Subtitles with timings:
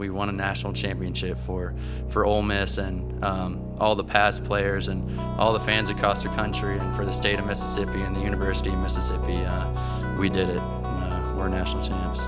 [0.00, 1.74] we won a national championship for
[2.08, 6.30] for Ole Miss and um, all the past players and all the fans across the
[6.30, 9.36] country and for the state of Mississippi and the University of Mississippi.
[9.36, 10.58] Uh, we did it.
[10.58, 12.20] Uh, we're national champs.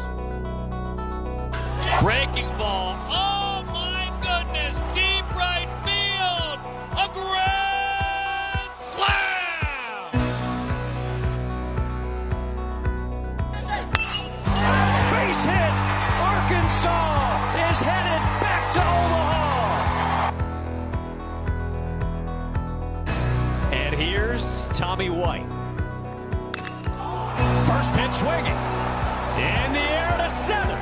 [2.03, 2.97] Breaking ball.
[3.11, 3.32] Oh
[25.03, 25.49] Tommy White.
[27.67, 28.55] First pitch swinging.
[29.35, 30.79] In the air to center.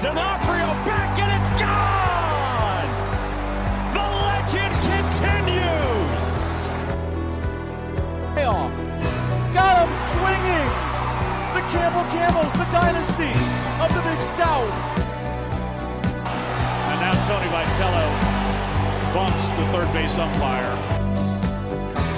[0.00, 2.90] D'Onofrio back and it's gone!
[3.94, 6.32] The legend continues!
[8.36, 8.70] Payoff.
[9.52, 10.70] Got him swinging.
[11.54, 13.34] The Campbell Camels, the dynasty
[13.82, 14.70] of the Big South.
[16.14, 18.06] And now Tony Vitello
[19.12, 20.70] bumps the third base umpire.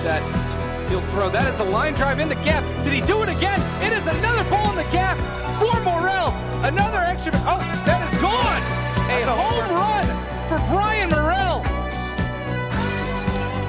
[0.02, 0.45] Set.
[0.88, 1.28] He'll throw.
[1.28, 2.62] That is a line drive in the gap.
[2.84, 3.60] Did he do it again?
[3.82, 5.18] It is another ball in the gap
[5.58, 6.30] for Morrell.
[6.62, 7.32] Another extra.
[7.42, 8.62] Oh, that is gone.
[9.06, 10.06] A home run
[10.46, 11.64] for Brian Morrell.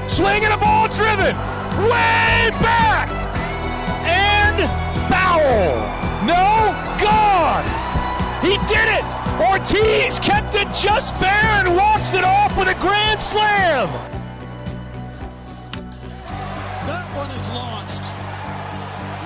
[0.09, 1.33] Swinging a ball driven
[1.89, 3.09] way back
[4.05, 4.61] and
[5.09, 5.81] foul.
[6.25, 7.65] No, gone.
[8.41, 9.05] He did it.
[9.41, 14.16] Ortiz kept it just fair and walks it off with a grand slam.
[17.37, 18.03] Is launched.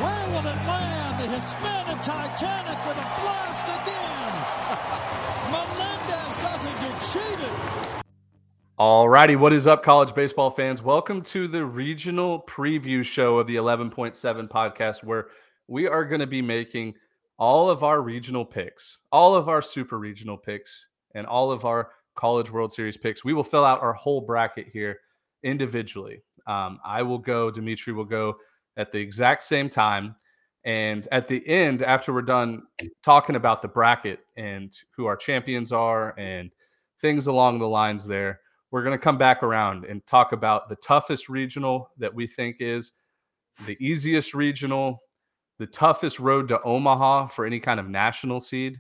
[0.02, 1.22] Where will it land?
[1.22, 4.34] The Hispanic Titanic with a blast again.
[5.52, 8.04] Melendez doesn't get cheated.
[8.78, 10.82] Alrighty, what is up, college baseball fans?
[10.82, 15.28] Welcome to the regional preview show of the 11.7 podcast, where
[15.70, 16.96] we are going to be making
[17.38, 21.92] all of our regional picks, all of our super regional picks, and all of our
[22.16, 23.24] college World Series picks.
[23.24, 25.00] We will fill out our whole bracket here
[25.44, 26.24] individually.
[26.48, 28.38] Um, I will go, Dimitri will go
[28.78, 30.16] at the exact same time.
[30.64, 32.64] And at the end, after we're done
[33.04, 36.52] talking about the bracket and who our champions are and
[37.00, 40.78] things along the lines there, we're going to come back around and talk about the
[40.78, 42.94] toughest regional that we think is
[43.66, 45.04] the easiest regional,
[45.60, 48.80] the toughest road to Omaha for any kind of national seed.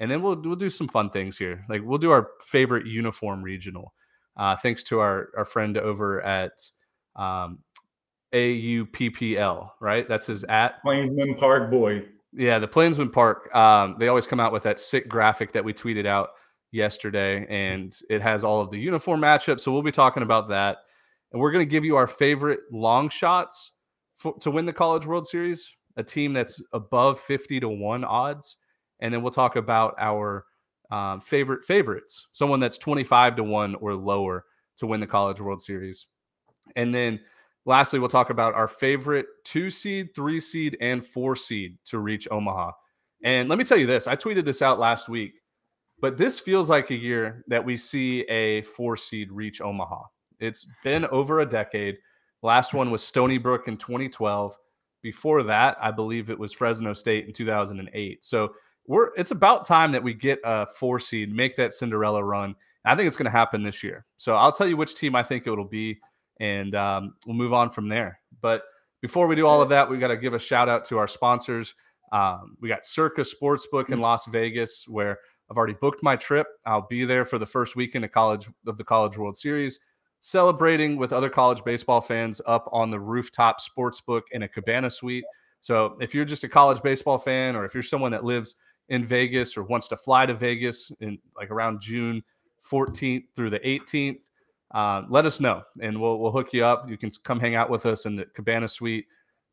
[0.00, 1.64] And then we'll we'll do some fun things here.
[1.68, 3.92] Like we'll do our favorite uniform regional.
[4.36, 6.52] Uh, thanks to our our friend over at
[7.18, 7.58] um,
[8.32, 10.08] AUPPL, right?
[10.08, 12.04] That's his at Plainsman Park Boy.
[12.32, 13.54] Yeah, the Plainsman Park.
[13.54, 16.30] Um, they always come out with that sick graphic that we tweeted out
[16.70, 19.60] yesterday, and it has all of the uniform matchups.
[19.60, 20.78] So we'll be talking about that,
[21.32, 23.72] and we're going to give you our favorite long shots
[24.16, 28.56] for, to win the College World Series, a team that's above fifty to one odds,
[29.00, 30.44] and then we'll talk about our
[30.90, 34.44] um, favorite favorites, someone that's twenty five to one or lower
[34.76, 36.08] to win the College World Series,
[36.76, 37.20] and then.
[37.64, 42.26] Lastly, we'll talk about our favorite two seed, three seed, and four seed to reach
[42.30, 42.70] Omaha.
[43.24, 45.34] And let me tell you this I tweeted this out last week,
[46.00, 50.02] but this feels like a year that we see a four seed reach Omaha.
[50.40, 51.98] It's been over a decade.
[52.42, 54.56] Last one was Stony Brook in 2012.
[55.02, 58.24] Before that, I believe it was Fresno State in 2008.
[58.24, 58.52] So
[58.86, 62.54] we're it's about time that we get a four seed, make that Cinderella run.
[62.84, 64.06] I think it's going to happen this year.
[64.16, 65.98] So I'll tell you which team I think it'll be
[66.40, 68.20] and um, we'll move on from there.
[68.40, 68.62] But
[69.00, 71.08] before we do all of that, we got to give a shout out to our
[71.08, 71.74] sponsors.
[72.12, 75.18] Um, we got Circa Sportsbook in Las Vegas, where
[75.50, 76.46] I've already booked my trip.
[76.66, 79.80] I'll be there for the first weekend of college of the College World Series,
[80.20, 85.24] celebrating with other college baseball fans up on the rooftop sportsbook in a cabana suite.
[85.60, 88.56] So if you're just a college baseball fan, or if you're someone that lives
[88.88, 92.22] in Vegas or wants to fly to Vegas in like around June
[92.70, 94.22] 14th through the 18th,
[94.72, 96.88] uh, let us know and we'll we'll hook you up.
[96.88, 99.06] You can come hang out with us in the Cabana Suite,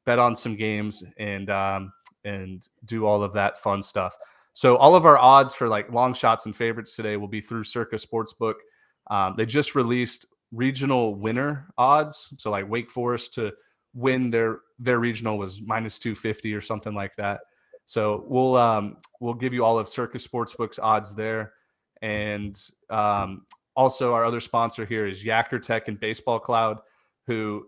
[0.06, 1.94] bet on some games, and um,
[2.24, 4.16] and do all of that fun stuff.
[4.54, 7.66] So all of our odds for like long shots and favorites today will be through
[7.66, 8.56] Circa Sportsbook.
[9.12, 12.34] Um, they just released regional winner odds.
[12.38, 13.54] So like Wake Forest to
[13.94, 17.42] win their their regional was minus 250 or something like that.
[17.86, 21.54] So we'll um, we'll give you all of Circa Sportsbook's odds there.
[22.02, 22.60] And
[22.90, 23.46] um,
[23.76, 26.80] also, our other sponsor here is Yakkertech and Baseball Cloud,
[27.28, 27.66] who,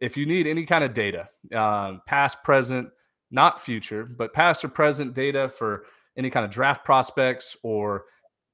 [0.00, 2.88] if you need any kind of data, um, past, present,
[3.30, 5.84] not future, but past or present data for
[6.16, 8.04] any kind of draft prospects or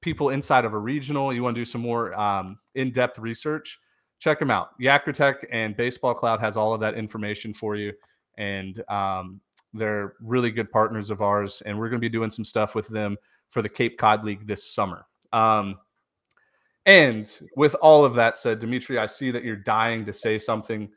[0.01, 3.79] people inside of a regional, you want to do some more um, in depth research,
[4.19, 4.69] check them out.
[4.81, 7.93] Yakkertech and Baseball Cloud has all of that information for you.
[8.37, 9.39] And um,
[9.73, 11.61] they're really good partners of ours.
[11.65, 13.17] And we're going to be doing some stuff with them
[13.49, 15.05] for the Cape Cod League this summer.
[15.31, 15.77] Um,
[16.85, 20.89] and with all of that said, Dimitri, I see that you're dying to say something.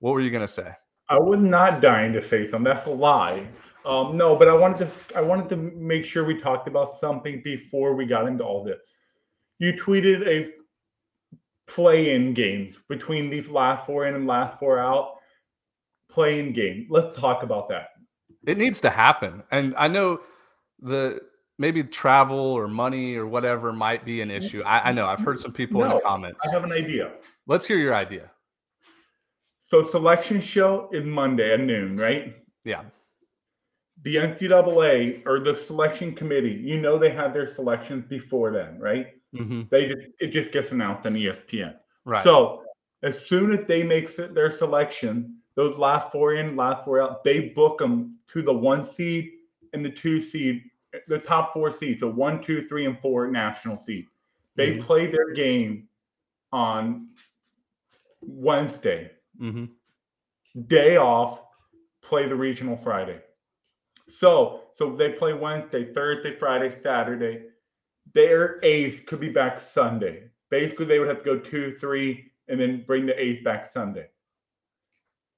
[0.00, 0.72] What were you going to say?
[1.08, 2.64] I was not dying to say something.
[2.64, 3.48] That's a lie.
[3.84, 5.16] Um, no, but I wanted to.
[5.16, 8.78] I wanted to make sure we talked about something before we got into all this.
[9.58, 10.50] You tweeted a
[11.66, 15.14] play-in game between these last four in and last four out.
[16.10, 16.86] Play-in game.
[16.90, 17.88] Let's talk about that.
[18.46, 20.20] It needs to happen, and I know
[20.80, 21.20] the
[21.58, 24.62] maybe travel or money or whatever might be an issue.
[24.62, 26.40] I, I know I've heard some people in the comments.
[26.46, 27.12] I have an idea.
[27.46, 28.30] Let's hear your idea.
[29.60, 32.36] So selection show is Monday at noon, right?
[32.64, 32.84] Yeah.
[34.02, 39.08] The NCAA or the selection committee, you know they have their selections before then, right?
[39.34, 39.62] Mm-hmm.
[39.70, 41.74] They just it just gets announced on ESPN.
[42.04, 42.24] Right.
[42.24, 42.62] So
[43.02, 47.48] as soon as they make their selection, those last four in, last four out, they
[47.50, 49.32] book them to the one seed
[49.72, 50.62] and the two seed,
[51.06, 54.06] the top four seeds, the one, two, three, and four national seed.
[54.56, 54.82] They Mhm.
[54.82, 55.88] play their game
[56.52, 57.14] on
[58.20, 59.12] Wednesday.
[59.40, 59.66] Mm-hmm.
[60.66, 61.42] Day off,
[62.02, 63.22] play the regional Friday.
[64.08, 67.50] So, so they play Wednesday, Thursday, Friday, Saturday.
[68.14, 70.30] Their ace could be back Sunday.
[70.50, 74.08] Basically, they would have to go two, three, and then bring the ace back Sunday.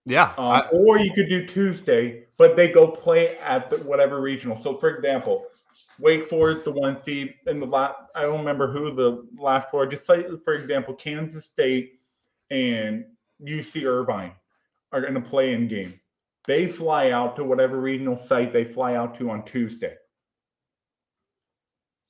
[0.06, 0.34] Yeah.
[0.38, 4.60] Um, I- or you could do Tuesday, but they go play at the whatever regional.
[4.62, 5.46] So, for example,
[5.98, 9.86] Wake Forest, the one seed, and the last, I don't remember who the last four,
[9.86, 12.00] just like, for example, Kansas State
[12.50, 13.04] and
[13.40, 14.32] UC Irvine
[14.92, 16.00] are going to play in game.
[16.46, 19.94] They fly out to whatever regional site they fly out to on Tuesday.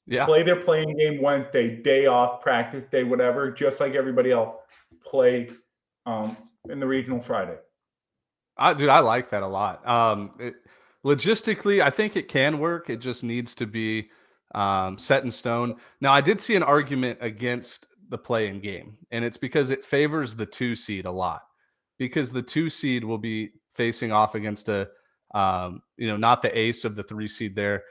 [0.07, 0.25] yeah.
[0.25, 4.57] Play their playing game Wednesday, day off, practice day, whatever, just like everybody else.
[5.05, 5.51] Play
[6.07, 6.37] um,
[6.69, 7.59] in the regional Friday.
[8.61, 9.87] I, dude, I like that a lot.
[9.89, 10.55] Um, it,
[11.05, 12.91] logistically, I think it can work.
[12.91, 14.11] It just needs to be
[14.55, 15.77] um, set in stone.
[16.01, 20.37] Now, I did see an argument against the play-in game, and it's because it favors
[20.37, 21.43] the two seed a lot.
[21.99, 24.89] Because the two seed will be facing off against a,
[25.35, 27.83] um, you know, not the ace of the three seed there,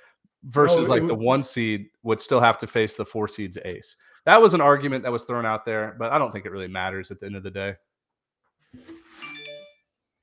[0.44, 3.95] versus it like the one seed would still have to face the four seed's ace.
[4.25, 6.68] That was an argument that was thrown out there, but I don't think it really
[6.68, 7.75] matters at the end of the day.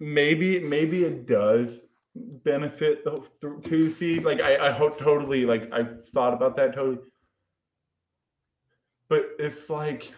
[0.00, 1.80] Maybe maybe it does
[2.14, 3.22] benefit the
[3.62, 4.24] two seed.
[4.24, 6.98] Like I, I hope totally like I thought about that totally.
[9.08, 10.12] But it's like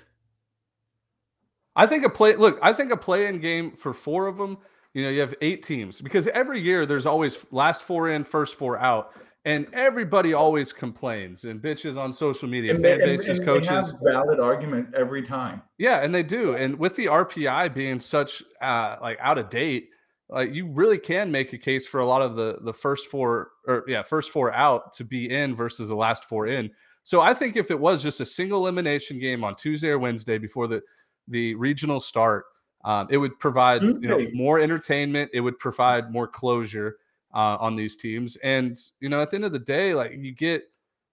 [1.76, 4.58] I think a play look, I think a play-in game for four of them,
[4.94, 8.56] you know, you have eight teams because every year there's always last four in, first
[8.56, 9.12] four out.
[9.44, 13.68] And everybody always complains and bitches on social media, and fan they, bases, and coaches.
[13.68, 15.62] They have valid argument every time.
[15.78, 16.54] Yeah, and they do.
[16.54, 19.90] And with the RPI being such uh like out of date,
[20.28, 23.52] like you really can make a case for a lot of the the first four
[23.66, 26.70] or yeah, first four out to be in versus the last four in.
[27.04, 30.36] So I think if it was just a single elimination game on Tuesday or Wednesday
[30.36, 30.82] before the
[31.28, 32.44] the regional start,
[32.84, 35.30] um, it would provide you know more entertainment.
[35.32, 36.96] It would provide more closure
[37.34, 40.32] uh, on these teams, and you know at the end of the day, like you
[40.32, 40.64] get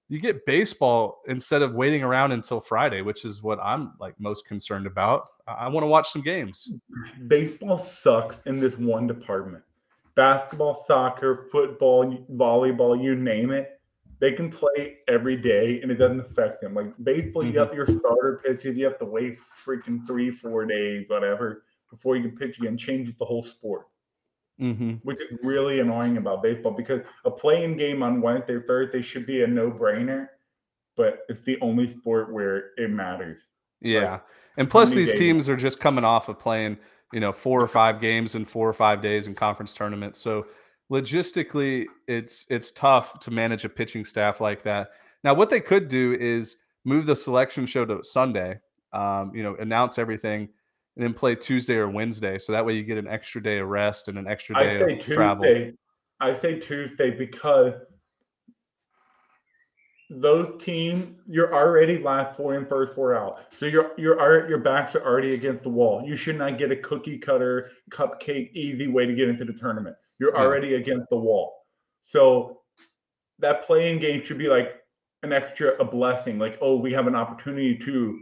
[0.07, 4.45] you get baseball instead of waiting around until Friday, which is what I'm like most
[4.45, 5.29] concerned about.
[5.47, 6.71] I, want to watch some games.
[7.27, 9.63] Baseball sucks in this one department.
[10.15, 13.79] Basketball, soccer, football, volleyball, you name it.
[14.19, 16.73] They can play every day and it doesn't affect them.
[16.73, 21.05] Like baseball, you have your starter pitches, you have to wait freaking three, four days,
[21.07, 22.77] whatever, before you can pitch again.
[22.77, 23.87] Changes the whole sport.
[24.59, 24.93] Mm-hmm.
[25.03, 29.43] which is really annoying about baseball because a playing game on Wednesday Thursday should be
[29.43, 30.27] a no brainer,
[30.95, 33.41] but it's the only sport where it matters.
[33.81, 34.19] Yeah,
[34.57, 35.19] and plus these days?
[35.19, 36.77] teams are just coming off of playing,
[37.11, 40.21] you know, four or five games in four or five days in conference tournaments.
[40.21, 40.45] So
[40.91, 44.91] logistically, it's it's tough to manage a pitching staff like that.
[45.23, 48.59] Now, what they could do is move the selection show to Sunday.
[48.93, 50.49] Um, you know, announce everything,
[50.95, 52.39] and then play Tuesday or Wednesday.
[52.39, 54.79] So that way you get an extra day of rest and an extra I day
[54.79, 55.13] say of Tuesday.
[55.15, 55.71] travel.
[56.21, 57.73] I say Tuesday because
[60.09, 63.39] those teams you're already last four in, first four out.
[63.59, 66.03] So you're you're your backs are already against the wall.
[66.05, 69.95] You should not get a cookie cutter, cupcake, easy way to get into the tournament.
[70.19, 70.41] You're Yeah.
[70.43, 71.65] already against the wall.
[72.05, 72.61] So
[73.39, 74.79] that playing game should be like
[75.23, 76.37] an extra a blessing.
[76.39, 78.19] Like, oh, we have an opportunity to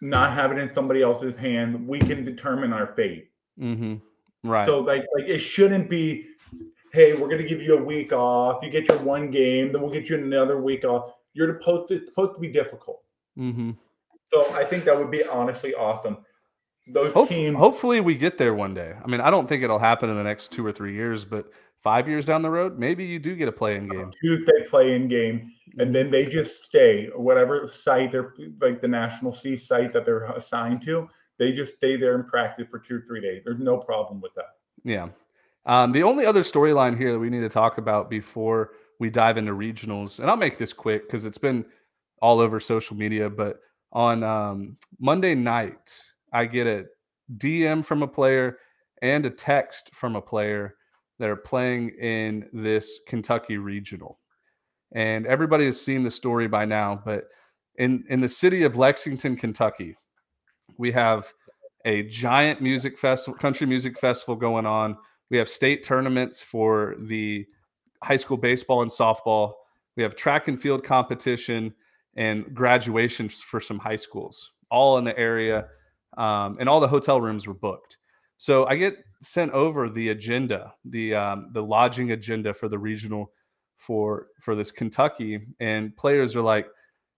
[0.00, 1.86] not have it in somebody else's hand.
[1.86, 3.30] We can determine our fate.
[3.58, 3.96] Mm-hmm.
[4.48, 4.66] Right.
[4.66, 6.26] So like like it shouldn't be,
[6.92, 8.62] hey, we're gonna give you a week off.
[8.62, 11.12] You get your one game, then we'll get you another week off.
[11.32, 13.02] You're supposed to it's supposed to be difficult.
[13.38, 13.72] mm-hmm.
[14.32, 16.18] So I think that would be honestly awesome.
[16.88, 17.56] Those Hope- teams.
[17.56, 18.94] hopefully, we get there one day.
[19.02, 21.50] I mean, I don't think it'll happen in the next two or three years, but
[21.82, 24.10] five years down the road, maybe you do get a play-in game.
[24.22, 29.56] Tuesday play-in game, and then they just stay whatever site they're like the National C
[29.56, 31.08] site that they're assigned to.
[31.38, 33.42] They just stay there and practice for two or three days.
[33.44, 34.56] There's no problem with that.
[34.84, 35.08] Yeah.
[35.66, 39.36] Um, the only other storyline here that we need to talk about before we dive
[39.36, 41.64] into regionals, and I'll make this quick because it's been
[42.22, 43.60] all over social media, but
[43.92, 46.00] on um, Monday night,
[46.36, 46.84] I get a
[47.38, 48.58] DM from a player
[49.00, 50.74] and a text from a player
[51.18, 54.18] that are playing in this Kentucky regional.
[54.92, 57.24] And everybody has seen the story by now, but
[57.76, 59.96] in, in the city of Lexington, Kentucky,
[60.76, 61.32] we have
[61.86, 64.98] a giant music festival, country music festival going on.
[65.30, 67.46] We have state tournaments for the
[68.02, 69.54] high school baseball and softball.
[69.96, 71.74] We have track and field competition
[72.14, 75.68] and graduations for some high schools, all in the area.
[76.16, 77.98] Um, and all the hotel rooms were booked.
[78.38, 83.32] So I get sent over the agenda, the um, the lodging agenda for the regional
[83.76, 86.66] for for this Kentucky, and players are like,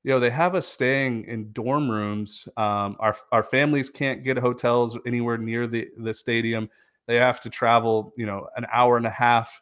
[0.04, 2.46] you know, they have us staying in dorm rooms.
[2.56, 6.68] Um, our our families can't get hotels anywhere near the the stadium.
[7.06, 9.60] They have to travel, you know, an hour and a half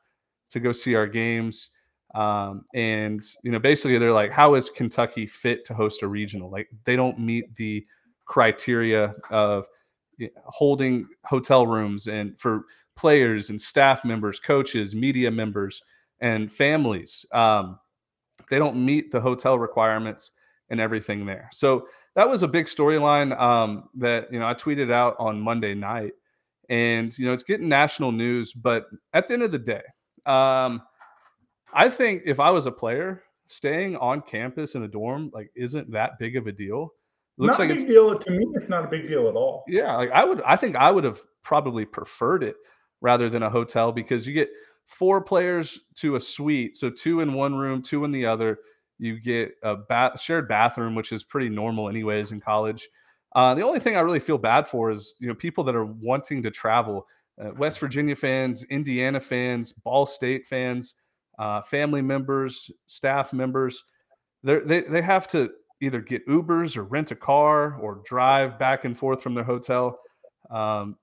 [0.51, 1.71] to go see our games.
[2.15, 6.51] Um, and you know, basically, they're like, how is Kentucky fit to host a regional?
[6.51, 7.87] Like, they don't meet the
[8.27, 9.67] criteria of
[10.45, 12.65] holding hotel rooms and for
[12.97, 15.83] players and staff members, coaches, media members,
[16.21, 17.27] and families.
[17.33, 17.79] Um,
[18.51, 20.33] they don't meet the hotel requirements
[20.71, 21.49] and everything there.
[21.53, 25.75] So that was a big storyline um, that you know I tweeted out on Monday
[25.75, 26.13] night,
[26.69, 28.53] and you know it's getting national news.
[28.53, 29.83] But at the end of the day,
[30.25, 30.83] um,
[31.73, 35.91] I think if I was a player, staying on campus in a dorm like isn't
[35.93, 36.93] that big of a deal.
[37.39, 38.47] Looks not like a big deal to me.
[38.55, 39.65] It's not a big deal at all.
[39.69, 42.57] yeah, like I would I think I would have probably preferred it
[43.01, 44.49] rather than a hotel because you get
[44.87, 48.59] four players to a suite, so two in one room, two in the other.
[48.99, 52.89] You get a bath shared bathroom, which is pretty normal anyways in college.
[53.35, 55.85] Uh, the only thing I really feel bad for is you know people that are
[55.85, 57.07] wanting to travel,
[57.39, 60.95] uh, West Virginia fans, Indiana fans, Ball State fans,
[61.39, 63.85] uh, family members, staff members.
[64.43, 65.51] They're, they they have to
[65.81, 69.99] either get Ubers or rent a car or drive back and forth from their hotel.
[70.51, 70.97] Um,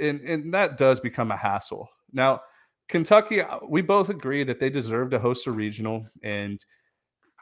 [0.00, 1.88] and, and that does become a hassle.
[2.12, 2.40] Now,
[2.88, 6.64] Kentucky, uh, we both agree that they deserve to host a regional and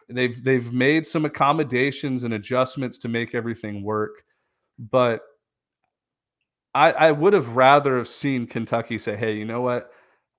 [0.09, 4.23] they've they've made some accommodations and adjustments to make everything work.
[4.79, 5.23] But
[6.75, 9.91] I, I would have rather have seen Kentucky say, hey, you know what?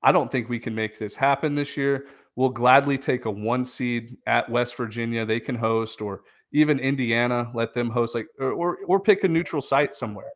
[0.04, 2.06] I don't think we can make this happen this year.
[2.36, 5.26] We'll gladly take a one seed at West Virginia.
[5.26, 9.28] They can host, or even Indiana, let them host, like or or, or pick a
[9.28, 10.32] neutral site somewhere.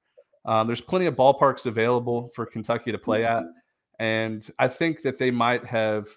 [0.46, 3.44] Um, there's plenty of ballparks available for Kentucky to play at,
[4.00, 6.08] and I think that they might have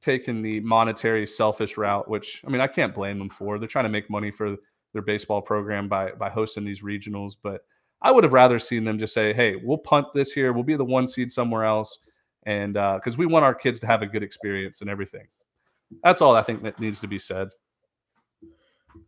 [0.00, 3.58] taken the monetary selfish route, which I mean I can't blame them for.
[3.58, 4.56] They're trying to make money for
[4.92, 7.60] their baseball program by by hosting these regionals, but
[8.02, 10.52] I would have rather seen them just say, "Hey, we'll punt this here.
[10.52, 11.98] We'll be the one seed somewhere else."
[12.44, 15.26] And uh, because we want our kids to have a good experience and everything.
[16.04, 17.48] That's all I think that needs to be said.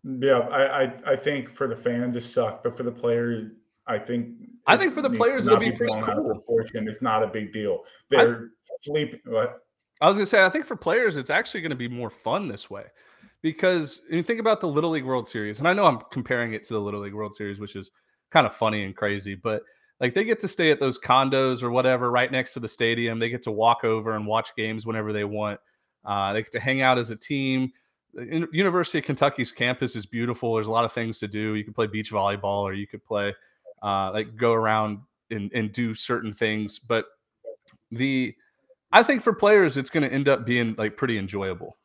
[0.04, 3.52] Yeah, I, I, I think for the fans it sucked, but for the players,
[3.86, 4.34] I think
[4.66, 6.60] I think for the players it'll to be pretty blown out of cool.
[6.60, 7.80] It's not a big deal.
[8.10, 8.50] They're
[8.82, 9.20] sleeping.
[9.24, 9.60] What?
[10.00, 12.70] I was gonna say I think for players it's actually gonna be more fun this
[12.70, 12.84] way
[13.42, 16.64] because you think about the Little League World Series, and I know I'm comparing it
[16.64, 17.90] to the Little League World Series, which is
[18.30, 19.62] kind of funny and crazy, but
[20.02, 23.20] like they get to stay at those condos or whatever right next to the stadium.
[23.20, 25.60] They get to walk over and watch games whenever they want.
[26.04, 27.72] Uh, they get to hang out as a team.
[28.12, 30.54] The University of Kentucky's campus is beautiful.
[30.54, 31.54] There's a lot of things to do.
[31.54, 33.32] You could play beach volleyball, or you could play
[33.80, 34.98] uh, like go around
[35.30, 36.80] and, and do certain things.
[36.80, 37.06] But
[37.92, 38.34] the
[38.90, 41.78] I think for players, it's going to end up being like pretty enjoyable.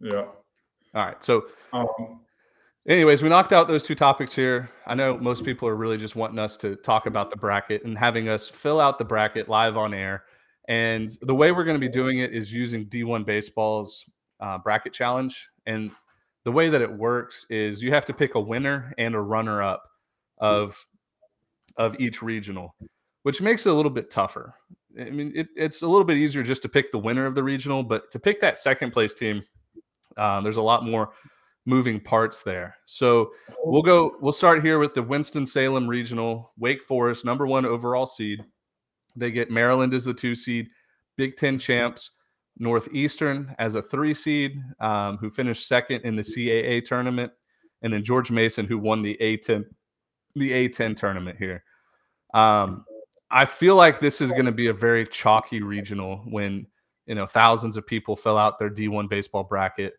[0.00, 0.24] Yeah.
[0.94, 1.22] All right.
[1.22, 1.86] So, Um,
[2.86, 4.70] anyways, we knocked out those two topics here.
[4.86, 7.96] I know most people are really just wanting us to talk about the bracket and
[7.96, 10.24] having us fill out the bracket live on air.
[10.68, 14.04] And the way we're going to be doing it is using D1 Baseball's
[14.40, 15.48] uh, bracket challenge.
[15.66, 15.90] And
[16.44, 19.62] the way that it works is you have to pick a winner and a runner
[19.62, 19.84] up
[20.38, 20.84] of
[21.76, 22.74] of each regional,
[23.24, 24.54] which makes it a little bit tougher.
[24.98, 27.42] I mean, it, it's a little bit easier just to pick the winner of the
[27.42, 29.42] regional, but to pick that second place team,
[30.16, 31.10] um, there's a lot more
[31.66, 32.76] moving parts there.
[32.86, 33.32] So
[33.64, 34.16] we'll go.
[34.20, 36.52] We'll start here with the Winston Salem Regional.
[36.58, 38.44] Wake Forest, number one overall seed.
[39.16, 40.68] They get Maryland as the two seed.
[41.16, 42.10] Big Ten champs.
[42.58, 47.32] Northeastern as a three seed, um, who finished second in the CAA tournament,
[47.82, 49.64] and then George Mason, who won the A10
[50.36, 51.62] the A10 tournament here.
[52.32, 52.84] Um,
[53.30, 56.66] I feel like this is going to be a very chalky regional when
[57.06, 59.94] you know thousands of people fill out their D1 baseball bracket.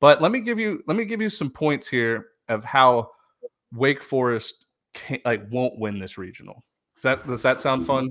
[0.00, 3.10] But let me give you let me give you some points here of how
[3.72, 4.64] Wake Forest
[4.94, 6.64] can't, like won't win this regional.
[6.96, 8.10] Does that does that sound fun?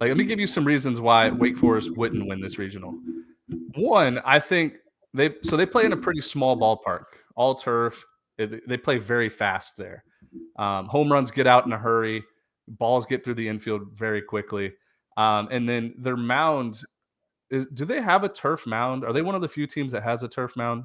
[0.00, 2.94] Like, let me give you some reasons why Wake Forest wouldn't win this regional.
[3.74, 4.74] One, I think
[5.12, 7.04] they so they play in a pretty small ballpark,
[7.34, 8.04] all turf.
[8.36, 10.04] They play very fast there.
[10.56, 12.22] Um, home runs get out in a hurry.
[12.68, 14.74] Balls get through the infield very quickly.
[15.16, 16.82] Um, and then their mound
[17.50, 17.66] is.
[17.66, 19.04] Do they have a turf mound?
[19.04, 20.84] Are they one of the few teams that has a turf mound?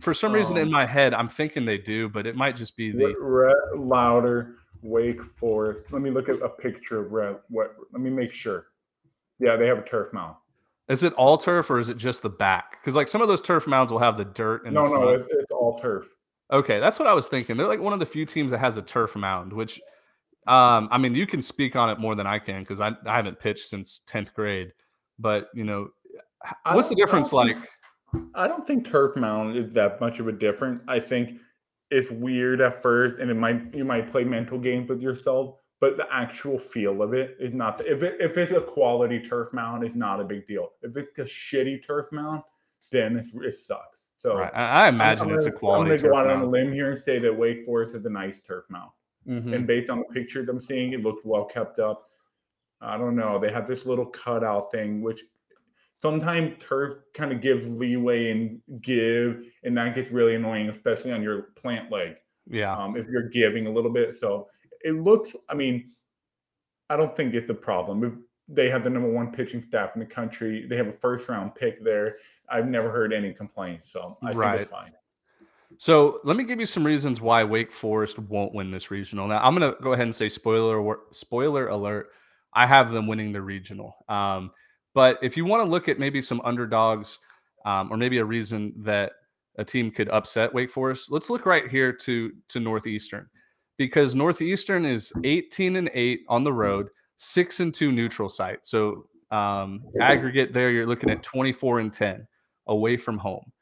[0.00, 2.76] For some reason, in Um, my head, I'm thinking they do, but it might just
[2.76, 3.14] be the.
[3.18, 5.84] Red, louder, Wake Forest.
[5.90, 7.36] Let me look at a picture of red.
[7.48, 7.74] What?
[7.92, 8.66] Let me make sure.
[9.38, 10.36] Yeah, they have a turf mound.
[10.88, 12.80] Is it all turf or is it just the back?
[12.80, 15.26] Because like some of those turf mounds will have the dirt and No, no, it's,
[15.30, 16.06] it's all turf.
[16.52, 17.56] Okay, that's what I was thinking.
[17.56, 19.80] They're like one of the few teams that has a turf mound, which
[20.46, 23.16] um, I mean, you can speak on it more than I can because I, I
[23.16, 24.72] haven't pitched since 10th grade.
[25.18, 25.88] But you know,
[26.72, 27.56] what's the I difference like?
[27.56, 27.68] think-
[28.34, 30.80] I don't think turf mound is that much of a difference.
[30.88, 31.38] I think
[31.90, 35.96] it's weird at first, and it might you might play mental games with yourself, but
[35.96, 37.84] the actual feel of it is not.
[37.86, 40.70] if it, if it's a quality turf mound, it's not a big deal.
[40.82, 42.42] If it's a shitty turf mound,
[42.90, 43.98] then it, it sucks.
[44.18, 46.46] So Right, I, I imagine I'm it's a quality I'm gonna go out on a
[46.46, 48.90] limb here and say that Wake Forest is a nice turf mound.
[49.28, 49.52] Mhm.
[49.54, 52.08] And based on the pictures I'm seeing, it looks well kept up.
[52.80, 53.38] I don't know.
[53.38, 55.22] They have this little cutout thing, which
[56.02, 61.22] sometimes turf kind of gives leeway and give, and that gets really annoying, especially on
[61.22, 62.16] your plant leg.
[62.48, 62.76] Yeah.
[62.76, 64.18] Um, if you're giving a little bit.
[64.20, 64.48] So
[64.84, 65.90] it looks, I mean,
[66.88, 68.04] I don't think it's a problem.
[68.04, 68.12] If
[68.48, 71.54] they have the number one pitching staff in the country, they have a first round
[71.54, 72.16] pick there.
[72.48, 73.90] I've never heard any complaints.
[73.90, 74.92] So I think it's fine.
[75.78, 79.26] So let me give you some reasons why Wake Forest won't win this regional.
[79.26, 82.10] Now I'm going to go ahead and say spoiler spoiler alert.
[82.56, 83.94] I have them winning the regional.
[84.08, 84.50] Um,
[84.94, 87.18] but if you want to look at maybe some underdogs,
[87.66, 89.12] um, or maybe a reason that
[89.58, 93.28] a team could upset Wake Forest, let's look right here to to Northeastern,
[93.76, 98.64] because Northeastern is 18 and eight on the road, six and two neutral site.
[98.64, 102.26] So um, aggregate there, you're looking at 24 and 10
[102.66, 103.52] away from home.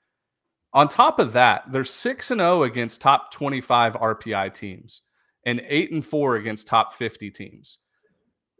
[0.72, 5.02] On top of that, they're 6 and 0 against top 25 RPI teams
[5.46, 7.78] and 8 and 4 against top 50 teams.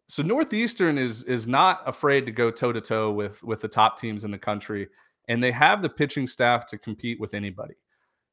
[0.07, 3.99] So Northeastern is is not afraid to go toe to toe with with the top
[3.99, 4.89] teams in the country
[5.29, 7.75] and they have the pitching staff to compete with anybody.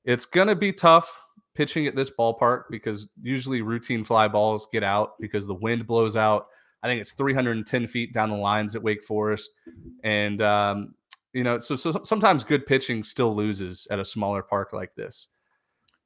[0.03, 1.11] It's going to be tough
[1.53, 6.15] pitching at this ballpark because usually routine fly balls get out because the wind blows
[6.15, 6.47] out.
[6.83, 9.51] I think it's 310 feet down the lines at Wake Forest,
[10.03, 10.95] and um,
[11.31, 15.27] you know, so, so sometimes good pitching still loses at a smaller park like this.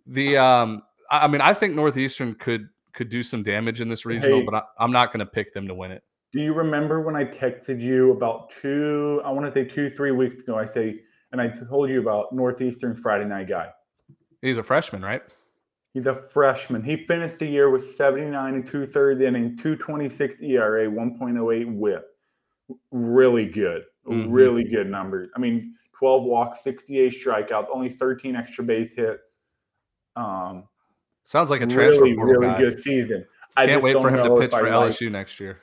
[0.06, 4.40] The um, I mean, I think Northeastern could could do some damage in this regional,
[4.40, 4.46] Hey.
[4.46, 6.04] but I, I'm not going to pick them to win it.
[6.32, 10.12] Do you remember when I texted you about two, I want to say two, three
[10.12, 10.58] weeks ago?
[10.58, 11.00] I say,
[11.32, 13.70] and I told you about Northeastern Friday night guy.
[14.42, 15.22] He's a freshman, right?
[15.94, 16.84] He's a freshman.
[16.84, 22.06] He finished the year with 79 and two thirds inning, 226 ERA, 1.08 whip.
[22.92, 23.84] Really good.
[24.06, 24.28] Mhm.
[24.30, 25.30] Really good numbers.
[25.36, 29.24] I mean, 12 walks, 68 strikeouts, only 13 extra base hits.
[30.18, 30.66] Um,
[31.26, 32.58] Sounds like a transfer really, really guy.
[32.60, 33.26] good season.
[33.58, 35.60] I Can't wait for him to pitch for like- LSU next year.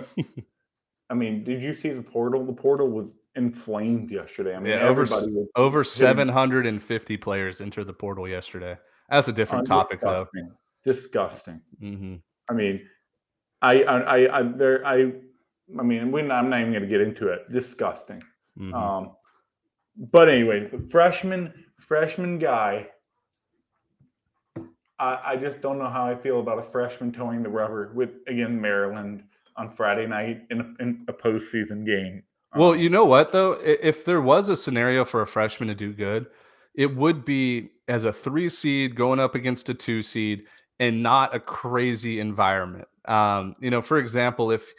[1.10, 2.44] I mean, did you see the portal?
[2.44, 4.54] The portal was inflamed yesterday.
[4.54, 8.76] I mean, Yeah, over was over 750 players entered the portal yesterday.
[9.08, 10.26] That's a different Oh, topic, though.
[10.32, 10.52] disgusting.
[10.84, 11.60] Disgusting.
[11.80, 12.14] hmm
[12.48, 12.86] I mean,
[13.62, 15.12] I, I, I, I there, I,
[15.78, 17.50] I mean, we, I'm not even going to get into it.
[17.52, 18.22] Disgusting.
[18.58, 18.74] Mhm.
[18.74, 19.12] Um,
[19.96, 22.88] but anyway, freshman, freshman guy.
[25.00, 28.10] I, I just don't know how I feel about a freshman toeing the rubber with
[28.28, 29.24] again Maryland
[29.56, 32.22] on Friday night in a, in a postseason game.
[32.54, 33.52] Well, Um, you know what though?
[33.52, 36.26] If there was a scenario for a freshman to do good,
[36.74, 40.44] it would be as a three seed going up against a two seed
[40.78, 42.86] and not a crazy environment.
[43.06, 44.72] Um, you know, for example, if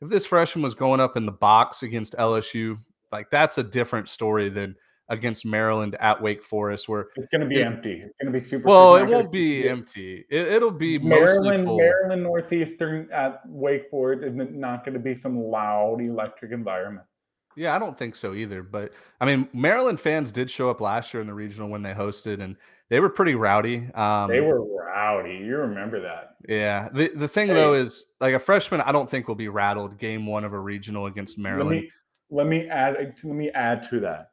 [0.00, 2.78] if this freshman was going up in the box against LSU,
[3.10, 4.76] like that's a different story than
[5.12, 8.00] against Maryland at Wake Forest, where it's going to be it- empty.
[8.00, 8.66] It's going to be super.
[8.66, 10.24] well, it won't be empty.
[10.30, 11.78] It, it'll be mostly Maryland, full.
[11.78, 17.06] Maryland Northeastern at Wake Forest is not going to be some loud electric environment.
[17.54, 18.62] Yeah, I don't think so either.
[18.62, 21.92] But I mean, Maryland fans did show up last year in the regional when they
[21.92, 22.56] hosted, and
[22.88, 23.90] they were pretty rowdy.
[23.94, 25.36] Um, they were rowdy.
[25.44, 26.36] You remember that?
[26.48, 26.88] Yeah.
[26.90, 30.24] The the thing though is like a freshman, I don't think will be rattled game
[30.24, 31.68] one of a regional against Maryland.
[31.68, 31.90] Let me
[32.30, 34.31] let me add let me add to that.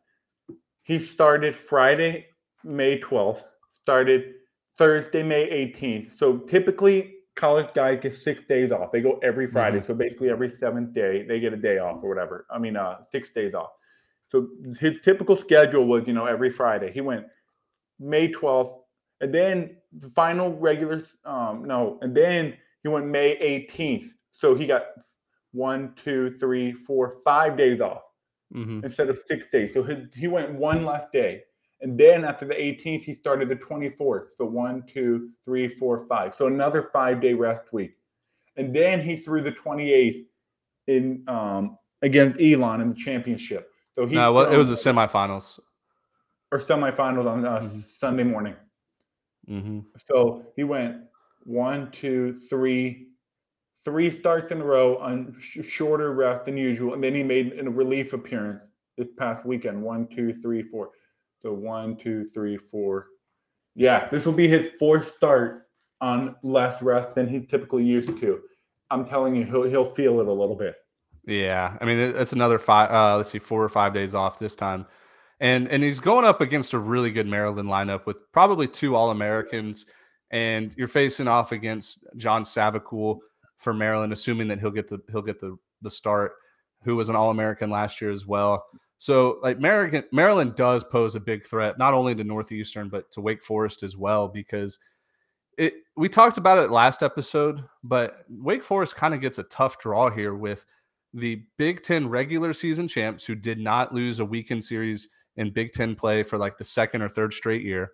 [0.90, 2.26] He started Friday,
[2.64, 3.44] May 12th,
[3.80, 4.34] started
[4.76, 6.18] Thursday, May 18th.
[6.18, 8.92] So typically, college guys get six days off.
[8.92, 9.82] They go every Friday.
[9.82, 9.86] Mhm.
[9.86, 12.48] So basically, every seventh day, they get a day off or whatever.
[12.50, 13.70] I mean, uh, six days off.
[14.30, 14.50] So
[14.80, 16.92] his typical schedule was, you know, every Friday.
[16.92, 17.28] He went
[18.00, 18.74] May 12th,
[19.22, 24.16] and then the final regular, um, no, and then he went May 18th.
[24.32, 24.88] So he got
[25.52, 28.09] one, two, three, four, five days off
[28.54, 28.84] Mhm.
[28.84, 29.74] instead of six days.
[29.74, 31.44] So his, he went one last day.
[31.82, 34.36] And then after the 18th, he started the 24th.
[34.36, 36.34] So one, two, three, four, five.
[36.38, 37.96] So another five day rest week.
[38.58, 40.26] And then he threw the 28th
[40.88, 43.72] in um, against Elon in the championship.
[43.96, 45.60] So he No, well, it was the semifinals.
[46.52, 48.56] or semifinals on uh, Sunday morning.
[49.48, 49.80] Mm-hmm.
[50.08, 50.98] So he went
[51.44, 53.09] one, two, three,
[53.84, 57.58] three starts in a row on sh- shorter rest than usual, and then he made
[57.60, 58.62] a relief appearance
[58.98, 59.82] this past weekend.
[59.82, 60.92] One, two, three, four.
[61.40, 63.08] So one, two, three, four.
[63.76, 65.68] Yeah, this will be his fourth start
[66.02, 68.42] on less rest than he's typically used to.
[68.92, 70.76] I'm telling you, he'll he'll feel it a little bit.
[71.26, 72.92] Yeah, I mean it, it's another five.
[72.92, 74.86] Uh, let's see, four or five days off this time,
[75.40, 79.12] and and he's going up against a really good Maryland lineup with probably two All
[79.12, 79.86] Americans,
[80.32, 83.20] and you're facing off against John Savacool
[83.60, 86.34] for Maryland, assuming that he'll get the he'll get the the start,
[86.84, 88.66] who was an All American last year as well.
[88.98, 93.22] So like Maryland, Maryland does pose a big threat not only to Northeastern but to
[93.22, 94.78] Wake Forest as well because
[95.58, 99.78] it we talked about it last episode, but Wake Forest kind of gets a tough
[99.80, 100.66] draw here with
[101.14, 105.72] the Big Ten regular season champs who did not lose a weekend series in Big
[105.72, 107.92] Ten play for like the second or third straight year.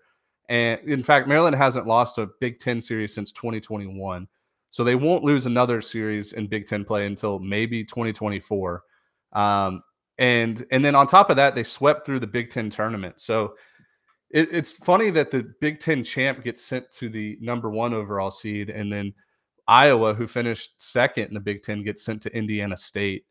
[0.50, 4.28] And in fact, Maryland hasn't lost a Big Ten series since 2021.
[4.76, 8.84] So they won't lose another series in Big Ten play until maybe 2024.
[9.32, 9.82] Um,
[10.18, 13.22] and and then on top of that, they swept through the Big Ten tournament.
[13.22, 13.56] So
[14.32, 18.32] it, it's funny that the Big Ten champ gets sent to the number one overall
[18.32, 19.14] seed, and then
[19.66, 23.24] Iowa, who finished second in the Big Ten, gets sent to Indiana State.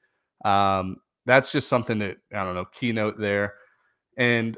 [0.47, 3.53] Um, that's just something that I don't know, keynote there.
[4.17, 4.57] And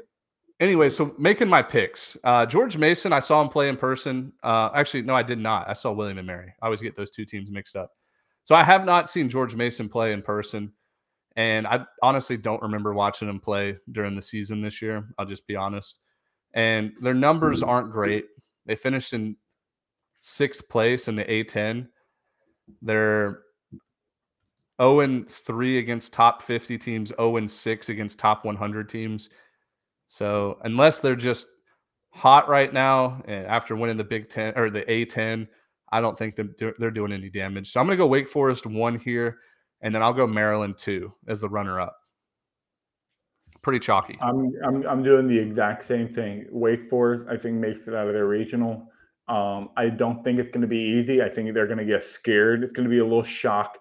[0.59, 2.17] anyway, so making my picks.
[2.23, 4.33] Uh, George Mason, I saw him play in person.
[4.43, 5.69] Uh, actually, no, I did not.
[5.69, 6.53] I saw William and Mary.
[6.61, 7.91] I always get those two teams mixed up.
[8.43, 10.71] So I have not seen George Mason play in person.
[11.35, 15.07] And I honestly don't remember watching him play during the season this year.
[15.17, 15.99] I'll just be honest.
[16.53, 18.25] And their numbers aren't great.
[18.65, 19.35] They finished in
[20.21, 21.87] sixth place in the A10.
[22.81, 23.41] They're
[24.81, 29.29] 0 and 3 against top 50 teams, 0 and 6 against top 100 teams.
[30.07, 31.47] So unless they're just
[32.09, 35.47] hot right now and after winning the Big Ten or the A10,
[35.91, 37.71] I don't think they're, they're doing any damage.
[37.71, 39.39] So I'm going to go Wake Forest one here,
[39.81, 41.95] and then I'll go Maryland two as the runner up.
[43.61, 44.17] Pretty chalky.
[44.21, 46.45] I'm I'm I'm doing the exact same thing.
[46.51, 48.89] Wake Forest, I think, makes it out of their regional.
[49.27, 51.21] Um, I don't think it's going to be easy.
[51.21, 52.63] I think they're going to get scared.
[52.63, 53.77] It's going to be a little shock,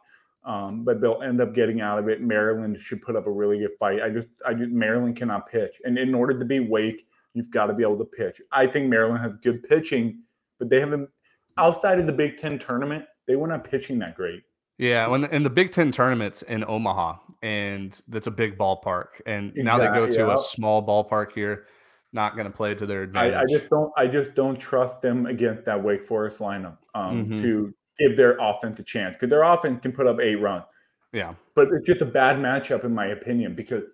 [0.47, 2.23] um, but they'll end up getting out of it.
[2.23, 4.01] Maryland should put up a really good fight.
[4.03, 7.67] I just, I just Maryland cannot pitch, and in order to be Wake, you've got
[7.67, 8.41] to be able to pitch.
[8.53, 10.23] I think Maryland has good pitching,
[10.59, 11.11] but they haven't
[11.59, 13.05] outside of the Big Ten tournament.
[13.27, 14.43] They were not pitching that great.
[14.79, 19.53] Yeah, when in the Big Ten tournaments in Omaha, and that's a big ballpark, and
[19.57, 20.35] now they go to yeah.
[20.35, 21.67] a small ballpark here,
[22.13, 23.35] not going to play to their advantage.
[23.35, 27.27] I, I just don't I just don't trust them against that Wake Forest lineup um,
[27.27, 27.41] Mhm.
[27.41, 30.65] to give their offense a chance because their offense can put up eight runs.
[31.13, 33.85] yeah, But it's just a bad matchup in my opinion because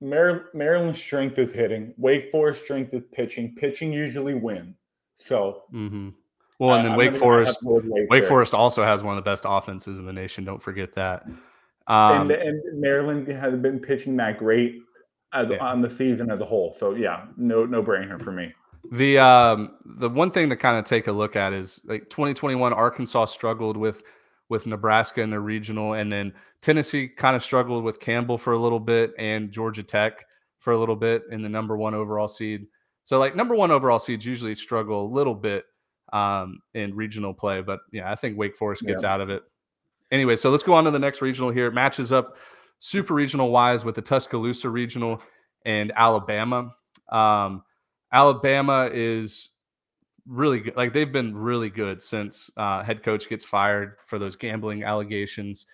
[0.00, 3.54] Mar- Maryland's strength is hitting, Wake Forest strength is pitching.
[3.56, 4.76] Pitching usually wins.
[5.16, 6.10] So hmm
[6.58, 8.24] Well, and then I'm Wake Forest, to go with Wake.
[8.24, 10.44] Forest also has one of the best offenses in the nation.
[10.44, 11.24] Don't forget that.
[11.26, 11.36] and,
[11.86, 14.82] Um, and Maryland has been pitching that great
[15.32, 15.58] as, Yeah.
[15.58, 16.74] on the season as a whole.
[16.78, 18.52] So yeah, no no brainer for me.
[18.92, 22.72] The um the one thing to kind of take a look at is like 2021
[22.72, 24.02] Arkansas struggled with
[24.48, 28.58] with Nebraska in the regional and then Tennessee kind of struggled with Campbell for a
[28.58, 30.24] little bit and Georgia Tech
[30.58, 32.66] for a little bit in the number 1 overall seed.
[33.04, 35.64] So like number 1 overall seeds usually struggle a little bit
[36.12, 39.42] um in regional play, but yeah, I think Wake Forest gets out of it.
[40.12, 41.66] Anyway, so let's go on to the next regional here.
[41.66, 42.36] It matches up
[42.78, 45.22] super regional wise with the Tuscaloosa regional
[45.64, 46.74] and Alabama.
[47.10, 47.64] Um
[48.14, 49.50] Alabama is
[50.26, 50.76] really good.
[50.76, 55.66] Like they've been really good since uh, head coach gets fired for those gambling allegations,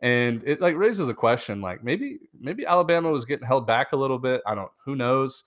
[0.00, 3.96] and it like raises a question: like maybe maybe Alabama was getting held back a
[3.96, 4.42] little bit.
[4.46, 4.70] I don't.
[4.84, 5.44] Who knows?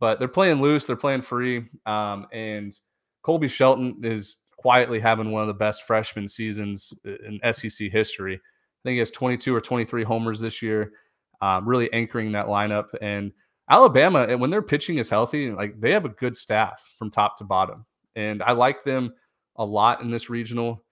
[0.00, 0.84] But they're playing loose.
[0.84, 1.66] They're playing free.
[1.86, 2.76] Um, and
[3.22, 8.34] Colby Shelton is quietly having one of the best freshman seasons in SEC history.
[8.34, 10.92] I think he has 22 or 23 homers this year,
[11.40, 13.32] um, really anchoring that lineup and
[13.68, 17.38] Alabama, and when their pitching is healthy, like they have a good staff from top
[17.38, 17.86] to bottom.
[18.14, 19.14] And I like them
[19.56, 20.84] a lot in this regional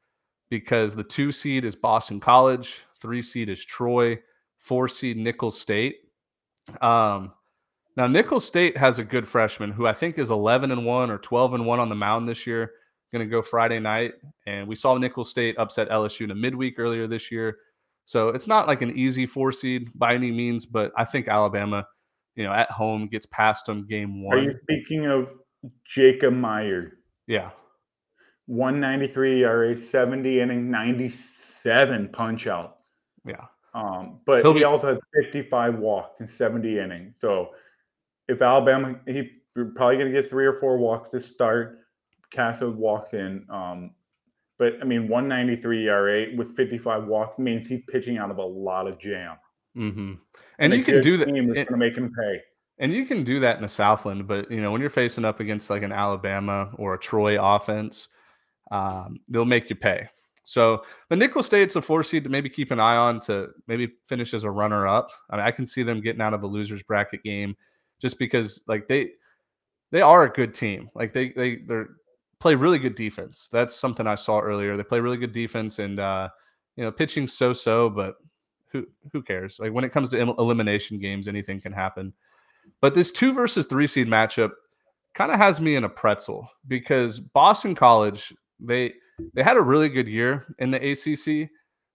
[0.49, 4.19] because the two seed is Boston College, three seed is Troy,
[4.57, 5.97] four seed Nicholls State.
[6.81, 7.33] Um,
[7.97, 11.19] now Nicholls State has a good freshman who I think is 11 and 1 or
[11.19, 12.73] 12 and 1 on the mound this year.
[13.13, 14.13] Going to go Friday night
[14.47, 17.59] and we saw Nicholls State upset LSU in a midweek earlier this year.
[18.05, 21.87] So it's not like an easy four seed by any means, but I think Alabama,
[22.35, 24.39] you know, at home gets past them game 1.
[24.39, 25.29] Are you speaking of
[25.85, 26.99] Jacob Meyer?
[27.27, 27.51] Yeah.
[28.47, 32.79] 193 ERA, 70 inning, 97 punch out.
[33.25, 33.45] Yeah.
[33.75, 37.15] Um, but He'll he be- also had 55 walks in 70 innings.
[37.21, 37.51] So
[38.29, 41.79] if Alabama, he probably going to get three or four walks to start.
[42.31, 43.47] Castro walks in.
[43.51, 43.93] Um,
[44.59, 48.87] but I mean, 193 ERA with 55 walks means he's pitching out of a lot
[48.87, 49.37] of jam.
[49.77, 50.15] Mm-hmm.
[50.59, 51.27] And a you can do that.
[51.27, 52.41] Team going to make him pay.
[52.79, 55.41] And you can do that in the Southland, but you know when you're facing up
[55.41, 58.09] against like an Alabama or a Troy offense,
[58.71, 60.09] um, they'll make you pay.
[60.45, 63.93] So the Nicholls State's a four seed to maybe keep an eye on to maybe
[64.07, 65.11] finish as a runner up.
[65.31, 67.57] I mean, I can see them getting out of a losers bracket game
[68.01, 69.13] just because like they
[69.93, 70.91] they are a good team.
[70.95, 71.83] Like they they they
[72.41, 73.49] play really good defense.
[73.53, 74.77] That's something I saw earlier.
[74.77, 76.29] They play really good defense and uh,
[76.75, 78.17] you know pitching so so, but
[78.73, 79.59] who who cares?
[79.59, 82.13] Like when it comes to em- elimination games, anything can happen.
[82.81, 84.53] But this two versus three seed matchup
[85.15, 88.95] kind of has me in a pretzel because Boston College they
[89.35, 91.51] they had a really good year in the ACC,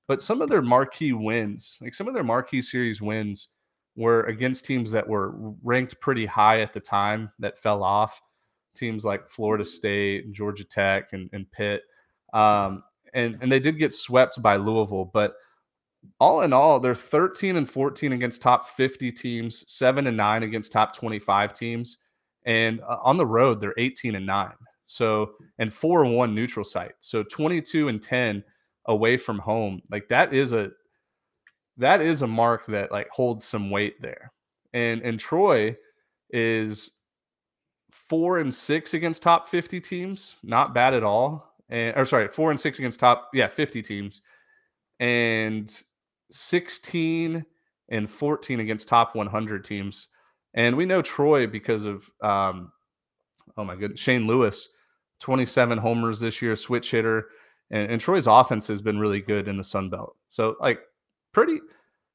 [0.08, 3.50] but some of their marquee wins, like some of their marquee series wins,
[3.96, 8.22] were against teams that were ranked pretty high at the time that fell off.
[8.76, 11.82] Teams like Florida State, and Georgia Tech, and, and Pitt,
[12.32, 15.34] um, and and they did get swept by Louisville, but
[16.20, 20.72] all in all, they're 13 and 14 against top 50 teams, seven and nine against
[20.72, 21.98] top 25 teams.
[22.46, 24.54] And uh, on the road, they're 18 and nine.
[24.86, 26.94] So, and four and one neutral site.
[27.00, 28.44] So 22 and 10
[28.86, 29.82] away from home.
[29.92, 30.72] Like that is a,
[31.78, 34.32] that is a mark that like holds some weight there.
[34.74, 35.76] And, and Troy
[36.30, 36.92] is
[37.92, 40.38] four and six against top 50 teams.
[40.44, 41.54] Not bad at all.
[41.70, 44.22] And, or sorry, four and six against top, yeah, 50 teams.
[45.00, 45.70] And
[46.32, 47.46] 16
[47.90, 50.08] and 14 against top 100 teams.
[50.54, 52.72] And we know Troy because of, um,
[53.58, 54.70] oh my goodness, Shane Lewis,
[55.22, 57.28] 27 homers this year, switch hitter.
[57.70, 60.16] And, and Troy's offense has been really good in the Sun Belt.
[60.30, 60.80] So, like,
[61.34, 61.60] pretty,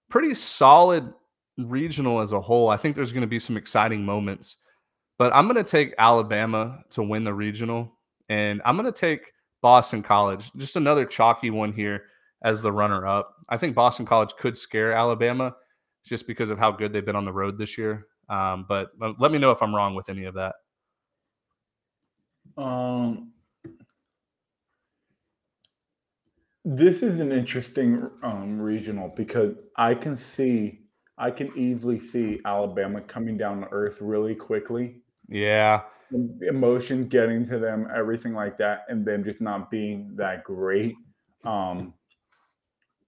[0.08, 1.12] pretty solid
[1.58, 2.68] regional as a whole.
[2.68, 4.56] I think there's going to be some exciting moments.
[5.18, 7.92] But I'm going to take Alabama to win the regional.
[8.28, 12.04] And I'm going to take Boston College, just another chalky one here
[12.42, 13.34] as the runner up.
[13.48, 15.54] I think Boston College could scare Alabama
[16.04, 18.06] just because of how good they've been on the road this year.
[18.28, 20.54] Um, but let- me know if I'm wrong with any of that.
[22.56, 23.32] Um,
[26.64, 30.80] this is an interesting um, regional because I can see,
[31.18, 35.02] I can easily see Alabama coming down to earth really quickly.
[35.28, 35.82] Yeah.
[36.42, 40.94] Emotions getting to them, everything like that, and them just not being that great.
[41.44, 41.94] Um,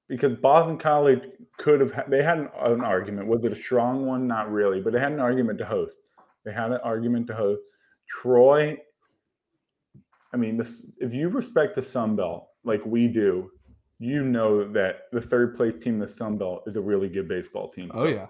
[0.09, 1.23] because Boston College
[1.57, 3.29] could have, they had an, an argument.
[3.29, 4.27] Was it a strong one?
[4.27, 5.97] Not really, but they had an argument to host.
[6.45, 7.63] They had an argument to host.
[8.09, 8.77] Troy,
[10.33, 13.51] I mean, this, if you respect the Sun Belt like we do,
[13.99, 17.71] you know that the third place team the Sun Belt is a really good baseball
[17.71, 17.91] team.
[17.95, 18.27] Oh, So, yeah.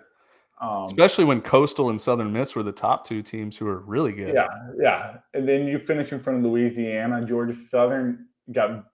[0.61, 4.13] Um, Especially when Coastal and Southern Miss were the top two teams who were really
[4.13, 4.33] good.
[4.33, 4.47] Yeah,
[4.81, 5.17] yeah.
[5.35, 7.25] And then you finish in front of Louisiana.
[7.27, 8.85] Georgia Southern got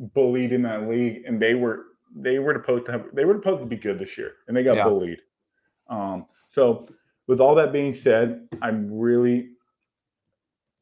[0.00, 1.84] bullied in that league, and they were
[2.16, 4.62] they were supposed to have they were supposed to be good this year, and they
[4.62, 4.84] got Yeah.
[4.84, 5.20] bullied.
[5.88, 6.86] Um, so
[7.26, 9.50] with all that being said, I'm really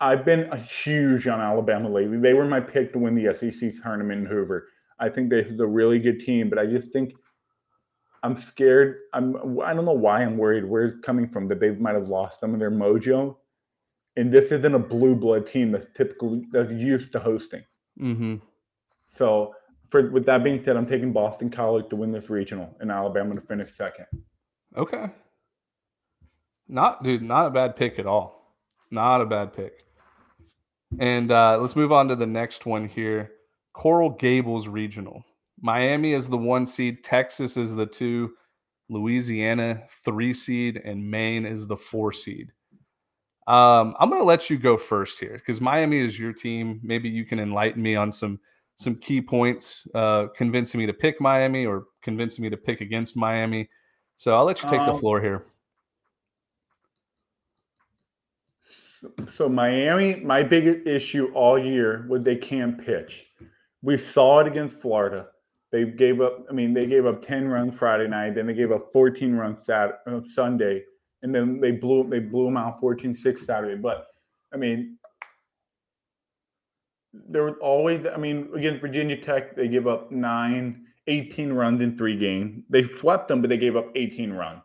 [0.00, 2.18] I've been a huge on Alabama lately.
[2.18, 4.68] They were my pick to win the SEC tournament in Hoover.
[4.98, 7.14] I think they're a really good team, but I just think
[8.22, 8.96] I'm scared.
[9.12, 12.08] I'm I don't know why I'm worried where it's coming from that they might have
[12.08, 13.36] lost some of their mojo.
[14.16, 17.64] And this isn't a blue blood team that's typically that's used to hosting.
[18.00, 18.36] Mm-hmm.
[19.16, 19.54] So
[19.94, 23.36] for with that being said, I'm taking Boston College to win this regional and Alabama
[23.36, 24.06] to finish second.
[24.76, 25.06] Okay.
[26.66, 28.56] Not, dude, not a bad pick at all.
[28.90, 29.84] Not a bad pick.
[30.98, 33.30] And uh, let's move on to the next one here
[33.72, 35.24] Coral Gables Regional.
[35.60, 38.32] Miami is the one seed, Texas is the two,
[38.88, 42.50] Louisiana, three seed, and Maine is the four seed.
[43.46, 46.80] Um, I'm going to let you go first here because Miami is your team.
[46.82, 48.40] Maybe you can enlighten me on some
[48.76, 53.16] some key points, uh, convincing me to pick Miami or convincing me to pick against
[53.16, 53.68] Miami.
[54.16, 55.46] So I'll let you take the Um, floor here.
[59.30, 63.26] So Miami, my biggest issue all year was they can't pitch.
[63.82, 65.28] We saw it against Florida.
[65.70, 66.46] They gave up.
[66.48, 68.34] I mean, they gave up ten runs Friday night.
[68.34, 70.84] Then they gave up fourteen runs Saturday, uh, Sunday,
[71.22, 73.80] and then they blew they blew them out 14-6 Saturday.
[73.80, 74.06] But
[74.52, 74.98] I mean,
[77.28, 78.06] there was always.
[78.06, 82.62] I mean, against Virginia Tech, they give up nine, 18 runs in three games.
[82.68, 84.62] They swept them, but they gave up 18 runs.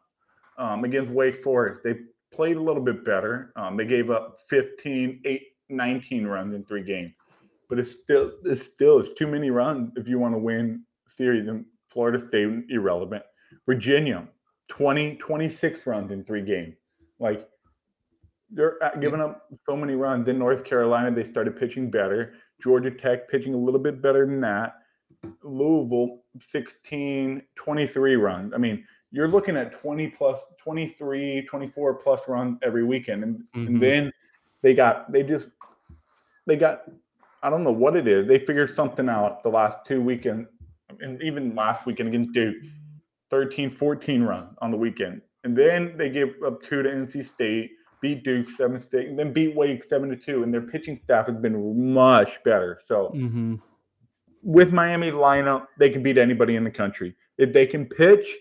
[0.58, 1.96] Um, against Wake Forest, they
[2.32, 3.54] played a little bit better.
[3.56, 7.14] Um, they gave up 15, 8, 19 runs in three games.
[7.70, 11.48] But it's still it's still it's too many runs if you want to win series.
[11.48, 13.24] And Florida State irrelevant.
[13.66, 14.28] Virginia,
[14.70, 16.76] 20, 26 runs in three games.
[17.20, 17.48] Like
[18.52, 20.26] they're uh, giving up so many runs.
[20.26, 22.34] Then North Carolina, they started pitching better.
[22.62, 24.76] Georgia Tech pitching a little bit better than that.
[25.44, 28.54] Louisville, 16, 23 runs.
[28.54, 33.68] I mean, you're looking at 20 plus 23 24 plus runs every weekend and, mm-hmm.
[33.68, 34.12] and then
[34.62, 35.48] they got they just
[36.46, 36.84] they got
[37.44, 40.48] i don't know what it is they figured something out the last two weekends
[41.00, 42.56] and even last weekend against duke
[43.32, 47.72] 13 14 run on the weekend and then they gave up two to nc state
[48.02, 51.28] beat duke seven state and then beat wake seven to two and their pitching staff
[51.28, 53.56] has been much better so mm-hmm.
[54.44, 58.38] with miami's lineup they can beat anybody in the country if they can pitch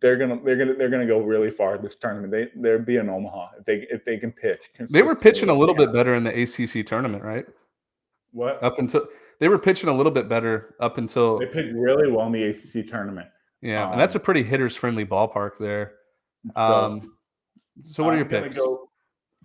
[0.00, 2.32] they're gonna they're gonna they're gonna go really far this tournament.
[2.32, 4.70] They they'll be in Omaha if they if they can pitch.
[4.90, 7.46] They were pitching a little bit better in the ACC tournament, right?
[8.32, 9.06] What up until
[9.38, 12.44] they were pitching a little bit better up until they pitched really well in the
[12.44, 13.28] ACC tournament.
[13.60, 15.94] Yeah, um, and that's a pretty hitters friendly ballpark there.
[16.56, 17.08] Um, so,
[17.82, 18.56] so what are your picks?
[18.56, 18.90] Go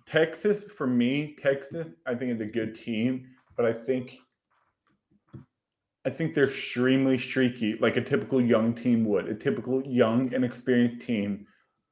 [0.06, 1.36] Texas for me.
[1.40, 4.18] Texas, I think is a good team, but I think
[6.06, 9.28] I think they're extremely streaky, like a typical young team would.
[9.28, 11.46] A typical young and experienced team.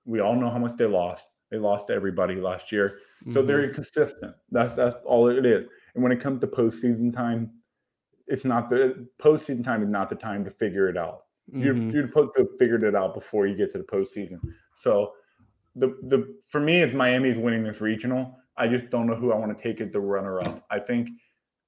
[0.04, 1.26] We all know how much they lost.
[1.50, 3.46] They lost everybody last year, so mm-hmm.
[3.46, 4.34] they're inconsistent.
[4.50, 5.66] That's that's all it is.
[5.94, 7.50] And when it comes to postseason time,
[8.26, 11.22] it's not the postseason time is not the time to figure it out.
[11.50, 11.62] Mm-hmm.
[11.62, 14.38] You're you're supposed to have figured it out before you get to the postseason.
[14.80, 15.12] So
[15.76, 18.38] the the for me, it's Miami's winning this regional.
[18.56, 20.64] I just don't know who I want to take as the runner up.
[20.70, 21.08] I think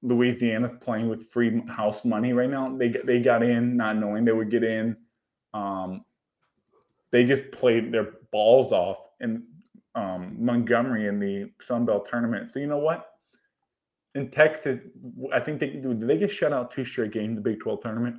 [0.03, 2.77] Louisiana playing with free house money right now.
[2.77, 4.97] They they got in not knowing they would get in.
[5.53, 6.05] Um,
[7.11, 9.45] they just played their balls off in
[9.95, 12.51] um, Montgomery in the Sun Belt tournament.
[12.53, 13.09] So you know what?
[14.15, 14.81] In Texas,
[15.33, 17.81] I think they did they get shut out two straight games in the Big Twelve
[17.81, 18.17] tournament.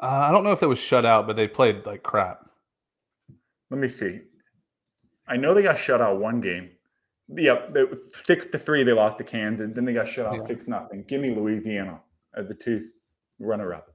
[0.00, 2.48] Uh, I don't know if it was shut out, but they played like crap.
[3.70, 4.20] Let me see.
[5.28, 6.70] I know they got shut out one game.
[7.34, 7.84] Yep, yeah,
[8.26, 9.70] six to three they lost to Kansas.
[9.74, 10.46] Then they got shut out yeah.
[10.46, 11.04] six nothing.
[11.06, 12.00] Give me Louisiana
[12.34, 12.86] as the two
[13.38, 13.92] runner up.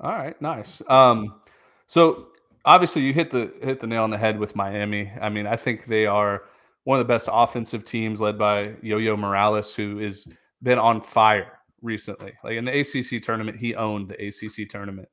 [0.00, 0.82] All right, nice.
[0.88, 1.40] Um,
[1.86, 2.28] so
[2.64, 5.10] obviously you hit the hit the nail on the head with Miami.
[5.20, 6.42] I mean, I think they are
[6.84, 10.28] one of the best offensive teams led by Yo-Yo Morales, who has
[10.62, 12.34] been on fire recently.
[12.44, 15.08] Like in the ACC tournament, he owned the ACC tournament.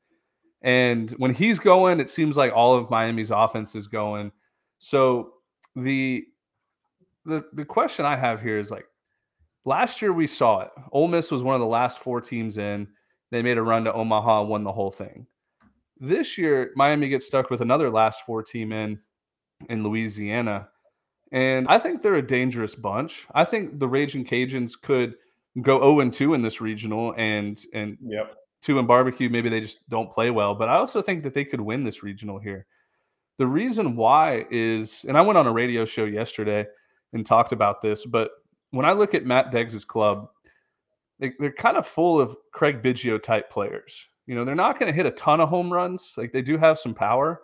[0.61, 4.31] And when he's going, it seems like all of Miami's offense is going.
[4.79, 5.32] So
[5.75, 6.25] the
[7.25, 8.85] the the question I have here is like
[9.65, 10.71] last year we saw it.
[10.91, 12.87] Ole Miss was one of the last four teams in.
[13.31, 15.25] They made a run to Omaha and won the whole thing.
[15.99, 18.99] This year, Miami gets stuck with another last four team in
[19.69, 20.69] in Louisiana.
[21.31, 23.25] And I think they're a dangerous bunch.
[23.33, 25.15] I think the Raging Cajuns could
[25.61, 28.35] go 0 and 2 in this regional and and yep.
[28.61, 29.29] two in barbecue.
[29.29, 30.53] Maybe they just don't play well.
[30.53, 32.67] But I also think that they could win this regional here.
[33.37, 36.65] The reason why is, and I went on a radio show yesterday
[37.13, 38.31] and talked about this, but
[38.71, 40.29] when I look at Matt Deggs' club,
[41.19, 44.07] they, are kind of full of Craig Biggio type players.
[44.25, 46.13] You know, they're not going to hit a ton of home runs.
[46.17, 47.41] Like they do have some power,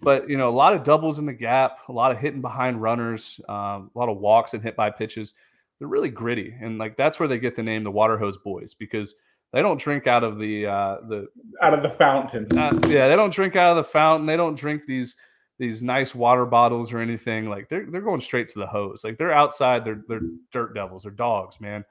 [0.00, 2.82] but you know, a lot of doubles in the gap, a lot of hitting behind
[2.82, 5.34] runners, um, a lot of walks and hit by pitches.
[5.78, 8.74] They're really gritty, and like that's where they get the name the Water Hose Boys
[8.74, 9.14] because
[9.52, 11.28] they don't drink out of the uh, the
[11.60, 12.46] out of the fountain.
[12.56, 14.26] Uh, yeah, they don't drink out of the fountain.
[14.26, 15.16] They don't drink these
[15.58, 17.48] these nice water bottles or anything.
[17.50, 19.02] Like they're they're going straight to the hose.
[19.02, 19.84] Like they're outside.
[19.84, 21.02] They're they're dirt devils.
[21.02, 21.84] They're dogs, man.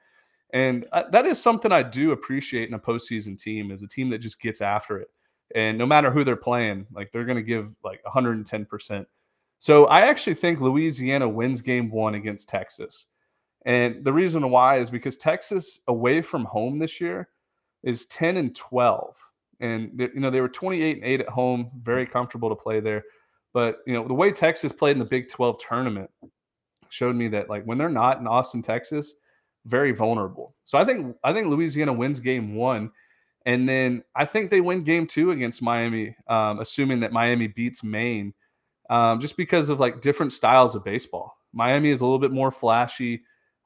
[0.52, 4.10] And I, that is something I do appreciate in a postseason team is a team
[4.10, 5.08] that just gets after it.
[5.54, 9.06] And no matter who they're playing, like they're going to give like 110 percent.
[9.58, 13.04] So I actually think Louisiana wins game one against Texas.
[13.66, 17.28] And the reason why is because Texas away from home this year
[17.82, 19.16] is 10 and 12.
[19.60, 23.04] And you know, they were 28 and 8 at home, very comfortable to play there.
[23.52, 26.10] But you know, the way Texas played in the Big 12 tournament
[26.88, 29.14] showed me that like when they're not in Austin, Texas,
[29.66, 30.54] very vulnerable.
[30.64, 32.90] So I think I think Louisiana wins game one.
[33.46, 37.82] And then I think they win game two against Miami, um, assuming that Miami beats
[37.82, 38.34] Maine,
[38.90, 41.36] um, just because of like different styles of baseball.
[41.52, 43.22] Miami is a little bit more flashy.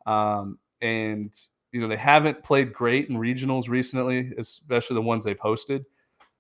[0.07, 1.35] Um, and
[1.75, 5.85] you know they haven't played great in regionals recently, especially the ones they've hosted.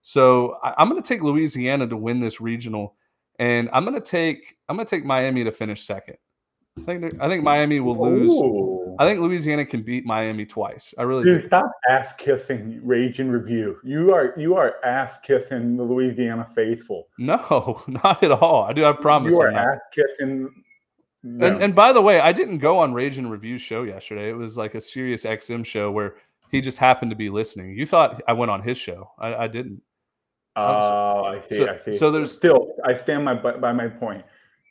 [0.00, 2.94] So I, am going to take Louisiana to win this regional,
[3.40, 6.18] and I'm going to take I'm going to take Miami to finish second.
[6.78, 8.30] I think I think Miami will lose.
[8.30, 8.96] Ooh.
[9.00, 10.94] I think Louisiana can beat Miami twice.
[10.96, 11.46] I really Dude, do.
[11.48, 13.78] stop ass kissing Rage and Review.
[13.82, 17.08] You are you are ass kissing the Louisiana faithful.
[17.18, 18.64] No, not at all.
[18.64, 18.84] I do.
[18.84, 19.34] I promise.
[19.34, 20.48] You are ass kissing.
[21.24, 24.28] And, and by the way, I didn't go on Rage and Review show yesterday.
[24.28, 26.16] It was like a Sirius XM show where
[26.50, 27.70] he just happened to be listening.
[27.76, 29.10] You thought I went on his show.
[29.18, 29.80] I, I didn't.
[30.56, 31.56] Oh, I see.
[31.56, 31.96] so- I see.
[31.96, 32.74] so there's- still.
[32.84, 34.24] I stand my by, by my point.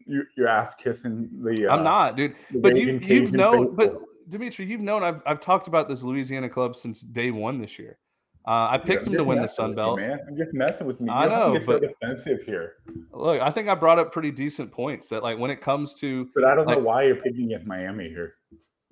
[0.06, 1.68] You you're ass kissing the.
[1.68, 2.36] Uh, I'm not, dude.
[2.56, 3.96] But you, you've known, but.
[4.30, 7.98] Dimitri, you've known I've I've talked about this Louisiana club since day one this year.
[8.46, 10.00] Uh, I picked I'm them to win the Sun with you, Belt.
[10.00, 10.20] man.
[10.28, 11.10] I'm just messing with me.
[11.10, 12.74] I You have know, get so but- defensive here.
[13.14, 16.30] Look, I think I brought up pretty decent points that like when it comes to
[16.36, 18.36] But I don't know why you're picking against Miami here.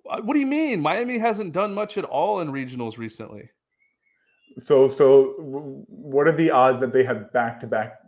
[0.09, 0.79] Uh, what do you mean?
[0.81, 3.49] Miami hasn't done much at all in regionals recently.
[4.65, 5.33] So so
[5.87, 7.99] what are the odds that they have back to back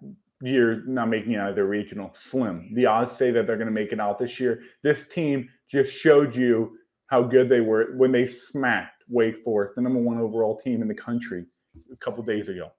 [0.41, 2.11] years not making it out of their regional?
[2.13, 2.71] Slim.
[2.73, 4.61] The odds say that they're going to make it out this year.
[4.81, 6.77] This team just showed you
[7.13, 10.87] how good they were when they smacked Wake Forest, the number one overall team in
[10.87, 11.45] the country,
[11.91, 12.71] a couple days ago.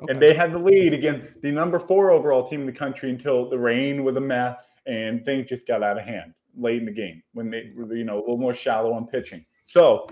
[0.00, 0.12] Okay.
[0.12, 3.48] And they had the lead again, the number four overall team in the country until
[3.48, 6.92] the rain was a mess and things just got out of hand late in the
[6.92, 9.44] game when they were, you know, a little more shallow on pitching.
[9.66, 10.08] So,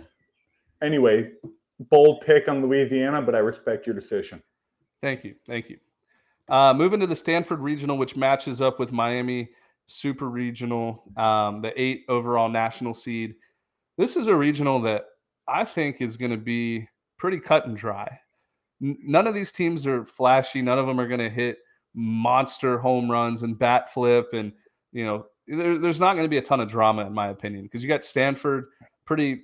[0.81, 1.33] anyway,
[1.91, 4.41] bold pick on Louisiana, but I respect your decision.
[5.03, 5.35] Thank you.
[5.45, 5.79] Thank you.
[6.49, 9.49] Uh, moving to the Stanford Regional, which matches up with Miami
[9.91, 13.35] Super Regional, um, the eight overall national seed.
[13.99, 15.07] This is a regional that
[15.49, 16.89] I think is going to be
[17.19, 18.21] pretty cut and dry.
[18.81, 20.63] None of these teams are flashy.
[20.63, 21.59] None of them are going to hit
[21.93, 24.29] monster home runs and bat flip.
[24.33, 24.53] And,
[24.93, 27.65] you know, there, there's not going to be a ton of drama, in my opinion,
[27.65, 28.67] because you got Stanford,
[29.05, 29.43] pretty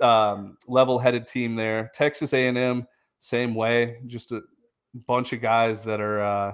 [0.00, 1.92] um, level-headed team there.
[1.94, 2.86] Texas A&M,
[3.20, 4.40] same way, just a
[5.06, 6.52] bunch of guys that are uh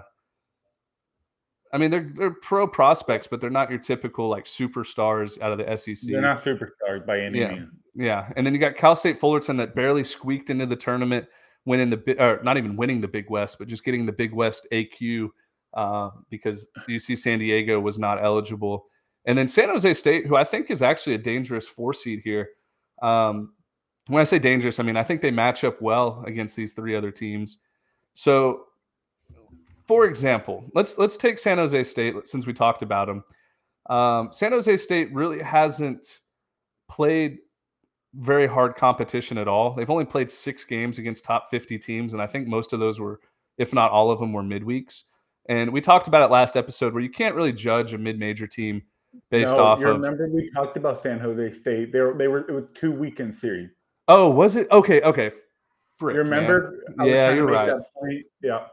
[1.72, 5.58] I mean they're they're pro prospects, but they're not your typical like superstars out of
[5.58, 6.10] the SEC.
[6.10, 7.52] They're not superstars by any Yeah.
[7.54, 7.70] means.
[7.94, 11.26] Yeah, and then you got Cal State Fullerton that barely squeaked into the tournament,
[11.64, 14.66] winning the or not even winning the Big West, but just getting the Big West
[14.70, 15.30] AQ
[15.74, 18.86] uh, because UC San Diego was not eligible.
[19.24, 22.50] And then San Jose State, who I think is actually a dangerous four seed here.
[23.02, 23.54] Um,
[24.08, 26.94] when I say dangerous, I mean I think they match up well against these three
[26.94, 27.58] other teams.
[28.14, 28.66] So,
[29.87, 33.24] for example, let's let's take San Jose State since we talked about them.
[33.89, 36.20] Um, San Jose State really hasn't
[36.89, 37.39] played
[38.14, 39.74] very hard competition at all.
[39.74, 42.99] They've only played six games against top 50 teams, and I think most of those
[42.99, 43.20] were,
[43.59, 45.05] if not all of them, were midweeks.
[45.49, 48.82] And we talked about it last episode where you can't really judge a mid-major team
[49.30, 49.97] based no, off you of.
[50.01, 51.93] remember we talked about San Jose State.
[51.93, 53.70] They were they were it was two weekend series.
[54.09, 54.68] Oh, was it?
[54.70, 55.30] Okay, okay.
[55.99, 56.80] Frick, you remember?
[57.03, 57.72] Yeah, you're right.
[58.43, 58.66] Yeah.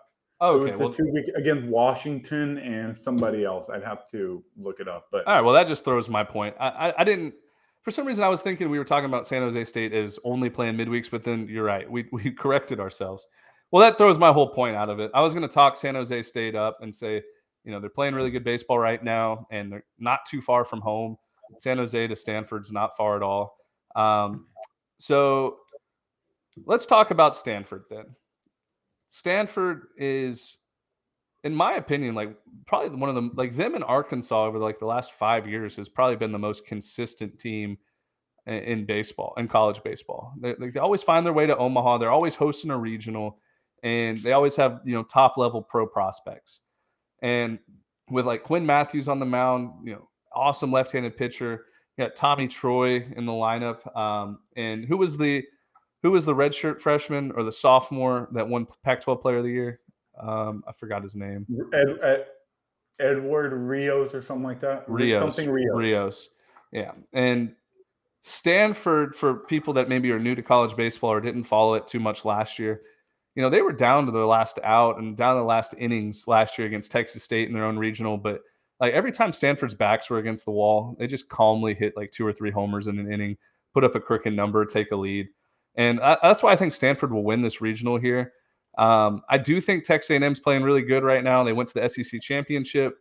[0.45, 0.75] Oh, okay.
[0.75, 3.69] Well, two week against Washington and somebody else.
[3.69, 5.41] I'd have to look it up, but All right.
[5.41, 6.53] Well, that just throws my point.
[6.59, 7.33] I, I, I didn't.
[7.81, 10.49] For some reason, I was thinking we were talking about San Jose State as only
[10.49, 11.89] playing midweeks, but then you're right.
[11.89, 13.25] We we corrected ourselves.
[13.71, 15.11] Well, that throws my whole point out of it.
[15.13, 17.23] I was going to talk San Jose State up and say,
[17.63, 20.81] you know, they're playing really good baseball right now, and they're not too far from
[20.81, 21.15] home.
[21.57, 23.55] San Jose to Stanford's not far at all.
[23.95, 24.47] Um,
[24.97, 25.59] so
[26.65, 28.07] let's talk about Stanford then.
[29.13, 30.57] Stanford is
[31.43, 32.35] in my opinion, like
[32.65, 35.87] probably one of them, like them in Arkansas over like the last five years has
[35.87, 37.77] probably been the most consistent team
[38.47, 40.33] in, in baseball, in college baseball.
[40.41, 41.99] They, they always find their way to Omaha.
[41.99, 43.37] They're always hosting a regional,
[43.83, 46.61] and they always have you know top level pro prospects.
[47.21, 47.59] And
[48.09, 51.65] with like Quinn Matthews on the mound, you know, awesome left-handed pitcher.
[51.97, 55.43] You got Tommy Troy in the lineup, um, and who was the
[56.03, 59.79] who was the redshirt freshman or the sophomore that won Pac-12 Player of the Year?
[60.21, 61.47] Um, I forgot his name.
[61.73, 62.25] Ed, Ed,
[62.99, 64.83] Edward Rios or something like that.
[64.87, 65.21] Rios.
[65.21, 65.75] Something Rios.
[65.75, 66.29] Rios.
[66.71, 66.91] Yeah.
[67.13, 67.55] And
[68.21, 71.99] Stanford, for people that maybe are new to college baseball or didn't follow it too
[71.99, 72.81] much last year,
[73.35, 76.27] you know, they were down to the last out and down to the last innings
[76.27, 78.17] last year against Texas State in their own regional.
[78.17, 78.41] But
[78.79, 82.27] like every time Stanford's backs were against the wall, they just calmly hit like two
[82.27, 83.37] or three homers in an inning,
[83.73, 85.27] put up a crooked number, take a lead.
[85.75, 88.33] And I, that's why I think Stanford will win this regional here.
[88.77, 91.43] Um, I do think Texas A&M's playing really good right now.
[91.43, 92.97] They went to the SEC championship,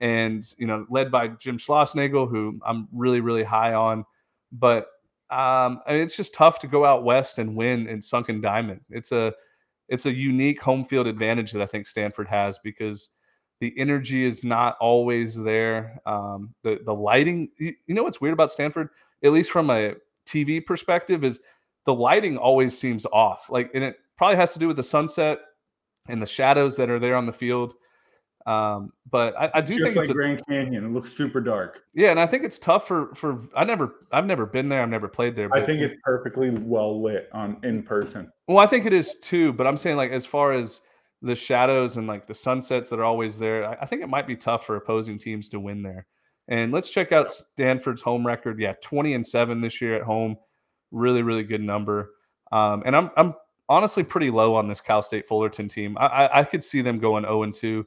[0.00, 4.04] and you know, led by Jim Schlossnagle, who I'm really, really high on.
[4.52, 4.88] But
[5.30, 8.80] um, I mean, it's just tough to go out west and win in Sunken Diamond.
[8.90, 9.32] It's a
[9.88, 13.08] it's a unique home field advantage that I think Stanford has because
[13.60, 16.00] The energy is not always there.
[16.06, 17.48] Um, the the lighting.
[17.58, 18.90] You, you know what's weird about Stanford,
[19.24, 19.94] at least from a
[20.26, 21.40] TV perspective, is
[21.86, 23.48] the lighting always seems off.
[23.48, 25.38] Like, and it probably has to do with the sunset
[26.08, 27.74] and the shadows that are there on the field.
[28.46, 31.40] Um, but I, I do Just think like it's a, Grand Canyon, it looks super
[31.40, 31.82] dark.
[31.94, 34.82] yeah, and I think it's tough for for I never I've never been there.
[34.82, 35.48] I've never played there.
[35.52, 38.30] I think it's perfectly well lit on in person.
[38.46, 40.80] Well, I think it is too, but I'm saying like as far as
[41.22, 44.28] the shadows and like the sunsets that are always there, I, I think it might
[44.28, 46.06] be tough for opposing teams to win there.
[46.46, 48.60] And let's check out Stanford's home record.
[48.60, 50.36] Yeah, 20 and 7 this year at home.
[50.96, 52.12] Really, really good number.
[52.52, 53.34] Um, and I'm I'm
[53.68, 55.96] honestly pretty low on this Cal State Fullerton team.
[55.98, 57.86] I, I, I could see them going 0 and 2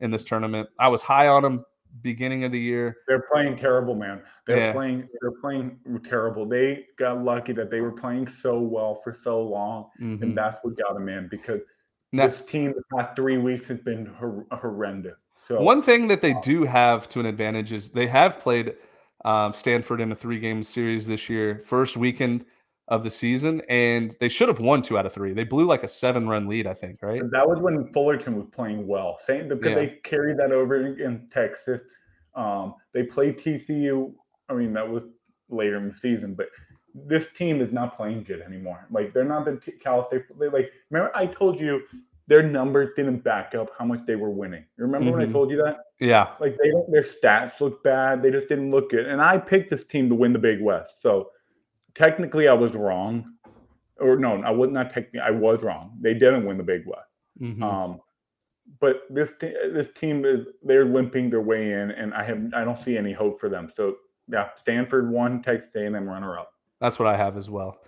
[0.00, 0.68] in this tournament.
[0.78, 1.64] I was high on them
[2.02, 2.98] beginning of the year.
[3.08, 4.20] They're playing terrible, man.
[4.46, 4.72] They're Yeah.
[4.72, 5.08] playing.
[5.20, 6.44] They're playing terrible.
[6.46, 10.20] They got lucky that they were playing so well for so long, Mhm.
[10.22, 11.28] and that's what got them in.
[11.28, 11.60] Because
[12.12, 15.16] Now- this team the past three weeks has been hor- horrendous.
[15.32, 18.74] So One thing that they do have to an advantage is they have played
[19.24, 22.44] um, Stanford in a three game series this year, first weekend
[22.88, 25.32] of the season, and they should have won two out of three.
[25.32, 27.22] They blew like a seven run lead, I think, right?
[27.30, 29.16] that was when Fullerton was playing well.
[29.20, 29.74] Same because Yeah.
[29.76, 31.80] they carried that over in, in Texas.
[32.34, 34.12] Um, they played TCU.
[34.48, 35.04] I mean, that was
[35.48, 36.48] later in the season, but
[36.94, 38.86] this team is not playing good anymore.
[38.90, 40.22] Like they're not the t- Cal State.
[40.38, 41.82] They like remember I told you
[42.30, 44.64] their numbers didn't back up how much they were winning.
[44.78, 45.32] You remember when I Mhm.
[45.32, 45.78] told you that?
[45.98, 46.28] Yeah.
[46.38, 48.22] Like they don't, their stats look bad.
[48.22, 49.06] They just didn't look good.
[49.06, 51.02] And I picked this team to win the Big West.
[51.02, 51.32] So
[51.96, 53.34] technically, I was wrong.
[53.98, 55.18] Or no, I was not technically.
[55.18, 55.98] I was wrong.
[56.00, 57.10] They didn't win the Big West.
[57.40, 57.62] Mhm.
[57.64, 58.00] Um,
[58.78, 62.62] but this te- this team is they're limping their way in, and I have I
[62.64, 63.72] don't see any hope for them.
[63.74, 63.96] So
[64.28, 66.52] yeah, Stanford one, Texas A&M runner up.
[66.80, 67.80] That's what I have as well.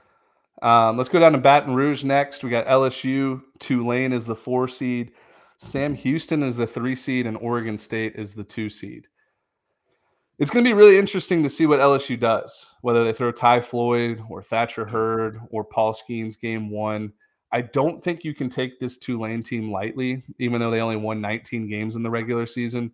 [0.61, 2.44] Um, let's go down to Baton Rouge next.
[2.44, 3.42] We got LSU.
[3.59, 5.12] Tulane is the four seed.
[5.59, 9.07] Sam Houston is the three seed, and Oregon State is the two seed.
[10.38, 13.61] It's going to be really interesting to see what LSU does, whether they throw Ty
[13.61, 17.12] Floyd or Thatcher Hurd or Paul Skenes game one.
[17.53, 21.20] I don't think you can take this Tulane team lightly, even though they only won
[21.20, 22.90] 19 games in the regular season.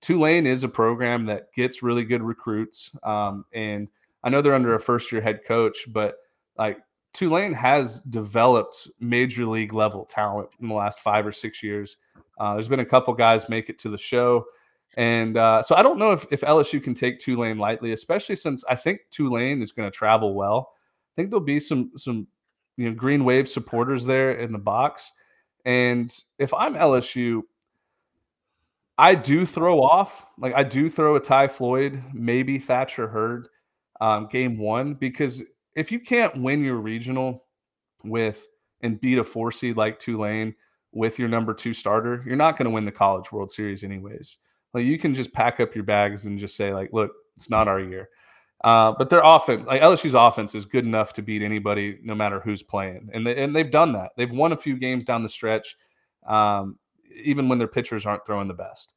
[0.00, 2.92] Tulane is a program that gets really good recruits.
[3.02, 3.90] Um, and
[4.22, 6.16] I know they're under a first year head coach, but
[6.56, 6.78] like
[7.16, 11.96] Tulane has developed major league level talent in the last five or six years.
[12.38, 14.44] Uh, there's been a couple guys make it to the show.
[14.98, 18.64] And uh, so I don't know if, if LSU can take Tulane lightly, especially since
[18.68, 20.72] I think Tulane is going to travel well.
[20.74, 22.26] I think there'll be some some
[22.76, 25.10] you know Green Wave supporters there in the box.
[25.64, 27.42] And if I'm LSU,
[28.98, 33.48] I do throw off, like I do throw a Ty Floyd, maybe Thatcher Hurd,
[34.02, 35.42] um, game one, because
[35.76, 37.44] if you can't win your regional
[38.02, 38.46] with
[38.80, 40.54] and beat a four seed like Tulane
[40.92, 44.38] with your number two starter, you're not going to win the College World Series anyways.
[44.72, 47.68] Like you can just pack up your bags and just say like, look, it's not
[47.68, 48.08] our year.
[48.64, 52.40] Uh, but their offense, like LSU's offense, is good enough to beat anybody, no matter
[52.40, 54.12] who's playing, and they, and they've done that.
[54.16, 55.76] They've won a few games down the stretch,
[56.26, 56.78] um,
[57.22, 58.94] even when their pitchers aren't throwing the best.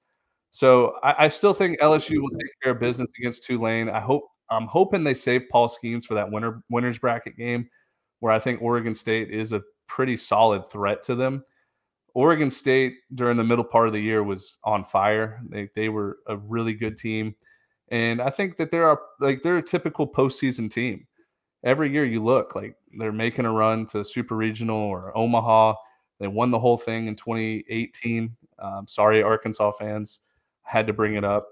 [0.51, 3.89] So I, I still think LSU will take care of business against Tulane.
[3.89, 7.69] I hope I'm hoping they save Paul Skenes for that winner winners bracket game,
[8.19, 11.43] where I think Oregon State is a pretty solid threat to them.
[12.13, 15.41] Oregon State during the middle part of the year was on fire.
[15.49, 17.35] They they were a really good team.
[17.91, 21.07] And I think that they're a, like they're a typical postseason team.
[21.63, 25.73] Every year you look like they're making a run to Super Regional or Omaha.
[26.19, 28.35] They won the whole thing in 2018.
[28.59, 30.19] Um, sorry, Arkansas fans,
[30.63, 31.47] had to bring it up.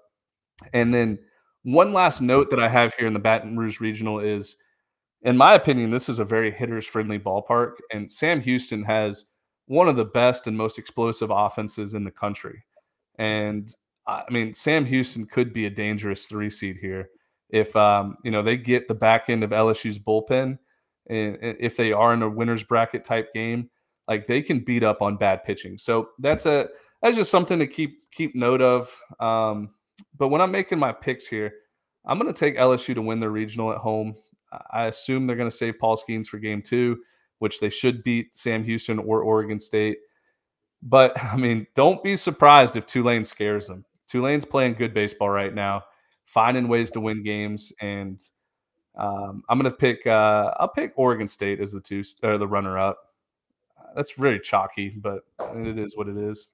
[0.74, 1.20] And then
[1.68, 4.56] one last note that I have here in the Baton Rouge Regional is,
[5.24, 9.26] in my opinion, this is a very hitters friendly ballpark, and Sam Houston has
[9.66, 12.64] one of the best and most explosive offenses in the country.
[13.20, 13.76] And
[14.08, 17.10] I mean, Sam Houston could be a dangerous three seed here
[17.50, 20.58] if um, you know they get the back end of LSU's bullpen,
[21.10, 23.70] and if they are in a winners bracket type game,
[24.08, 25.78] like they can beat up on bad pitching.
[25.78, 26.70] So that's a
[27.02, 28.90] that's just something to keep keep note of.
[29.20, 29.72] Um,
[30.18, 31.54] but when I'm making my picks here,
[32.06, 34.16] I'm going to take LSU to win their regional at home.
[34.72, 36.98] I assume they're going to save Paul Skenes for game two,
[37.40, 39.98] which they should beat Sam Houston or Oregon State.
[40.82, 43.86] But I mean, don't be surprised if Tulane scares them.
[44.08, 45.84] Tulane's playing good baseball right now,
[46.26, 48.24] finding ways to win games, and
[48.98, 50.08] um, I'm going to pick.
[50.08, 52.98] Uh, I'll pick Oregon State as the two or the runner up.
[53.96, 55.24] That's very chalky, but
[55.56, 56.48] it is what it is.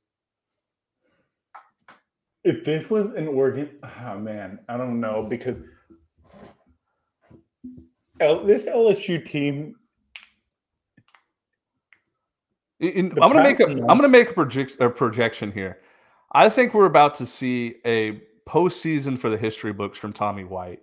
[2.44, 3.70] If this was an Oregon,
[4.06, 5.56] oh man, I don't know because
[8.20, 9.76] L, this LSU team.
[12.80, 15.80] In, I'm gonna make a I'm gonna make a, project, a projection here.
[16.34, 20.80] I think we're about to see a postseason for the history books from Tommy White.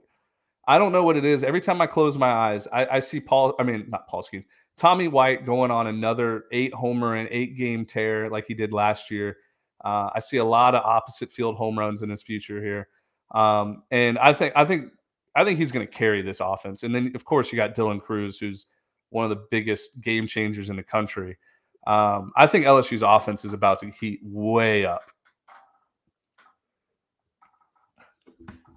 [0.66, 1.42] I don't know what it is.
[1.42, 3.54] Every time I close my eyes, I, I see Paul.
[3.58, 4.44] I mean, not Paul Skenes.
[4.76, 9.10] Tommy White going on another eight homer and eight game tear like he did last
[9.10, 9.36] year.
[9.84, 12.88] Uh, I see a lot of opposite field home runs in his future here,
[13.34, 14.92] um, and I think I think
[15.34, 16.82] I think he's going to carry this offense.
[16.82, 18.66] And then of course you got Dylan Crews, who's
[19.10, 21.38] one of the biggest game changers in the country.
[21.86, 25.02] Um, I think LSU's offense is about to heat way up.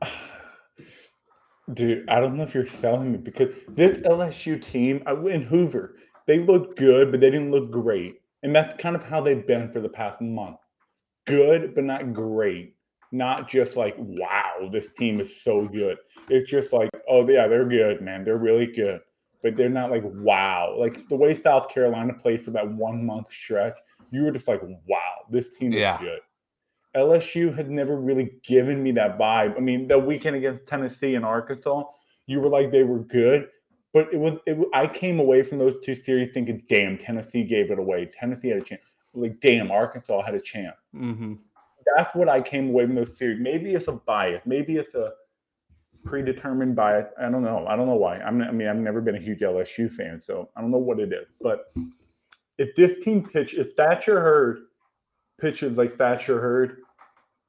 [1.73, 5.95] Dude, I don't know if you're selling me because this LSU team, I in Hoover,
[6.27, 8.15] they look good, but they didn't look great.
[8.43, 10.57] And that's kind of how they've been for the past month.
[11.25, 12.75] Good, but not great.
[13.11, 15.97] Not just like, wow, this team is so good.
[16.29, 18.23] It's just like, oh, yeah, they're good, man.
[18.23, 19.01] They're really good.
[19.43, 20.75] But they're not like, wow.
[20.79, 23.77] Like the way South Carolina played for that one month stretch,
[24.11, 25.99] you were just like, wow, this team is Yeah.
[25.99, 26.19] good.
[26.95, 29.57] LSU has never really given me that vibe.
[29.57, 31.83] I mean, the weekend against Tennessee and Arkansas,
[32.27, 33.47] you were like they were good,
[33.93, 37.71] but it was it, I came away from those two series thinking, damn, Tennessee gave
[37.71, 38.11] it away.
[38.17, 38.83] Tennessee had a chance.
[39.13, 40.77] Like, damn, Arkansas had a chance.
[40.95, 41.33] Mm-hmm.
[41.95, 43.39] That's what I came away from those series.
[43.39, 44.41] Maybe it's a bias.
[44.45, 45.11] Maybe it's a
[46.03, 47.07] predetermined bias.
[47.19, 47.65] I don't know.
[47.67, 48.19] I don't know why.
[48.19, 48.41] I'm.
[48.41, 51.11] I mean, I've never been a huge LSU fan, so I don't know what it
[51.11, 51.27] is.
[51.41, 51.73] But
[52.57, 54.59] if this team pitch, if Thatcher Hurd
[55.39, 56.77] pitches like Thatcher Hurd,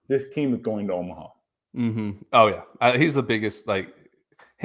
[0.08, 1.28] this team is going to Omaha.
[1.76, 2.10] Mm-hmm.
[2.32, 3.66] Oh yeah, uh, he's the biggest.
[3.66, 3.94] Like,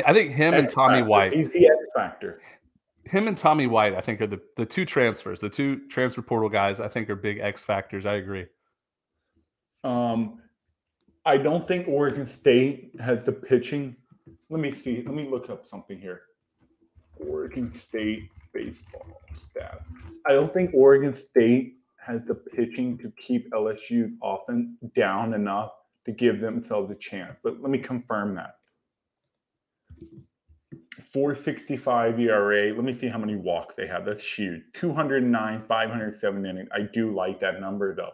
[0.06, 1.10] I think him and Tommy factor.
[1.10, 1.34] White.
[1.34, 2.42] He's the X factor.
[3.10, 6.48] Him and Tommy White, I think, are the, the two transfers, the two transfer portal
[6.48, 8.06] guys, I think are big X factors.
[8.06, 8.46] I agree.
[9.84, 10.42] Um,
[11.26, 13.96] I don't think Oregon State has the pitching.
[14.50, 15.04] Let me see.
[15.04, 16.22] Let me look up something here.
[17.28, 19.82] Oregon State baseball stat.
[20.28, 25.72] I don't think Oregon State has the pitching to keep LSU often down enough
[26.06, 27.38] to give themselves a chance.
[27.44, 28.56] But let me confirm that.
[31.00, 32.74] 465 ERA.
[32.74, 34.06] Let me see how many walks they have.
[34.06, 34.62] That's huge.
[34.74, 36.70] 209, 507 innings.
[36.72, 38.12] I do like that number though.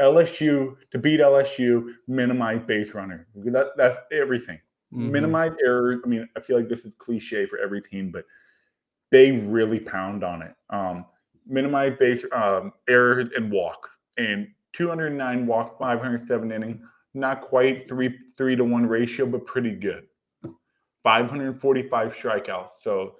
[0.00, 3.28] LSU to beat LSU, minimize base runner.
[3.34, 4.60] That, that's everything.
[4.92, 5.10] Mhm.
[5.10, 6.00] Minimize errors.
[6.04, 8.24] I mean, I feel like this is cliche for every team, but
[9.10, 10.54] they really pound on it.
[10.70, 11.06] Um,
[11.46, 13.88] minimize base um, errors and walk.
[14.18, 16.82] And 209 walks, 507 inning.
[17.14, 20.06] Not quite three three to one ratio, but pretty good.
[21.04, 22.68] 545 strikeouts.
[22.80, 23.14] So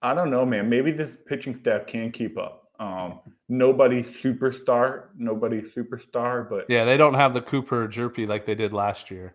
[0.00, 0.68] I don't know, man.
[0.68, 2.68] Maybe the pitching staff can keep up.
[2.80, 8.56] Um, nobody superstar, nobody superstar, but Yeah, they don't have the Cooper Hjerpe like they
[8.56, 9.34] did last year.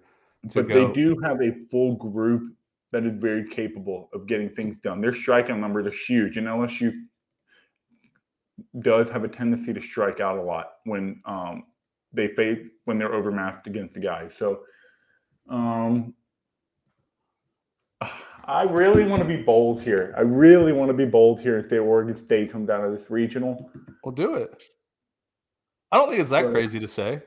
[0.53, 2.53] but go- they do have a full group
[2.91, 5.01] that is very capable of getting things done.
[5.01, 6.91] Their striking numbers are huge, and LSU
[8.81, 11.63] does have a tendency to strike out a lot when um,
[12.13, 14.33] they face when they're overmatched against the guys.
[14.35, 14.61] So,
[15.49, 16.13] um,
[18.45, 20.13] I really want to be bold here.
[20.17, 23.09] I really want to be bold here and say Oregon State comes out of this
[23.09, 23.69] regional.
[24.03, 24.63] We'll do it.
[25.91, 27.21] I don't think it's that But- crazy to say.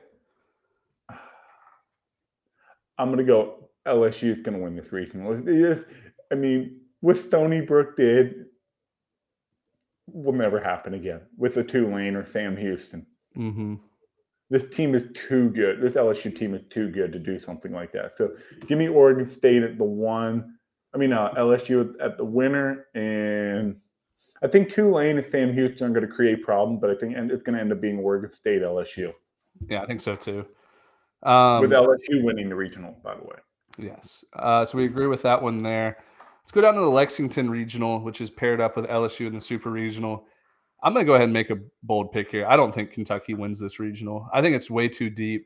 [2.97, 3.69] I'm gonna go.
[3.87, 5.33] LSU is gonna win this regional.
[6.31, 8.45] I mean, what Stony Brook did
[10.07, 13.05] will never happen again with a Tulane or Sam Houston.
[13.35, 13.75] Mm-hmm.
[14.51, 15.81] This team is too good.
[15.81, 18.17] This LSU team is too good to do something like that.
[18.17, 18.35] So
[18.67, 20.57] give me Oregon State at the one.
[20.93, 23.77] I mean, uh, LSU at the winner, and
[24.43, 27.43] I think Tulane and Sam Houston are going to create problems, but I think it's
[27.43, 29.13] going to end up being Oregon State LSU
[29.69, 30.45] Yeah, I think so too.
[31.23, 32.97] Um, with LSU winning the regional.
[33.03, 33.37] By the way.
[33.77, 34.25] Yes.
[34.33, 35.97] Uh, so we agree with that one there.
[36.43, 39.41] Let's go down to the Lexington Regional, which is paired up with LSU in the
[39.41, 40.25] Super Regional.
[40.83, 42.47] I'm going to go ahead and make a bold pick here.
[42.47, 44.27] I don't think Kentucky wins this regional.
[44.33, 45.45] I think it's way too deep.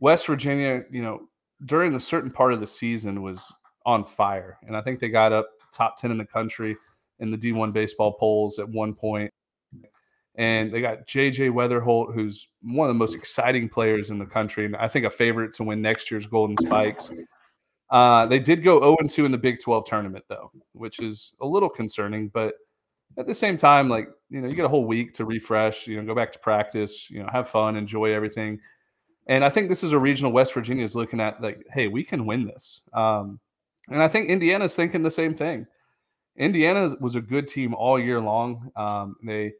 [0.00, 1.28] West Virginia, you know,
[1.64, 3.52] during a certain part of the season was
[3.86, 4.58] on fire.
[4.66, 6.76] And I think they got up top 10 in the country
[7.20, 9.32] in the D1 baseball polls at one point.
[10.34, 14.66] And they got JJ Wetherholt, who's one of the most exciting players in the country,
[14.66, 17.10] and I think a favorite to win next year's Golden Spikes.
[17.88, 21.46] Uh, they did go 0 2 in the Big 12 tournament, though, which is a
[21.46, 22.28] little concerning.
[22.28, 22.54] But
[23.16, 25.96] at the same time, like, you know, you get a whole week to refresh, you
[25.96, 28.60] know, go back to practice, you know, have fun, enjoy everything.
[29.26, 32.04] And I think this is a regional West Virginia is looking at, like, hey, we
[32.04, 32.82] can win this.
[32.92, 33.40] Um,
[33.90, 35.66] and I think Indiana's thinking the same thing.
[36.36, 38.70] Indiana was a good team all year long.
[38.76, 39.52] Um, they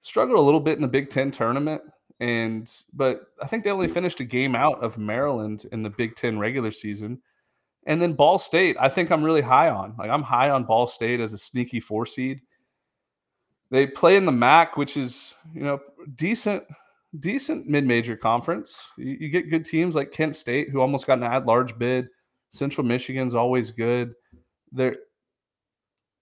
[0.00, 1.82] struggled a little bit in the Big Ten tournament,
[2.20, 6.16] and but I think they only finished a game out of Maryland in the Big
[6.16, 7.20] Ten regular season.
[7.86, 9.94] And then Ball State, I think I'm really high on.
[9.98, 12.40] Like I'm high on Ball State as a sneaky four seed.
[13.70, 15.80] They play in the MAC, which is you know
[16.14, 16.64] decent,
[17.20, 18.82] decent mid-major conference.
[18.96, 22.08] You, you, get good teams like Kent State, who almost got an at-large bid.
[22.48, 24.14] Central Michigan's always good.
[24.72, 24.96] There,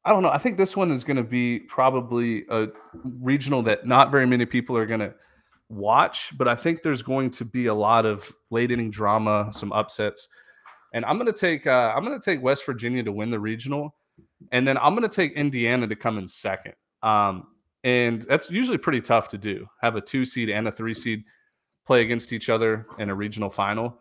[0.05, 0.31] I don't know.
[0.31, 2.69] I think this one is going to be probably a
[3.21, 5.15] regional that not very many people are going to
[5.69, 9.73] watch, but I think there's going to be a lot of late inning drama, some
[9.73, 10.29] upsets,
[10.95, 13.41] and I'm going to take uh, I'm going to take West Virginia to win the
[13.41, 13.95] regional,
[14.53, 16.75] and then I'm going to take Indiana to come in second.
[17.03, 17.49] Um,
[17.85, 19.67] and that's usually pretty tough to do.
[19.81, 21.25] Have a two seed and a three seed
[21.87, 23.99] play against each other in a regional final.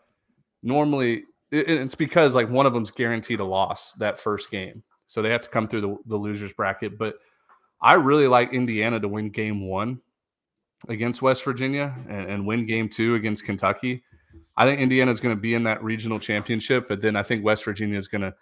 [0.63, 5.29] Normally, it's because like one of them's guaranteed a loss that first game, so they
[5.29, 6.97] have to come through the, the losers bracket.
[6.97, 7.15] But
[7.81, 10.01] I really like Indiana to win game one
[10.87, 14.03] against West Virginia and, and win game two against Kentucky.
[14.57, 17.43] I think Indiana is going to be in that regional championship, but then I think
[17.43, 18.33] West Virginia is going to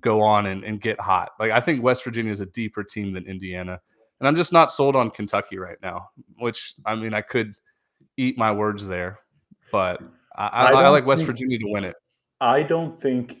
[0.00, 1.30] go on and, and get hot.
[1.38, 3.80] Like I think West Virginia is a deeper team than Indiana.
[4.20, 7.54] And I'm just not sold on Kentucky right now, which I mean, I could
[8.16, 9.18] eat my words there,
[9.70, 10.00] but
[10.36, 11.96] I, I, I like West Virginia to win it.
[12.42, 13.36] I don't think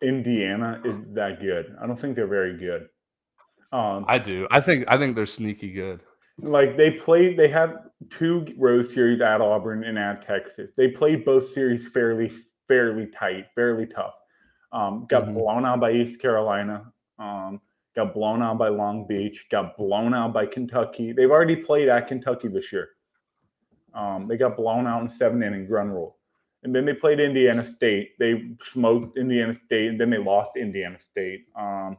[0.00, 1.74] Indiana is that good.
[1.82, 2.88] I don't think they're very good.
[3.72, 4.46] Um, I do.
[4.52, 6.00] I think I think they're sneaky good.
[6.38, 7.76] Like they played, they had
[8.10, 10.70] two road series at Auburn and at Texas.
[10.76, 12.32] They played both series fairly,
[12.68, 14.14] fairly tight, fairly tough.
[14.70, 15.34] Um, got mm-hmm.
[15.34, 16.84] blown out by East Carolina.
[17.18, 17.60] Um,
[17.96, 19.46] got blown out by Long Beach.
[19.50, 21.12] Got blown out by Kentucky.
[21.12, 22.90] They've already played at Kentucky this year.
[23.92, 26.18] Um, they got blown out in seven inning run rule.
[26.64, 28.18] And then they played Indiana State.
[28.18, 31.46] They smoked Indiana State, and then they lost Indiana State.
[31.54, 31.98] Um,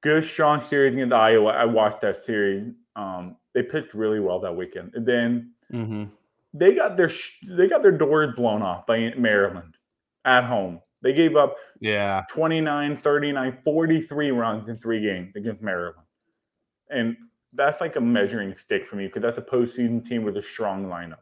[0.00, 1.50] good, strong series against Iowa.
[1.50, 2.72] I watched that series.
[2.96, 6.04] Um, they pitched really well that weekend, and then mm-hmm.
[6.54, 7.10] they got their
[7.46, 9.74] they got their doors blown off by Maryland
[10.24, 10.80] at home.
[11.02, 16.06] They gave up yeah 29, 39, 43 runs in three games against Maryland.
[16.90, 17.16] And
[17.52, 20.86] that's like a measuring stick for me because that's a postseason team with a strong
[20.86, 21.18] lineup.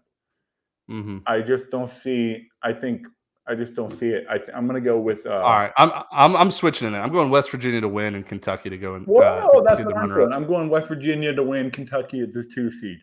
[0.91, 1.19] Mm-hmm.
[1.27, 2.47] I just don't see.
[2.63, 3.07] I think
[3.49, 4.27] I just don't see it.
[4.29, 5.25] I am going to go with.
[5.25, 6.99] Uh, All right, I'm I'm I'm switching in it.
[6.99, 9.07] I'm going West Virginia to win and Kentucky to go and.
[9.07, 10.33] Well, uh, no, that's what I'm doing.
[10.33, 12.99] I'm going West Virginia to win, Kentucky at the two seed.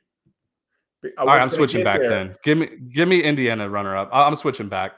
[1.17, 2.09] All right, I'm switching back there.
[2.09, 2.35] then.
[2.43, 4.09] Give me give me Indiana runner up.
[4.11, 4.93] I'm switching back.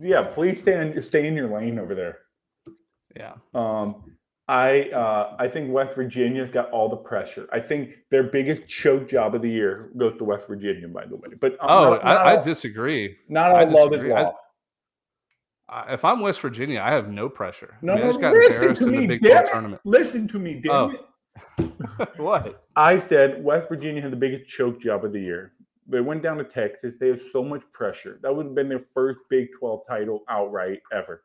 [0.00, 2.18] Yeah, please stay in stay in your lane over there.
[3.16, 3.34] Yeah.
[3.54, 4.16] Um,
[4.48, 7.46] I uh, I think West Virginia's got all the pressure.
[7.52, 11.16] I think their biggest choke job of the year goes to West Virginia, by the
[11.16, 11.28] way.
[11.38, 13.16] But um, oh, not, not I, all, I, disagree.
[13.28, 14.36] Not all love is lost.
[15.90, 17.76] if I'm West Virginia, I have no pressure.
[17.82, 19.82] No, I, mean, no, I just got embarrassed in the Big 12 tournament.
[19.84, 20.90] Listen to me, damn oh.
[21.58, 22.16] it.
[22.16, 22.64] what?
[22.74, 25.52] I said West Virginia had the biggest choke job of the year.
[25.86, 26.94] They went down to Texas.
[26.98, 28.18] They had so much pressure.
[28.22, 31.22] That would have been their first Big 12 title outright ever.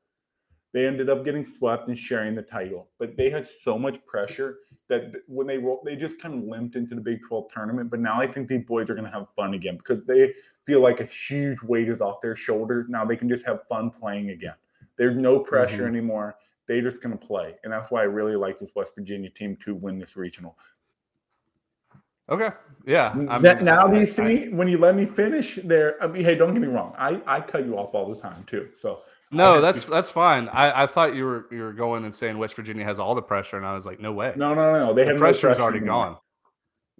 [0.74, 4.58] They ended up getting swept and sharing the title, but they had so much pressure
[4.90, 7.92] that when they rolled, they just kind of limped into the Big 12 tournament.
[7.92, 10.34] But now I think these boys are going to have fun again because they
[10.66, 12.88] feel like a huge weight is off their shoulders.
[12.90, 14.56] Now they can just have fun playing again.
[14.98, 15.96] There's no pressure mm-hmm.
[15.96, 16.36] anymore.
[16.68, 17.56] They're just going to play.
[17.64, 20.58] And that's why I really like this West Virginia team to win this regional.
[22.30, 22.50] Okay.
[22.86, 23.14] Yeah.
[23.42, 26.02] That, now do you see when you let me finish there?
[26.02, 26.96] I mean, hey, don't get me wrong.
[26.98, 28.70] I, I cut you off all the time too.
[28.80, 29.02] So
[29.34, 30.50] no, that's that's fine.
[30.50, 33.22] I, I thought you were you were going and saying West Virginia has all the
[33.22, 34.34] pressure, and I was like, no way.
[34.36, 34.94] No, no, no.
[34.94, 36.18] They the have pressure's no pressure already gone.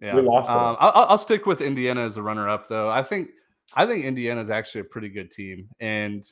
[0.02, 0.50] Yeah, we lost.
[0.50, 2.90] Um, I'll, I'll stick with Indiana as a runner-up, though.
[2.90, 3.30] I think
[3.74, 6.24] I think Indiana is actually a pretty good team, and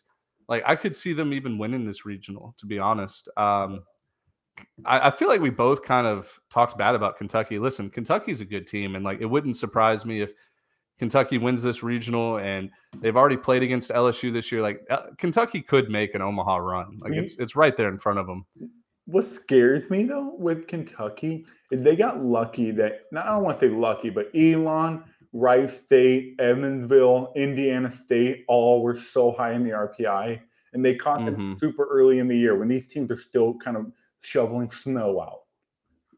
[0.47, 2.53] like I could see them even winning this regional.
[2.59, 3.83] To be honest, um,
[4.85, 7.59] I, I feel like we both kind of talked bad about Kentucky.
[7.59, 10.33] Listen, Kentucky's a good team, and like it wouldn't surprise me if
[11.01, 14.61] Kentucky wins this regional, and they've already played against LSU this year.
[14.61, 16.99] Like uh, Kentucky could make an Omaha run.
[17.01, 18.45] Like it's it's right there in front of them.
[19.05, 23.59] What scares me though with Kentucky is they got lucky that not I don't want
[23.59, 29.63] to say lucky, but Elon, Wright State, Evansville, Indiana State all were so high in
[29.63, 30.39] the RPI,
[30.73, 31.57] and they caught them mm-hmm.
[31.57, 33.91] super early in the year when these teams are still kind of
[34.21, 35.39] shoveling snow out.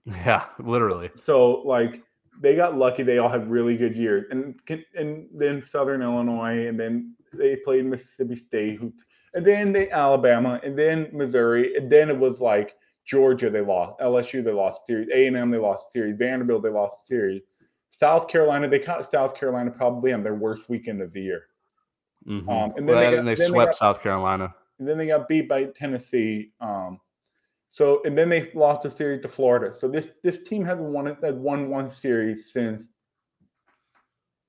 [0.26, 1.10] Yeah, literally.
[1.26, 2.04] So like
[2.42, 3.04] they got lucky.
[3.04, 4.60] They all had really good years, and
[4.96, 8.82] and then Southern Illinois, and then they played Mississippi State,
[9.34, 12.76] and then they Alabama, and then Missouri, and then it was like
[13.06, 13.50] Georgia.
[13.50, 14.44] They lost LSU.
[14.44, 15.10] They lost series.
[15.14, 15.52] A and M.
[15.52, 16.18] They lost series.
[16.18, 16.64] Vanderbilt.
[16.64, 17.42] They lost series.
[18.00, 18.68] South Carolina.
[18.68, 21.44] They caught South Carolina probably on their worst weekend of the year.
[22.28, 22.50] Mm-hmm.
[22.50, 24.54] Um, and then well, they, got, and they swept they got, South Carolina.
[24.80, 26.52] And then they got beat by Tennessee.
[26.62, 27.00] Um,
[27.74, 29.74] so and then they lost a series to Florida.
[29.80, 32.84] So this this team hasn't won it had won one series since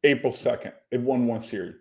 [0.05, 0.75] April second.
[0.91, 1.77] It won one series.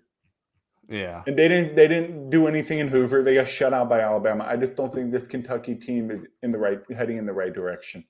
[0.88, 1.22] Yeah.
[1.28, 3.24] And they didn't they didn't do anything in Hoover.
[3.24, 4.46] They got shut out by Alabama.
[4.48, 7.54] I just don't think this Kentucky team is in the right heading in the right
[7.54, 8.06] direction.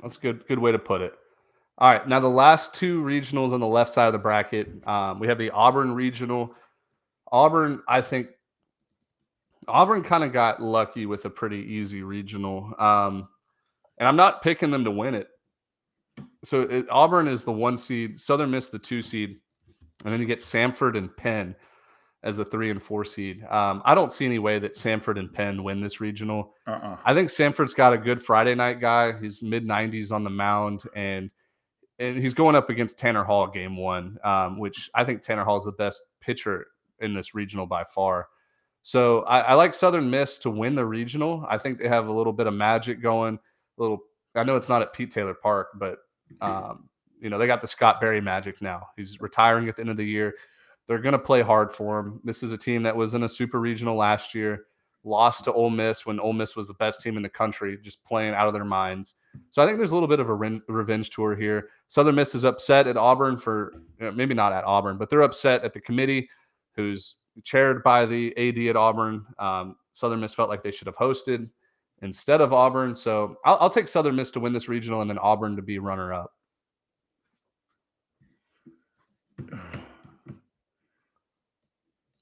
[0.00, 1.14] That's good good way to put it.
[1.78, 5.18] All right, now the last two regionals on the left side of the bracket, um,
[5.18, 6.54] we have the Auburn regional.
[7.32, 8.28] Auburn, I think
[9.68, 13.28] Auburn kind of got lucky with a pretty easy regional, um,
[13.98, 15.28] and I'm not picking them to win it.
[16.44, 19.38] So it, Auburn is the one seed, Southern Miss the two seed,
[20.04, 21.54] and then you get Samford and Penn
[22.22, 23.44] as a three and four seed.
[23.44, 26.54] Um, I don't see any way that Samford and Penn win this regional.
[26.66, 26.98] Uh-uh.
[27.04, 29.18] I think Samford's got a good Friday night guy.
[29.18, 31.30] He's mid 90s on the mound, and
[31.98, 35.56] and he's going up against Tanner Hall game one, um, which I think Tanner Hall
[35.56, 36.66] is the best pitcher
[37.00, 38.28] in this regional by far.
[38.82, 41.46] So I, I, like Southern Miss to win the regional.
[41.48, 43.38] I think they have a little bit of magic going.
[43.78, 44.00] A little,
[44.34, 45.98] I know it's not at Pete Taylor Park, but
[46.40, 46.88] um,
[47.20, 48.88] you know they got the Scott Berry magic now.
[48.96, 50.34] He's retiring at the end of the year.
[50.88, 52.20] They're going to play hard for him.
[52.24, 54.64] This is a team that was in a super regional last year,
[55.04, 58.04] lost to Ole Miss when Ole Miss was the best team in the country, just
[58.04, 59.14] playing out of their minds.
[59.50, 61.68] So I think there's a little bit of a re- revenge tour here.
[61.86, 65.22] Southern Miss is upset at Auburn for you know, maybe not at Auburn, but they're
[65.22, 66.28] upset at the committee,
[66.74, 69.24] who's chaired by the AD at Auburn.
[69.38, 71.48] Um, Southern Miss felt like they should have hosted
[72.02, 72.94] instead of Auburn.
[72.94, 75.78] So I'll, I'll take Southern Miss to win this regional and then Auburn to be
[75.78, 76.32] runner up.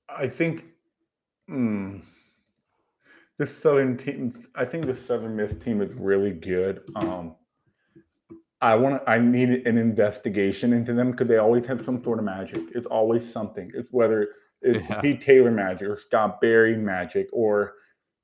[0.08, 0.64] I think
[1.48, 2.02] mm,
[3.38, 4.32] the Southern team.
[4.54, 6.82] I think the Southern Miss team is really good.
[6.96, 7.36] Um,
[8.60, 9.02] I want.
[9.06, 12.62] I need an investigation into them because they always have some sort of magic.
[12.74, 13.70] It's always something.
[13.74, 14.28] It's whether
[14.62, 15.00] it's yeah.
[15.00, 17.74] Pete Taylor magic or Scott Berry magic or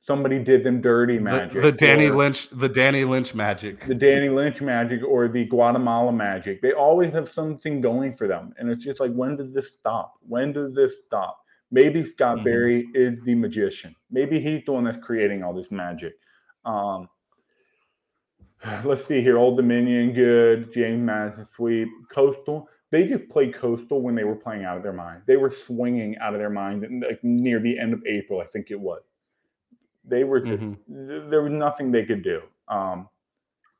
[0.07, 1.55] somebody did them dirty magic.
[1.55, 3.87] The, the Danny Lynch, the Danny Lynch magic.
[3.87, 6.63] The Danny Lynch magic or the Guatemala magic.
[6.63, 8.55] They always have something going for them.
[8.59, 10.15] And it's just like, when does this stop?
[10.27, 11.41] When does this stop?
[11.71, 12.45] Maybe Scott mm-hmm.
[12.45, 13.95] Berry is the magician.
[14.11, 16.15] Maybe he's the one that's creating all this magic.
[16.65, 17.09] Um,
[18.85, 19.39] let's see here.
[19.39, 20.73] Old Dominion, good.
[20.73, 21.89] James Madison, sweep.
[22.13, 22.69] Coastal.
[22.91, 25.23] They just played Coastal when they were playing out of their mind.
[25.27, 28.71] They were swinging out of their mind like near the end of April, I think
[28.71, 29.03] it was.
[30.05, 31.31] They were mm-hmm.
[31.31, 32.43] there was nothing they could do.
[32.69, 33.09] Um,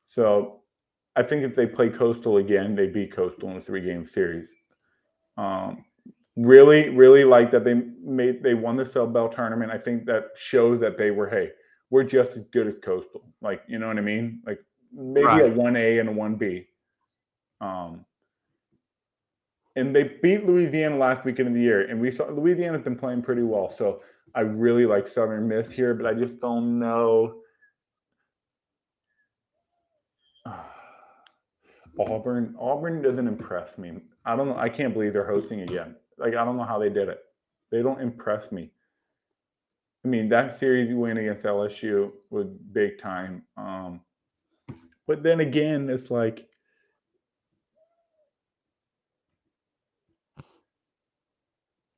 [0.09, 0.61] so
[1.15, 4.49] I think if they play Coastal again, they beat Coastal in a three game series.
[5.37, 5.85] Um,
[6.35, 9.71] really, really like that they made they won the Sun Belt tournament.
[9.71, 11.51] I think that shows that they were, hey,
[11.89, 13.23] we're just as good as Coastal.
[13.41, 14.41] Like, you know what I mean?
[14.45, 14.59] Like
[14.93, 15.45] maybe right.
[15.45, 16.67] a one A and a one B.
[17.61, 18.05] Um,
[19.77, 23.21] and they beat Louisiana last weekend of the year, and we saw Louisiana's been playing
[23.21, 23.69] pretty well.
[23.69, 24.01] So
[24.33, 27.41] I really like Southern Miss here, but I just don't know.
[31.99, 33.99] Auburn, Auburn doesn't impress me.
[34.25, 34.57] I don't know.
[34.57, 35.95] I can't believe they're hosting again.
[36.17, 37.19] Like I don't know how they did it.
[37.71, 38.71] They don't impress me.
[40.03, 43.43] I mean, that series win against LSU was big time.
[43.57, 44.01] Um,
[45.05, 46.47] but then again, it's like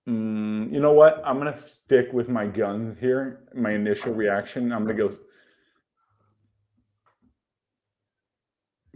[0.10, 1.22] Mm, you know what?
[1.24, 3.42] I'm gonna stick with my guns here.
[3.54, 4.72] My initial reaction.
[4.74, 5.16] I'm gonna go.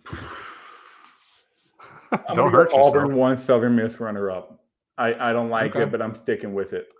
[2.12, 4.60] I'm don't hurt go Auburn one, Southern Miss runner up.
[4.98, 5.84] I I don't like okay.
[5.84, 6.92] it, but I'm sticking with it.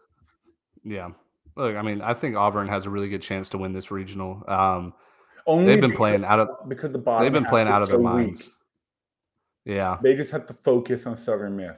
[0.84, 1.10] Yeah.
[1.56, 4.44] Look, I mean, I think Auburn has a really good chance to win this regional.
[4.48, 4.94] Um,
[5.48, 8.00] Only they've been playing out of because the bottom they've been playing out of their
[8.00, 8.52] minds.
[9.66, 11.78] Yeah, they just have to focus on Southern Miss.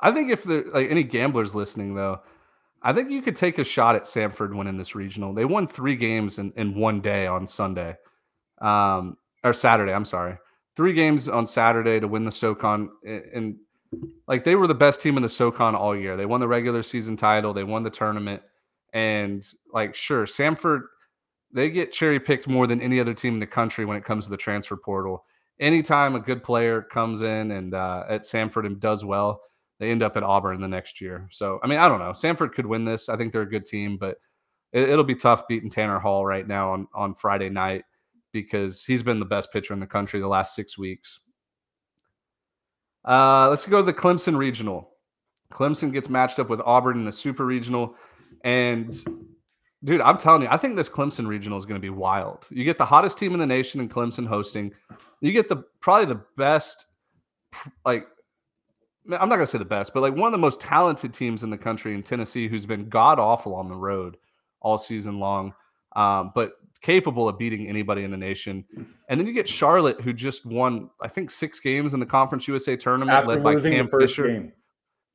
[0.00, 2.20] I think if the like any gamblers listening though,
[2.82, 5.34] I think you could take a shot at Samford winning this regional.
[5.34, 7.96] They won three games in, in one day on Sunday,
[8.60, 9.92] um, or Saturday.
[9.92, 10.36] I'm sorry,
[10.76, 13.56] three games on Saturday to win the SoCon, and, and
[14.26, 16.16] like they were the best team in the SoCon all year.
[16.16, 18.42] They won the regular season title, they won the tournament,
[18.92, 20.82] and like sure, Samford
[21.52, 24.24] they get cherry picked more than any other team in the country when it comes
[24.24, 25.24] to the transfer portal.
[25.60, 29.40] Anytime a good player comes in and uh, at Samford and does well,
[29.78, 31.28] they end up at Auburn the next year.
[31.30, 32.10] So, I mean, I don't know.
[32.10, 33.08] Samford could win this.
[33.08, 34.18] I think they're a good team, but
[34.72, 37.84] it, will be tough beating Tanner Hall right now on, on Friday night
[38.32, 41.20] because he's been the best pitcher in the country the last six weeks.
[43.04, 44.90] Uh, let's go to the Clemson Regional.
[45.50, 47.94] Clemson gets matched up with Auburn in the Super Regional.
[48.44, 48.92] And,
[49.82, 52.46] dude, I'm telling you, I think this Clemson Regional is going to be wild.
[52.50, 54.72] You get the hottest team in the nation in Clemson hosting.
[55.20, 56.86] You get the probably the best,
[57.86, 58.06] like,
[59.08, 61.42] I'm not going to say the best, but like one of the most talented teams
[61.42, 64.16] in the country in Tennessee, who's been god awful on the road
[64.60, 65.54] all season long,
[65.96, 68.64] um, but capable of beating anybody in the nation.
[69.08, 72.46] And then you get Charlotte, who just won, I think, six games in the Conference
[72.48, 74.28] USA tournament, after led by Cam Fisher.
[74.28, 74.52] Game.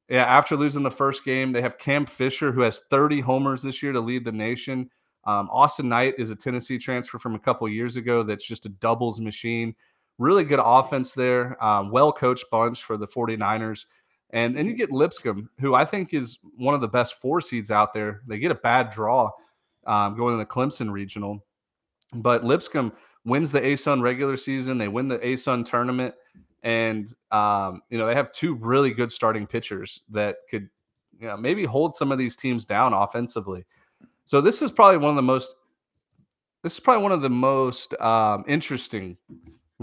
[0.10, 3.82] Yeah, after losing the first game, they have Cam Fisher, who has 30 homers this
[3.82, 4.90] year to lead the nation.
[5.26, 8.70] Um, Austin Knight is a Tennessee transfer from a couple years ago that's just a
[8.70, 9.74] doubles machine.
[10.18, 13.86] Really good offense there, um, well coached bunch for the 49ers.
[14.32, 17.70] And then you get Lipscomb, who I think is one of the best four seeds
[17.70, 18.22] out there.
[18.28, 19.30] They get a bad draw
[19.86, 21.46] um, going in the Clemson regional,
[22.16, 22.94] but Lipscomb
[23.26, 24.78] wins the ASUN regular season.
[24.78, 26.16] They win the ASUN tournament,
[26.64, 30.68] and um, you know they have two really good starting pitchers that could,
[31.20, 33.66] you know, maybe hold some of these teams down offensively.
[34.26, 35.54] So this is probably one of the most.
[36.64, 39.18] This is probably one of the most um, interesting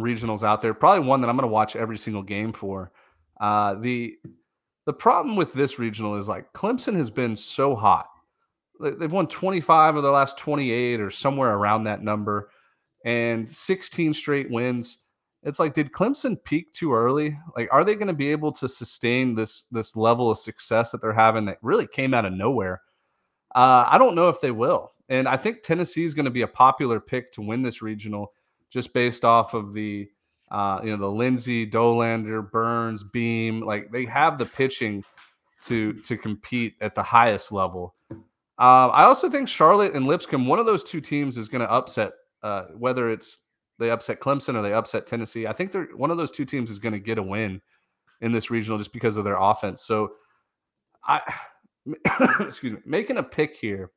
[0.02, 0.74] regionals out there.
[0.74, 2.92] Probably one that I'm going to watch every single game for.
[3.40, 4.16] Uh, the
[4.86, 8.08] the problem with this regional is like Clemson has been so hot.
[8.80, 12.50] They've won 25 of the last 28 or somewhere around that number
[13.04, 14.98] and 16 straight wins.
[15.42, 17.38] It's like did Clemson peak too early?
[17.56, 21.00] Like are they going to be able to sustain this this level of success that
[21.00, 22.82] they're having that really came out of nowhere?
[23.54, 24.92] Uh, I don't know if they will.
[25.08, 28.32] And I think Tennessee is going to be a popular pick to win this regional
[28.70, 30.08] just based off of the
[30.50, 35.04] uh, you know, the Lindsey, Dollander, Burns, Beam, like they have the pitching
[35.64, 37.94] to to compete at the highest level.
[38.58, 41.70] Uh, I also think Charlotte and Lipscomb, one of those two teams is going to
[41.70, 42.12] upset,
[42.42, 43.44] uh, whether it's
[43.78, 45.46] they upset Clemson or they upset Tennessee.
[45.46, 47.62] I think they're one of those two teams is going to get a win
[48.20, 49.82] in this regional just because of their offense.
[49.82, 50.12] So,
[51.04, 51.20] I
[52.40, 53.90] excuse me, making a pick here.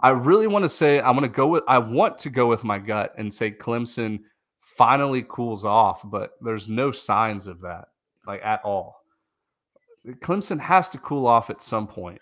[0.00, 1.64] I really want to say I'm going to go with.
[1.68, 4.20] I want to go with my gut and say Clemson
[4.60, 7.88] finally cools off, but there's no signs of that,
[8.26, 9.02] like at all.
[10.06, 12.20] Clemson has to cool off at some point.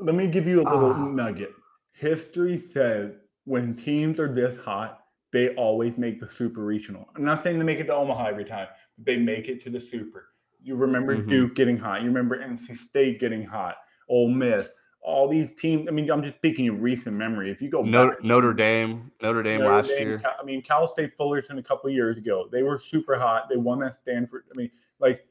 [0.00, 1.06] Let me give you a little ah.
[1.06, 1.52] nugget.
[1.92, 3.12] History says
[3.44, 5.00] when teams are this hot,
[5.32, 7.08] they always make the super regional.
[7.16, 9.70] I'm not saying they make it to Omaha every time, but they make it to
[9.70, 10.28] the super.
[10.62, 11.28] You remember mm-hmm.
[11.28, 12.02] Duke getting hot.
[12.02, 13.76] You remember NC State getting hot.
[14.08, 14.68] Ole Miss
[15.06, 15.86] all these teams.
[15.88, 17.50] I mean, I'm just speaking in recent memory.
[17.50, 20.22] If you go Notre, back, Notre Dame, Notre Dame Notre last Dame, year.
[20.38, 22.48] I mean, Cal State Fullerton a couple of years ago.
[22.50, 23.48] They were super hot.
[23.48, 24.44] They won that Stanford.
[24.52, 25.24] I mean, like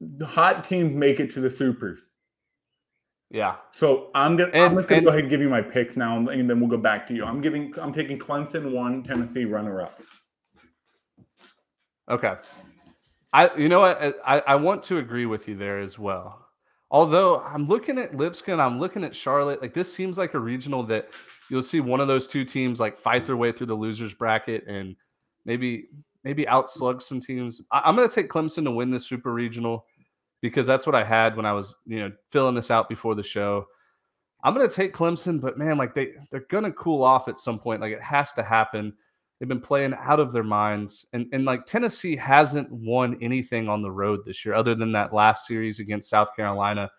[0.00, 2.00] the hot teams make it to the supers.
[3.30, 3.56] Yeah.
[3.72, 5.96] So I'm gonna and, I'm just gonna and, go ahead and give you my picks
[5.96, 7.24] now, and then we'll go back to you.
[7.24, 10.02] I'm giving I'm taking Clemson one, Tennessee runner up.
[12.10, 12.34] Okay.
[13.32, 16.47] I you know what I, I want to agree with you there as well.
[16.90, 19.60] Although I'm looking at Lipscomb, I'm looking at Charlotte.
[19.60, 21.10] Like this seems like a regional that
[21.50, 24.66] you'll see one of those two teams like fight their way through the losers bracket
[24.66, 24.96] and
[25.44, 25.88] maybe
[26.24, 27.62] maybe outslug some teams.
[27.70, 29.84] I, am going to take Clemson to win this super regional
[30.40, 33.22] because that's what I had when I was you know filling this out before the
[33.22, 33.66] show.
[34.44, 37.38] I'm going to take Clemson, but man, like they they're going to cool off at
[37.38, 37.82] some point.
[37.82, 38.94] Like it has to happen.
[39.38, 41.06] They've been playing out of their minds.
[41.12, 45.12] And, and like Tennessee hasn't won anything on the road this year other than that
[45.12, 46.90] last series against South Carolina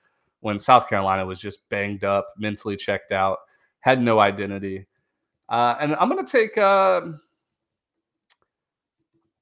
[0.41, 3.39] when South Carolina was just banged up, mentally checked out,
[3.81, 4.85] had no identity.
[5.49, 7.01] Uh, and I'm going to take, uh,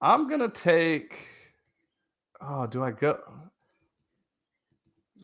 [0.01, 1.17] I'm going to take,
[2.41, 3.19] oh, do I go?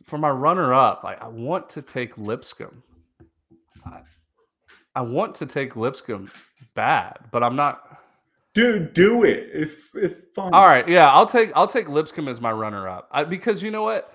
[0.04, 2.82] For my runner up, I, I want to take Lipscomb.
[3.86, 4.00] I,
[4.94, 6.30] I want to take Lipscomb
[6.74, 7.82] bad, but I'm not.
[8.54, 9.48] Dude, do it.
[9.52, 10.54] It's it's fun.
[10.54, 13.70] All right, yeah, I'll take I'll take Lipscomb as my runner up I, because you
[13.70, 14.14] know what,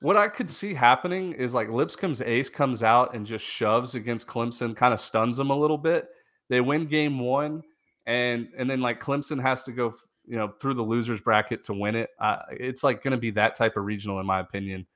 [0.00, 4.26] what I could see happening is like Lipscomb's ace comes out and just shoves against
[4.26, 6.08] Clemson, kind of stuns them a little bit.
[6.50, 7.62] They win game one,
[8.06, 9.94] and and then like Clemson has to go
[10.26, 12.10] you know through the losers bracket to win it.
[12.20, 14.86] Uh, it's like going to be that type of regional in my opinion.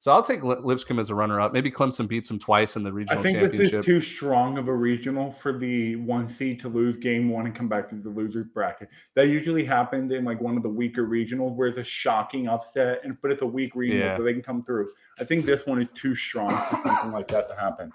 [0.00, 1.52] So I'll take Lipscomb as a runner-up.
[1.52, 3.20] Maybe Clemson beats them twice in the regional.
[3.20, 3.48] Championship.
[3.48, 6.96] I think this is too strong of a regional for the one seed to lose
[6.98, 8.90] game one and come back to the losers bracket.
[9.16, 13.00] That usually happens in like one of the weaker regionals where it's a shocking upset,
[13.02, 14.16] and but it's a weak regional yeah.
[14.16, 14.90] so they can come through.
[15.18, 17.92] I think this one is too strong for something like that to happen.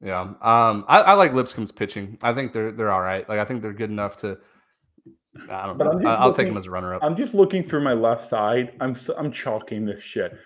[0.00, 2.18] Yeah, um, I, I like Lipscomb's pitching.
[2.22, 3.28] I think they're they're all right.
[3.28, 4.38] Like I think they're good enough to.
[5.50, 6.08] I don't but know.
[6.08, 7.02] I'll looking, take them as a runner-up.
[7.02, 8.74] I'm just looking through my left side.
[8.80, 10.38] I'm I'm chalking this shit.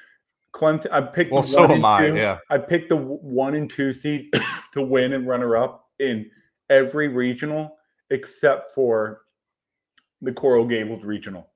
[0.58, 0.90] Clemson.
[0.90, 1.32] I picked.
[1.32, 2.06] Well, so am I.
[2.06, 2.16] Two.
[2.16, 2.38] Yeah.
[2.50, 4.32] I picked the one and two seed
[4.74, 6.30] to win and runner up in
[6.68, 7.76] every regional
[8.10, 9.22] except for
[10.22, 11.48] the Coral Gables regional.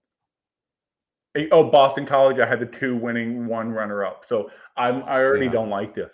[1.51, 2.39] Oh, Boston College.
[2.39, 4.25] I had the two winning, one runner up.
[4.27, 5.03] So I'm.
[5.05, 5.53] I already yeah.
[5.53, 6.11] don't like this.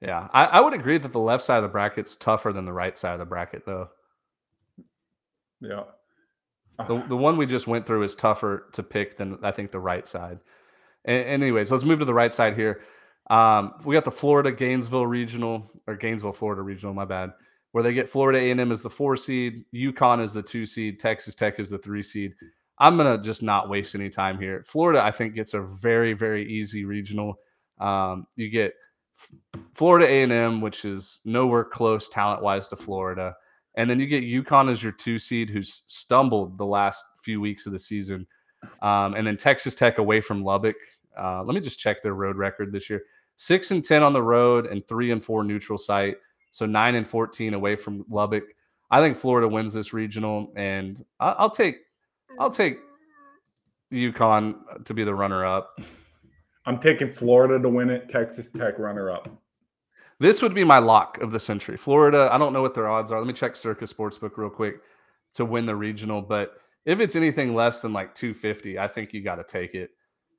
[0.00, 2.72] Yeah, I, I would agree that the left side of the bracket's tougher than the
[2.72, 3.90] right side of the bracket, though.
[5.60, 5.82] Yeah.
[6.86, 9.80] The, the one we just went through is tougher to pick than I think the
[9.80, 10.38] right side.
[11.04, 12.82] And, anyways, let's move to the right side here.
[13.30, 16.94] Um, we got the Florida Gainesville Regional or Gainesville Florida Regional.
[16.94, 17.30] My bad.
[17.72, 21.36] Where they get Florida A&M as the four seed, UConn is the two seed, Texas
[21.36, 22.34] Tech is the three seed.
[22.80, 24.64] I'm gonna just not waste any time here.
[24.66, 27.36] Florida, I think, gets a very very easy regional.
[27.78, 28.74] Um, you get
[29.74, 33.34] Florida A&M, which is nowhere close talent wise to Florida.
[33.76, 37.66] And then you get UConn as your two seed, who's stumbled the last few weeks
[37.66, 38.26] of the season.
[38.82, 40.76] Um, and then Texas Tech away from Lubbock.
[41.18, 43.02] Uh, let me just check their road record this year:
[43.36, 46.16] six and ten on the road, and three and four neutral site.
[46.50, 48.44] So nine and fourteen away from Lubbock.
[48.90, 51.76] I think Florida wins this regional, and I- I'll take
[52.38, 52.78] I'll take
[53.92, 55.78] UConn to be the runner up.
[56.66, 58.08] I'm taking Florida to win it.
[58.08, 59.28] Texas Tech runner up.
[60.18, 61.76] This would be my lock of the century.
[61.76, 63.18] Florida, I don't know what their odds are.
[63.18, 64.80] Let me check Circa Sportsbook real quick
[65.34, 66.20] to win the regional.
[66.20, 69.90] But if it's anything less than like 250, I think you got to take it.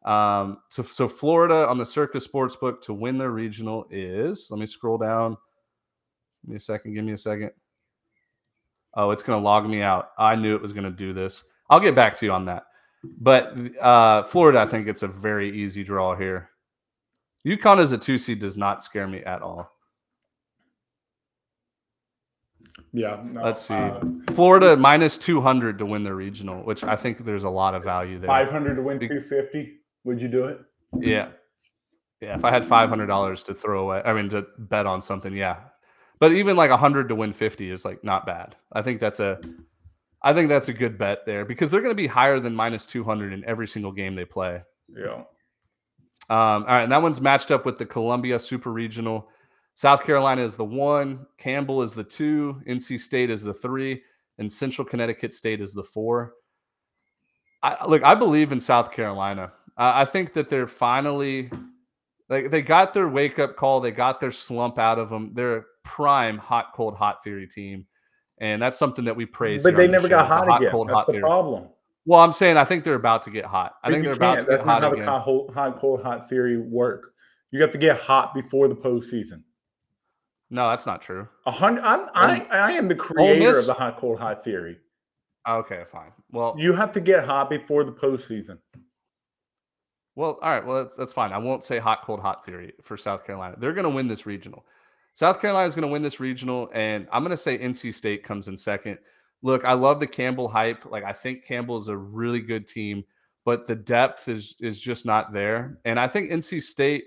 [0.03, 4.65] Um, so, so Florida on the Circa Sportsbook to win their regional is, let me
[4.65, 5.37] scroll down.
[6.43, 6.93] Give me a second.
[6.95, 7.51] Give me a second.
[8.95, 10.09] Oh, it's going to log me out.
[10.17, 11.43] I knew it was going to do this.
[11.69, 12.63] I'll get back to you on that.
[13.03, 16.49] But uh, Florida, I think it's a very easy draw here.
[17.47, 19.71] UConn as a two seed does not scare me at all.
[22.93, 23.21] Yeah.
[23.23, 23.73] No, Let's see.
[23.73, 23.99] uh,
[24.33, 28.19] Florida minus 200 to win the regional, which I think there's a lot of value
[28.19, 28.27] there.
[28.27, 29.77] 500 to win 250.
[30.03, 30.59] Would you do it?
[30.99, 31.29] Yeah.
[32.19, 32.35] Yeah.
[32.35, 35.57] If I had $500 to throw away, I mean, to bet on something, yeah.
[36.19, 38.55] But even like 100 to win 50 is like not bad.
[38.71, 39.39] I think that's a.
[40.23, 42.85] I think that's a good bet there because they're going to be higher than minus
[42.85, 44.61] 200 in every single game they play.
[44.95, 45.23] Yeah.
[46.29, 49.27] Um, all right, and that one's matched up with the Columbia Super Regional.
[49.73, 54.01] South Carolina is the one, Campbell is the two, NC State is the three,
[54.37, 56.33] and Central Connecticut State is the four.
[57.63, 59.53] I look, I believe in South Carolina.
[59.77, 61.49] I, I think that they're finally
[62.29, 65.31] like they got their wake up call, they got their slump out of them.
[65.33, 67.85] They're a prime hot, cold, hot theory team,
[68.39, 69.63] and that's something that we praise.
[69.63, 70.71] But they on the never got the hot, hot, again.
[70.71, 71.21] cold, That's hot the theory.
[71.23, 71.69] problem.
[72.05, 73.75] Well, I'm saying I think they're about to get hot.
[73.83, 75.79] I But think they're about to get That's not hot how the hot, cold- hot,
[75.79, 77.13] cold, hot theory work.
[77.51, 79.43] You have to get hot before the postseason.
[80.53, 81.27] No, that's not true.
[81.45, 81.81] A hundred.
[81.81, 84.77] I'm, I, I am the creator of the hot, cold, hot theory.
[85.47, 86.11] Okay, fine.
[86.29, 88.59] Well, You have to get hot before the postseason.
[90.15, 90.63] Well, all right.
[90.63, 91.31] Well, that's, that's fine.
[91.31, 93.55] I won't say hot, cold, hot theory for South Carolina.
[93.57, 94.65] They're going to win this regional.
[95.13, 98.23] South Carolina is going to win this regional, and I'm going to say NC State
[98.23, 98.97] comes in second.
[99.41, 100.85] Look, I love the Campbell hype.
[100.85, 103.03] Like, I think Campbell is a really good team,
[103.45, 105.79] but the depth is is just not there.
[105.85, 107.05] And I think NC State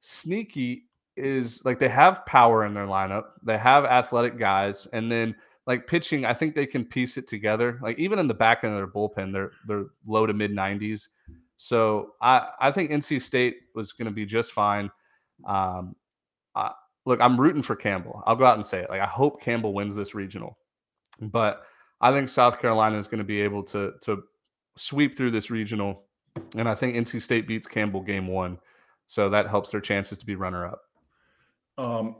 [0.00, 0.84] sneaky
[1.16, 3.24] is like they have power in their lineup.
[3.42, 5.34] They have athletic guys, and then
[5.66, 7.78] like pitching, I think they can piece it together.
[7.82, 11.08] Like even in the back end of their bullpen, they're they're low to mid 90s.
[11.56, 14.90] So I I think NC State was going to be just fine.
[15.46, 15.96] Um,
[16.54, 16.72] I,
[17.06, 18.22] look, I'm rooting for Campbell.
[18.26, 18.90] I'll go out and say it.
[18.90, 20.58] Like I hope Campbell wins this regional,
[21.20, 21.62] but
[22.00, 24.22] I think South Carolina is going to be able to to
[24.76, 26.04] sweep through this regional,
[26.56, 28.58] and I think NC State beats Campbell game one,
[29.06, 30.82] so that helps their chances to be runner up.
[31.76, 32.16] Um,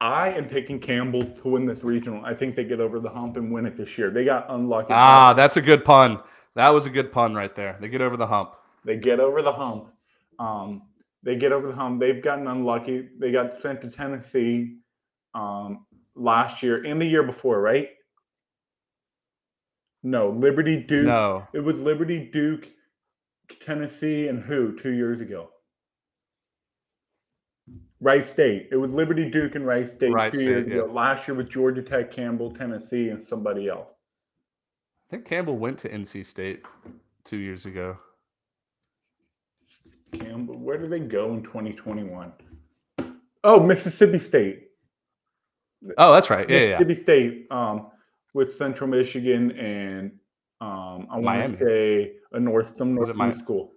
[0.00, 2.24] I am taking Campbell to win this regional.
[2.24, 4.10] I think they get over the hump and win it this year.
[4.10, 4.88] They got unlucky.
[4.90, 6.20] Ah, that's a good pun.
[6.54, 7.76] That was a good pun right there.
[7.80, 8.52] They get over the hump.
[8.84, 9.88] They get over the hump.
[10.38, 10.82] Um,
[11.22, 12.00] they get over the hump.
[12.00, 13.08] They've gotten unlucky.
[13.18, 14.78] They got sent to Tennessee
[15.34, 17.88] um, last year and the year before, right?
[20.02, 21.06] No, Liberty Duke.
[21.06, 22.68] No, It was Liberty Duke,
[23.60, 25.50] Tennessee, and who two years ago?
[28.00, 28.68] Rice State.
[28.70, 30.86] It was Liberty Duke and Rice State Wright two State, years ago.
[30.86, 30.92] yeah.
[30.92, 33.88] Last year with Georgia Tech, Campbell, Tennessee, and somebody else.
[35.08, 36.62] I think Campbell went to NC State
[37.24, 37.96] two years ago.
[40.12, 42.32] Campbell, where did they go in 2021?
[43.44, 44.68] Oh, Mississippi State.
[45.98, 46.48] Oh, that's right.
[46.48, 46.78] Yeah, yeah.
[46.78, 47.88] Mississippi State um,
[48.34, 50.12] with Central Michigan and
[50.60, 53.72] um, I want to say a North some Was it Mi- school.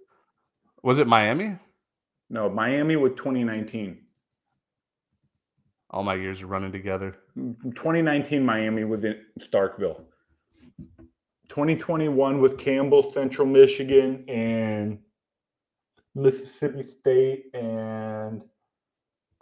[0.82, 1.56] Was it Miami?
[2.30, 3.98] No, Miami with 2019.
[5.90, 7.16] All my years are running together.
[7.36, 10.02] 2019 Miami in Starkville.
[11.48, 14.98] 2021 with Campbell, Central Michigan, and
[16.14, 18.42] Mississippi State, and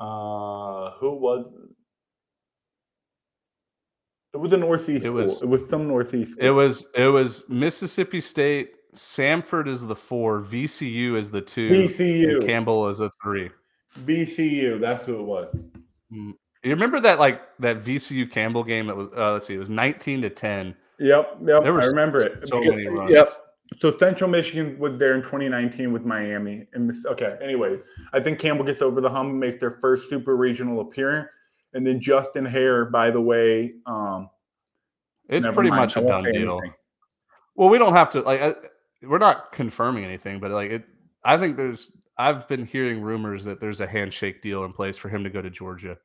[0.00, 1.46] uh, who was
[4.32, 4.36] it?
[4.38, 5.04] Was a Northeast.
[5.04, 5.14] It school.
[5.14, 6.32] was- It was some Northeast.
[6.38, 8.70] It was it was Mississippi State.
[8.94, 10.40] Samford is the four.
[10.40, 11.68] VCU is the two.
[11.70, 12.46] VCU.
[12.46, 13.50] Campbell is a three.
[14.04, 14.80] VCU.
[14.80, 15.54] That's who it was.
[16.10, 19.70] You remember that like that VCU Campbell game that was uh, let's see, it was
[19.70, 20.74] 19 to 10.
[20.98, 21.62] Yep, yep.
[21.62, 22.48] I remember it.
[22.48, 23.12] so many runs.
[23.12, 23.28] Yep.
[23.78, 26.66] So Central Michigan was there in 2019 with Miami.
[26.72, 27.76] And okay, anyway,
[28.12, 31.28] I think Campbell gets over the hump and makes their first super regional appearance.
[31.74, 34.30] And then Justin Haire, by the way, um,
[35.28, 36.54] It's pretty mind, much a done deal.
[36.54, 36.72] anything.
[37.54, 38.40] Well, we don't have to like.
[38.40, 38.54] I,
[39.02, 40.84] we're not confirming anything, but like it.
[41.24, 41.92] I think there's.
[42.18, 45.40] I've been hearing rumors that there's a handshake deal in place for him to go
[45.40, 45.96] to Georgia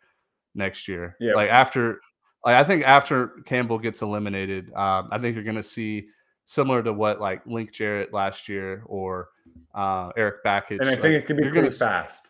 [0.54, 1.16] next year.
[1.20, 1.34] Yeah.
[1.34, 2.00] Like after
[2.46, 6.08] like, I think after Campbell gets eliminated, um, I think you're going to see
[6.46, 9.30] similar to what like Link Jarrett last year or
[9.74, 10.80] uh, Erik Bakich.
[10.80, 12.28] And I think like, it's gonna be pretty fast.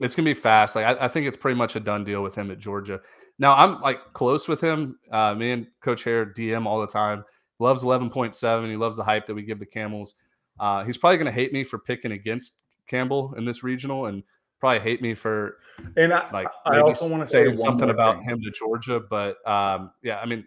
[0.00, 0.76] It's gonna be fast.
[0.76, 3.00] Like I, I, think it's pretty much a done deal with him at Georgia.
[3.38, 4.98] Now I'm like close with him.
[5.10, 7.24] Uh, me and Coach Haire DM all the time.
[7.60, 8.68] Loves 11.7.
[8.68, 10.14] He loves the hype that we give the Camels.
[10.60, 12.58] Uh, he's probably gonna hate me for picking against
[12.88, 14.22] Campbell in this regional and
[14.60, 15.58] probably hate me for
[15.96, 19.00] and I, like I also want to say something about him to Georgia.
[19.00, 20.46] But um, yeah, I mean,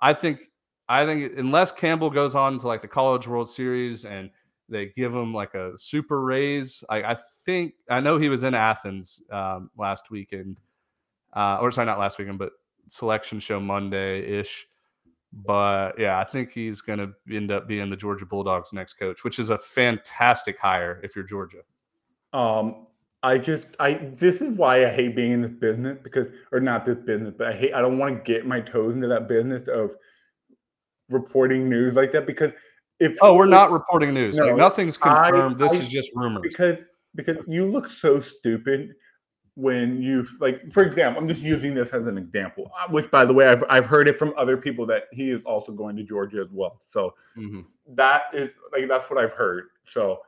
[0.00, 0.40] I think
[0.88, 4.30] I think unless Campbell goes on to like the College World Series and
[4.68, 8.54] they give him like a super raise, I, I think I know he was in
[8.54, 10.58] Athens um, last weekend,
[11.34, 12.52] uh, or sorry, not last weekend, but
[12.88, 14.66] selection show Monday ish.
[15.32, 19.24] But yeah, I think he's going to end up being the Georgia Bulldogs' next coach,
[19.24, 21.62] which is a fantastic hire if you're Georgia.
[22.32, 22.86] Um,
[23.22, 26.84] I just I this is why I hate being in this business because or not
[26.84, 29.68] this business, but I hate I don't want to get my toes into that business
[29.68, 29.90] of
[31.08, 32.50] reporting news like that because
[32.98, 34.36] if oh we're not reporting news.
[34.36, 35.62] No, like nothing's confirmed.
[35.62, 36.42] I, this I, is just rumors.
[36.42, 36.78] because
[37.14, 38.94] because you look so stupid
[39.54, 43.22] when you like for example i'm just using this as an example uh, which by
[43.22, 46.02] the way i've, I've heard it from other people that he is also going to
[46.02, 46.80] georgia as well.
[46.88, 47.60] So mm-hmm.
[47.88, 49.66] that is like that's what i've heard.
[49.84, 50.20] So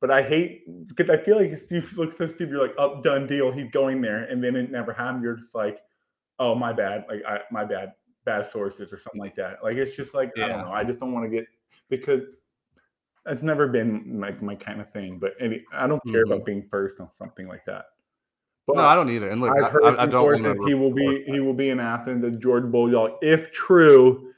[0.00, 2.96] but i hate because i feel like if you look so stupid you're like up
[2.96, 5.78] oh, done deal he's going there and then it never happened you're just like
[6.38, 7.92] oh my bad like I, my bad
[8.26, 9.60] bad sources or something like that.
[9.62, 10.44] Like it's just like yeah.
[10.44, 10.72] I don't know.
[10.72, 11.46] I just don't want to get
[11.88, 12.22] because
[13.24, 15.18] it's never been like my, kind of thing.
[15.18, 16.32] But any, I don't care mm-hmm.
[16.32, 17.86] about being first on something like that.
[18.66, 19.30] But no, I don't either.
[19.30, 22.20] And look, I've heard I, I don't he will be he will be in Athens.
[22.20, 24.32] The George Bulldog, if true,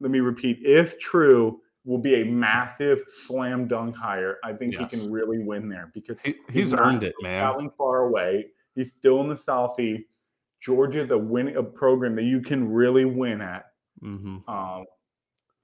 [0.00, 4.36] let me repeat, if true, will be a massive slam dunk hire.
[4.44, 4.90] I think yes.
[4.90, 7.36] he can really win there because he, he's, he's earned it, man.
[7.36, 10.04] Traveling far away, he's still in the southeast.
[10.60, 13.66] Georgia's a winning a program that you can really win at.
[14.02, 14.48] Mm-hmm.
[14.48, 14.84] Um,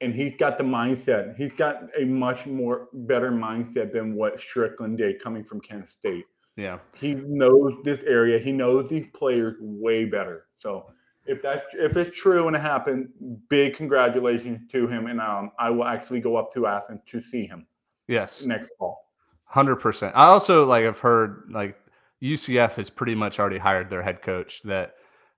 [0.00, 1.36] and he's got the mindset.
[1.36, 6.24] He's got a much more better mindset than what Stricklin did coming from Kent State.
[6.56, 8.38] Yeah, he knows this area.
[8.38, 10.46] He knows these players way better.
[10.58, 10.86] So
[11.26, 13.08] if that's if it's true and it happened,
[13.48, 15.06] big congratulations to him.
[15.06, 17.66] And um, I will actually go up to Athens to see him.
[18.08, 19.10] Yes, next fall.
[19.44, 20.14] Hundred percent.
[20.16, 21.78] I also like I've heard like
[22.22, 24.62] UCF has pretty much already hired their head coach.
[24.64, 24.94] That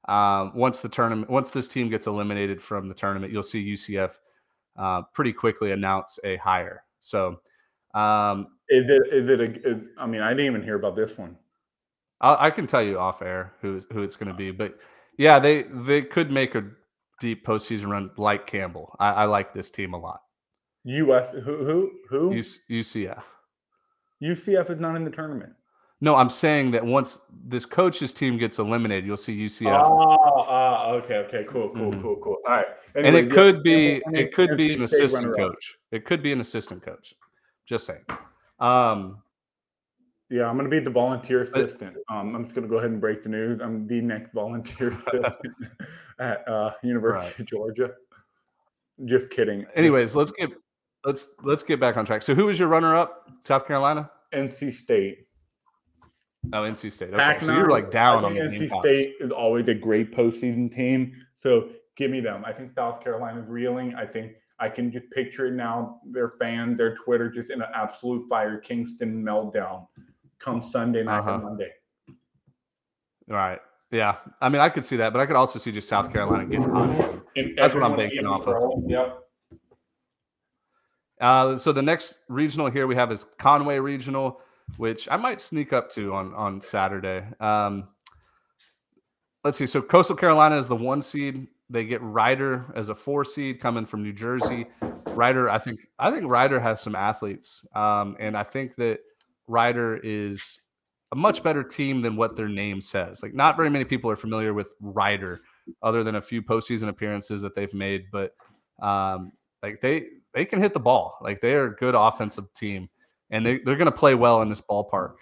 [0.08, 4.12] um, once the tournament, once this team gets eliminated from the tournament, you'll see UCF
[4.76, 6.84] uh, pretty quickly announce a hire.
[7.00, 7.40] So,
[7.94, 9.02] um, is it?
[9.12, 9.40] Is it?
[9.40, 11.36] A, is, I mean, I didn't even hear about this one.
[12.20, 14.78] I, I can tell you off air who who it's going to be, but
[15.16, 16.64] yeah, they they could make a
[17.20, 18.94] deep postseason run like Campbell.
[18.98, 20.20] I, I like this team a lot.
[20.84, 23.22] US who who who UCF.
[24.22, 25.52] UCF is not in the tournament.
[26.00, 29.80] No, I'm saying that once this coach's team gets eliminated, you'll see UCF.
[29.82, 32.02] Oh, uh, okay, okay, cool, cool, mm-hmm.
[32.02, 32.36] cool, cool.
[32.46, 35.78] All right, anyway, and it could be it could be an assistant coach.
[35.92, 37.14] It could be an assistant coach.
[37.66, 38.04] Just saying.
[38.60, 39.22] Um,
[40.28, 41.96] yeah, I'm going to be the volunteer assistant.
[42.10, 43.60] Um, I'm just going to go ahead and break the news.
[43.62, 45.54] I'm the next volunteer assistant
[46.18, 47.38] at uh, University right.
[47.38, 47.90] of Georgia.
[49.04, 49.64] Just kidding.
[49.74, 50.50] Anyways, let's get
[51.04, 52.22] let's let's get back on track.
[52.22, 53.30] So, who was your runner-up?
[53.42, 55.26] South Carolina, NC State.
[56.52, 57.12] Oh, NC State.
[57.12, 61.12] Okay, so you're like down on the NC State is always a great postseason team.
[61.40, 62.44] So give me them.
[62.44, 63.94] I think South Carolina's reeling.
[63.94, 66.00] I think I can just picture it now.
[66.10, 69.86] Their fan, their Twitter, just in an absolute fire Kingston meltdown
[70.38, 71.34] come Sunday night uh-huh.
[71.34, 71.70] and Monday.
[73.30, 73.60] All right.
[73.90, 74.16] Yeah.
[74.40, 76.68] I mean, I could see that, but I could also see just South Carolina getting
[76.68, 77.22] hot.
[77.36, 78.56] And That's what I'm banking off of.
[78.86, 79.18] Yep.
[81.20, 84.40] Uh, so the next regional here we have is Conway Regional
[84.76, 87.24] which I might sneak up to on on Saturday.
[87.40, 87.88] Um,
[89.44, 89.66] let's see.
[89.66, 91.46] So Coastal Carolina is the one seed.
[91.70, 94.66] They get Rider as a four seed coming from New Jersey.
[95.08, 99.00] Rider, I think, I think Rider has some athletes, um, and I think that
[99.46, 100.60] Rider is
[101.12, 103.22] a much better team than what their name says.
[103.22, 105.40] Like, not very many people are familiar with Rider,
[105.82, 108.06] other than a few postseason appearances that they've made.
[108.10, 108.32] But
[108.82, 109.32] um,
[109.62, 111.18] like they they can hit the ball.
[111.20, 112.88] Like they are a good offensive team
[113.30, 115.14] and they, they're going to play well in this ballpark.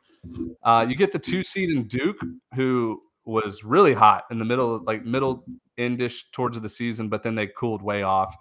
[0.62, 2.20] Uh, you get the two seed in Duke,
[2.54, 5.44] who was really hot in the middle, like middle
[5.78, 8.34] endish towards the season, but then they cooled way off.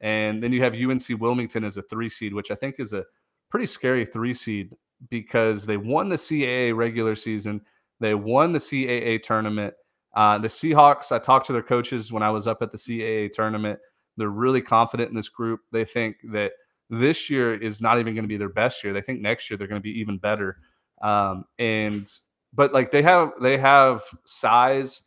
[0.00, 3.04] And then you have UNC Wilmington as a three seed, which I think is a
[3.50, 4.74] pretty scary three seed
[5.10, 7.60] because they won the CAA regular season,
[8.00, 9.74] they won the CAA tournament.
[10.14, 13.32] Uh, the Seahawks, I talked to their coaches when I was up at the CAA
[13.32, 13.78] tournament.
[14.16, 15.60] They're really confident in this group.
[15.72, 16.52] They think that
[16.90, 18.92] this year is not even going to be their best year.
[18.92, 20.58] They think next year they're going to be even better.
[21.02, 22.08] Um, and
[22.52, 25.02] but like they have they have size.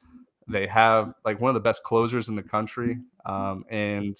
[0.48, 4.16] They have like one of the best closers in the country, um, and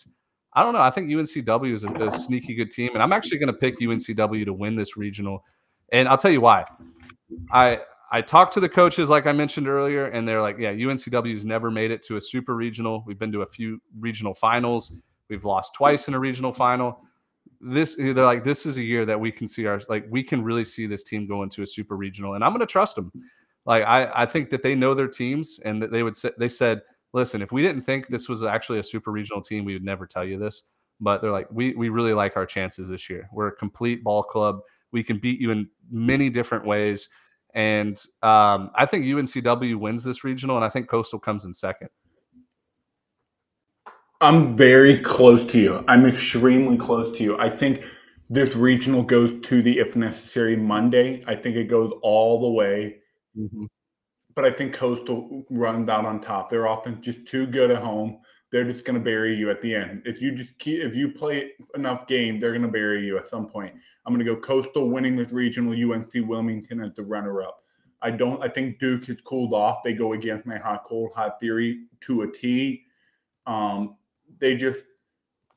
[0.54, 0.82] I don't know.
[0.82, 3.80] I think UNCW is a, a sneaky good team, and I'm actually going to pick
[3.80, 5.44] UNCW to win this regional.
[5.92, 6.66] And I'll tell you why.
[7.52, 7.80] I
[8.12, 11.70] I talked to the coaches, like I mentioned earlier, and they're like, "Yeah, UNCW's never
[11.70, 13.04] made it to a super regional.
[13.06, 14.94] We've been to a few regional finals.
[15.30, 17.02] We've lost twice in a regional final.
[17.60, 20.44] This they're like, this is a year that we can see our like we can
[20.44, 23.12] really see this team go into a super regional, and I'm going to trust them.
[23.66, 26.50] Like I I think that they know their teams, and that they would say they
[26.50, 26.82] said
[27.14, 30.06] listen, if we didn't think this was actually a super regional team, we would never
[30.06, 30.64] tell you this.
[31.00, 33.30] But they're like, we we really like our chances this year.
[33.34, 34.62] We're a complete ball club.
[34.92, 37.10] We can beat you in many different ways.
[37.54, 41.90] And um, I think UNCW wins this regional, and I think Coastal comes in second.
[44.22, 45.84] I'm very close to you.
[45.88, 47.38] I'm extremely close to you.
[47.40, 47.86] I think
[48.30, 51.24] this regional goes to the if necessary Monday.
[51.28, 52.98] I think it goes all the way.
[53.38, 53.66] Mm-hmm
[54.38, 56.48] but I think Coastal runs out on top.
[56.48, 58.20] Their offense just too good at home.
[58.52, 60.04] They're just going to bury you at the end.
[60.06, 63.28] If you just keep, if you play enough game, they're going to bury you at
[63.28, 63.74] some point.
[64.06, 65.74] I'm going to go Coastal winning this regional.
[65.74, 67.62] UNC Wilmington as the runner-up.
[68.02, 68.44] I don't.
[68.44, 69.84] I think Duke has cooled off.
[69.84, 72.84] They go against my hot cold hot theory to a T.
[73.48, 73.98] Um,
[74.40, 74.84] they just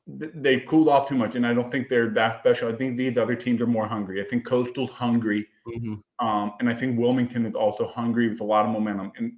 [0.07, 2.69] they've cooled off too much, and I don't think they're that special.
[2.69, 4.21] I think these other teams are more hungry.
[4.21, 6.25] I think Coastal's hungry, mm-hmm.
[6.25, 9.11] um, and I think Wilmington is also hungry with a lot of momentum.
[9.17, 9.33] And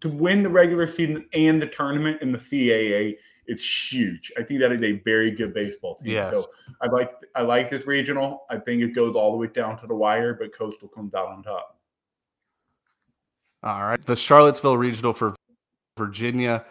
[0.00, 3.16] to win the regular season and the tournament in the CAA,
[3.46, 4.30] it's huge.
[4.38, 6.12] I think that is a very good baseball team.
[6.12, 6.34] Yes.
[6.34, 6.46] So
[6.80, 8.42] I like I like this regional.
[8.50, 11.28] I think it goes all the way down to the wire, but Coastal comes out
[11.28, 11.78] on top.
[13.64, 15.34] All right, the Charlottesville regional for
[15.96, 16.64] Virginia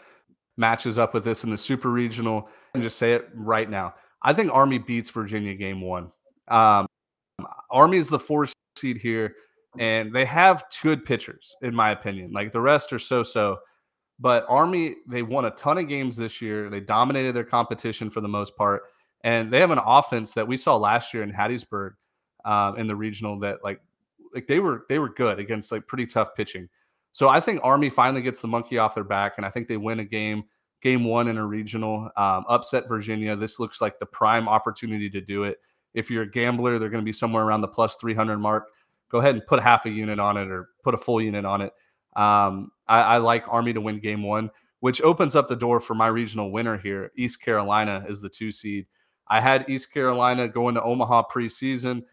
[0.55, 3.93] matches up with this in the super regional and just say it right now.
[4.21, 6.11] I think Army beats Virginia game one.
[6.47, 6.87] Um,
[7.69, 8.47] Army is the four
[8.77, 9.35] seed here,
[9.79, 12.31] and they have good pitchers, in my opinion.
[12.31, 13.59] Like the rest are so so.
[14.19, 16.69] But Army, they won a ton of games this year.
[16.69, 18.81] They dominated their competition for the most part.
[19.23, 21.91] And they have an offense that we saw last year in Hattiesburg
[22.45, 23.79] um, in the regional that like
[24.33, 26.69] like they were they were good against like pretty tough pitching.
[27.11, 29.77] So I think Army finally gets the monkey off their back, and I think they
[29.77, 30.43] win a game
[30.81, 33.35] game one in a regional, um, upset Virginia.
[33.35, 35.57] This looks like the prime opportunity to do it.
[35.93, 38.67] If you're a gambler, they're going to be somewhere around the plus 300 mark.
[39.09, 41.61] Go ahead and put half a unit on it or put a full unit on
[41.61, 41.73] it.
[42.15, 45.93] Um, I, I like Army to win game one, which opens up the door for
[45.93, 47.11] my regional winner here.
[47.15, 48.87] East Carolina is the two seed.
[49.27, 52.03] I had East Carolina going to Omaha preseason.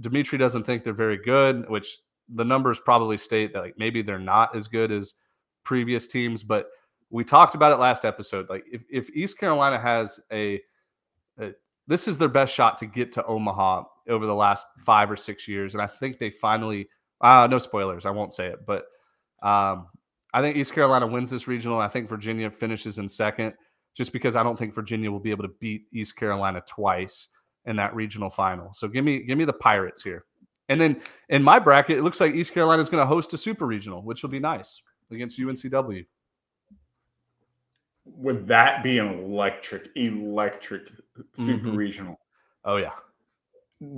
[0.00, 1.98] Dimitri doesn't think they're very good, which
[2.28, 5.14] the numbers probably state that like maybe they're not as good as
[5.64, 6.68] previous teams, but
[7.10, 8.48] we talked about it last episode.
[8.48, 10.60] Like if, if East Carolina has a,
[11.38, 11.52] a,
[11.86, 15.48] this is their best shot to get to Omaha over the last five or six
[15.48, 16.88] years, and I think they finally.
[17.20, 18.06] Uh, no spoilers.
[18.06, 18.84] I won't say it, but
[19.42, 19.88] um,
[20.32, 21.78] I think East Carolina wins this regional.
[21.78, 23.52] I think Virginia finishes in second,
[23.94, 27.28] just because I don't think Virginia will be able to beat East Carolina twice
[27.66, 28.72] in that regional final.
[28.72, 30.24] So give me give me the Pirates here.
[30.70, 33.38] And then in my bracket, it looks like East Carolina is going to host a
[33.38, 36.04] super regional, which will be nice against UNCW
[38.16, 40.88] would that be an electric, electric
[41.36, 41.76] super mm-hmm.
[41.76, 42.20] regional?
[42.64, 42.92] Oh yeah.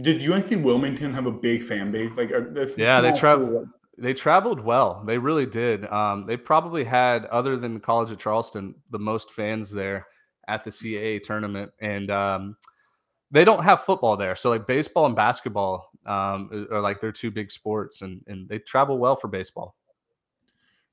[0.00, 2.16] Did UNC Wilmington have a big fan base?
[2.16, 2.30] Like,
[2.76, 3.68] yeah, they traveled.
[3.98, 5.02] They traveled well.
[5.04, 5.86] They really did.
[5.86, 10.06] Um, they probably had, other than College of Charleston, the most fans there
[10.48, 12.56] at the CAA tournament, and um,
[13.30, 14.36] they don't have football there.
[14.36, 18.58] So like baseball and basketball um, are like their two big sports, and and they
[18.58, 19.76] travel well for baseball.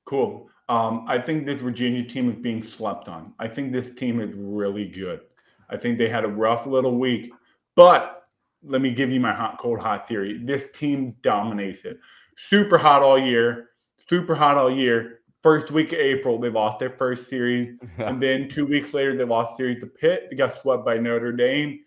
[0.04, 0.48] Cool.
[0.68, 3.32] Um, I think this Virginia team is being slept on.
[3.38, 5.20] I think this team is really good.
[5.68, 7.32] I think they had a rough little week,
[7.76, 8.19] but
[8.62, 10.40] let me give you my hot, cold, hot theory.
[10.42, 11.98] This team dominates it.
[12.36, 13.70] Super hot all year.
[14.08, 15.20] Super hot all year.
[15.42, 19.24] First week of April, they lost their first series, and then two weeks later, they
[19.24, 20.26] lost series to Pitt.
[20.28, 21.80] They got swept by Notre Dame,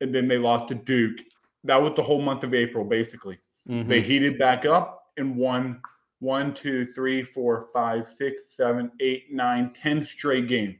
[0.00, 1.20] and then they lost to Duke.
[1.62, 3.38] That was the whole month of April, basically.
[3.68, 3.88] Mm-hmm.
[3.88, 5.80] They heated back up and won
[6.18, 10.74] one, two, three, four, five, six, seven, eight, nine, ten straight games.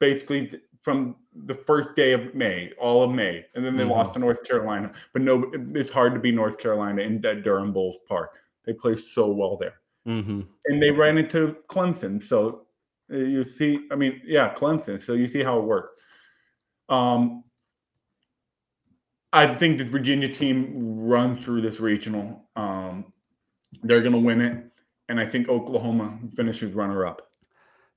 [0.00, 0.50] Basically,
[0.82, 3.92] from the first day of May, all of May, and then they mm-hmm.
[3.92, 4.92] lost to North Carolina.
[5.12, 8.38] But no, it's hard to be North Carolina in that Durham Bulls Park.
[8.64, 10.42] They play so well there, mm-hmm.
[10.66, 12.22] and they ran into Clemson.
[12.22, 12.66] So
[13.12, 15.00] uh, you see, I mean, yeah, Clemson.
[15.00, 16.02] So you see how it works.
[16.88, 17.44] Um,
[19.32, 22.48] I think the Virginia team runs through this regional.
[22.54, 23.12] Um,
[23.82, 24.64] they're going to win it.
[25.08, 27.31] And I think Oklahoma finishes runner up.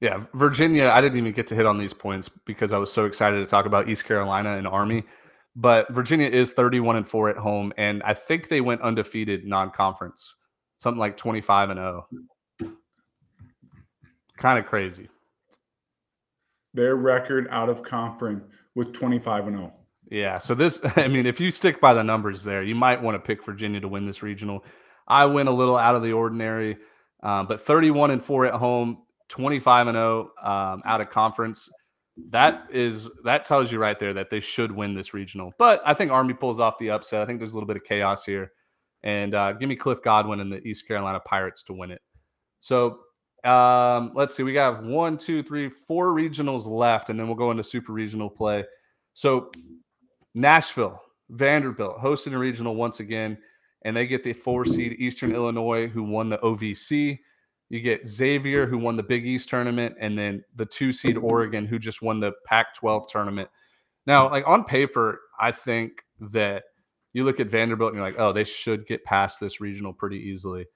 [0.01, 3.05] Yeah, Virginia, I didn't even get to hit on these points because I was so
[3.05, 5.03] excited to talk about East Carolina and Army.
[5.55, 7.71] But Virginia is 31 and 4 at home.
[7.77, 10.35] And I think they went undefeated non conference,
[10.79, 12.07] something like 25 and 0.
[14.37, 15.09] kind of crazy.
[16.73, 18.43] Their record out of conference
[18.75, 19.73] was 25 and 0.
[20.11, 20.39] Yeah.
[20.39, 23.25] So this, I mean, if you stick by the numbers there, you might want to
[23.25, 24.65] pick Virginia to win this regional.
[25.07, 26.77] I went a little out of the ordinary,
[27.23, 31.69] um, but 31 and four at home, 25 and 0 um, out of conference.
[32.29, 35.51] That is that tells you right there that they should win this regional.
[35.59, 37.21] But I think Army pulls off the upset.
[37.21, 38.51] I think there's a little bit of chaos here,
[39.03, 42.01] and uh, give me Cliff Godwin and the East Carolina Pirates to win it.
[42.61, 42.99] So
[43.43, 44.43] um, let's see.
[44.43, 48.29] We got one, two, three, four regionals left, and then we'll go into super regional
[48.29, 48.65] play.
[49.13, 49.51] So
[50.33, 53.37] Nashville, Vanderbilt hosting a regional once again,
[53.83, 57.19] and they get the four seed Eastern Illinois, who won the OVC.
[57.69, 61.65] You get Xavier, who won the Big East tournament, and then the two seed Oregon,
[61.65, 63.49] who just won the Pac 12 tournament.
[64.05, 66.63] Now, like on paper, I think that
[67.13, 70.17] you look at Vanderbilt and you're like, oh, they should get past this regional pretty
[70.17, 70.67] easily.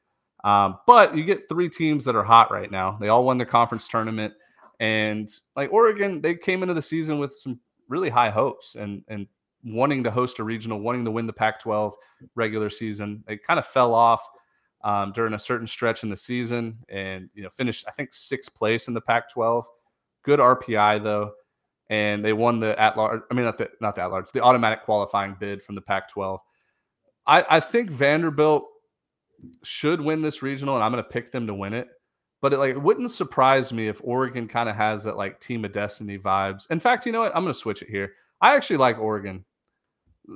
[0.43, 2.97] Um, but you get three teams that are hot right now.
[2.99, 4.33] They all won their conference tournament.
[4.79, 7.59] And like Oregon, they came into the season with some
[7.89, 9.27] really high hopes and and
[9.63, 11.93] wanting to host a regional, wanting to win the Pac 12
[12.35, 13.23] regular season.
[13.27, 14.25] They kind of fell off
[14.83, 18.53] um, during a certain stretch in the season and, you know, finished, I think, sixth
[18.53, 19.65] place in the Pac 12.
[20.23, 21.33] Good RPI, though.
[21.89, 24.43] And they won the at large, I mean, not the, not the at large, the
[24.43, 26.39] automatic qualifying bid from the Pac 12.
[27.25, 28.65] I, I think Vanderbilt
[29.63, 31.87] should win this regional, and I'm going to pick them to win it.
[32.41, 35.65] But it like it wouldn't surprise me if Oregon kind of has that like team
[35.65, 36.69] of destiny vibes.
[36.69, 37.35] In fact, you know what?
[37.35, 38.13] I'm going to switch it here.
[38.39, 39.43] I actually like Oregon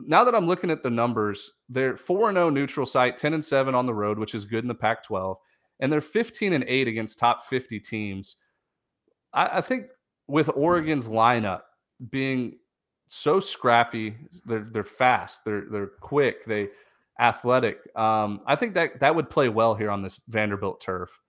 [0.07, 3.75] now that I'm looking at the numbers, they're 4 0 neutral site, 10 and 7
[3.75, 5.37] on the road, which is good in the Pac 12,
[5.79, 8.37] and they're 15 and 8 against top 50 teams.
[9.33, 9.87] I, I, think
[10.27, 11.61] with Oregon's lineup
[12.09, 12.57] being
[13.07, 14.15] so scrappy,
[14.45, 16.69] they're they're fast, they're they're quick, they
[17.19, 17.79] athletic.
[17.95, 21.19] Um, I think that that would play well here on this Vanderbilt turf.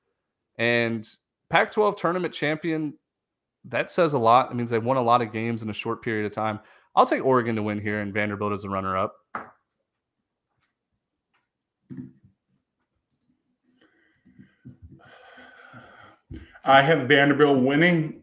[0.57, 1.07] And
[1.51, 2.95] Pac 12 tournament champion,
[3.67, 4.51] that says a lot.
[4.51, 6.61] It means they won a lot of games in a short period of time.
[6.97, 9.15] I'll take Oregon to win here and Vanderbilt as a runner up.
[16.65, 18.23] I have Vanderbilt winning,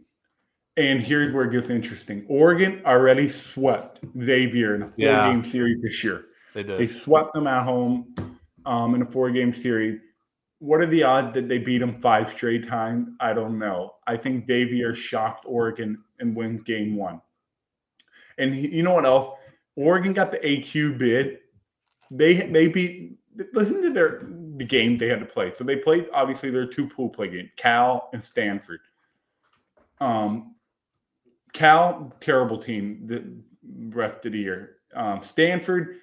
[0.75, 2.25] and here's where it gets interesting.
[2.27, 6.25] Oregon already swept Xavier in a four yeah, game series this year.
[6.55, 6.79] They did.
[6.79, 8.15] They swept them at home
[8.65, 9.99] um, in a four game series.
[10.57, 13.09] What are the odds that they beat them five straight times?
[13.19, 13.95] I don't know.
[14.07, 17.21] I think Xavier shocked Oregon and wins game one.
[18.37, 19.27] And you know what else?
[19.75, 21.39] Oregon got the AQ bid.
[22.09, 23.17] They they beat.
[23.53, 24.27] Listen to their
[24.57, 25.53] the game they had to play.
[25.55, 28.81] So they played obviously their two pool play games, Cal and Stanford.
[29.99, 30.55] Um,
[31.53, 34.77] Cal terrible team the rest of the year.
[34.95, 35.97] Um, Stanford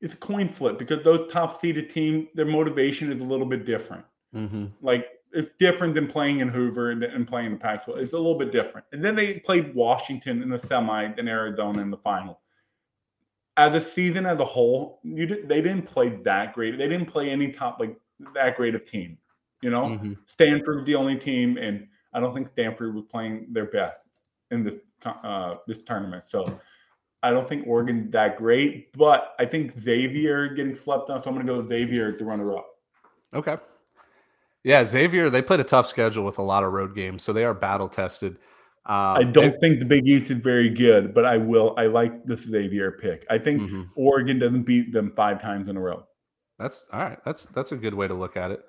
[0.00, 3.64] is a coin flip because those top seeded team their motivation is a little bit
[3.66, 4.04] different.
[4.34, 4.66] Mm-hmm.
[4.80, 7.98] Like it's different than playing in Hoover and, and playing the Pac-12.
[7.98, 8.86] It's a little bit different.
[8.92, 12.40] And then they played Washington in the semi and Arizona in the final.
[13.56, 16.78] As a season as a whole, you did, they didn't play that great.
[16.78, 17.96] They didn't play any top like
[18.34, 19.18] that great of team.
[19.62, 20.12] You know, mm-hmm.
[20.26, 24.04] Stanford the only team, and I don't think Stanford was playing their best
[24.50, 24.74] in this
[25.04, 26.24] uh, this tournament.
[26.26, 26.60] So
[27.22, 31.22] I don't think Oregon that great, but I think Xavier getting slept on.
[31.22, 32.68] So I'm going to go Xavier as the runner up.
[33.34, 33.56] Okay.
[34.66, 37.44] Yeah, Xavier, they played a tough schedule with a lot of road games, so they
[37.44, 38.32] are battle tested.
[38.84, 41.72] Um, I don't it, think the Big East is very good, but I will.
[41.78, 43.24] I like the Xavier pick.
[43.30, 43.82] I think mm-hmm.
[43.94, 46.04] Oregon doesn't beat them five times in a row.
[46.58, 47.18] That's all right.
[47.24, 48.64] That's that's a good way to look at it.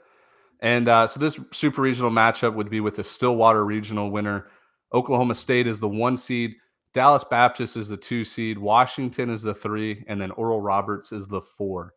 [0.60, 4.50] And uh, so this super regional matchup would be with the Stillwater regional winner.
[4.94, 6.54] Oklahoma State is the one seed.
[6.94, 8.60] Dallas Baptist is the two seed.
[8.60, 11.96] Washington is the three, and then Oral Roberts is the four.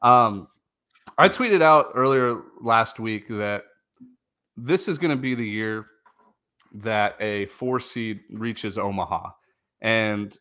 [0.00, 0.46] Um,
[1.18, 3.64] I tweeted out earlier last week that
[4.56, 5.86] this is going to be the year
[6.74, 9.30] that a four seed reaches Omaha.
[9.80, 10.36] And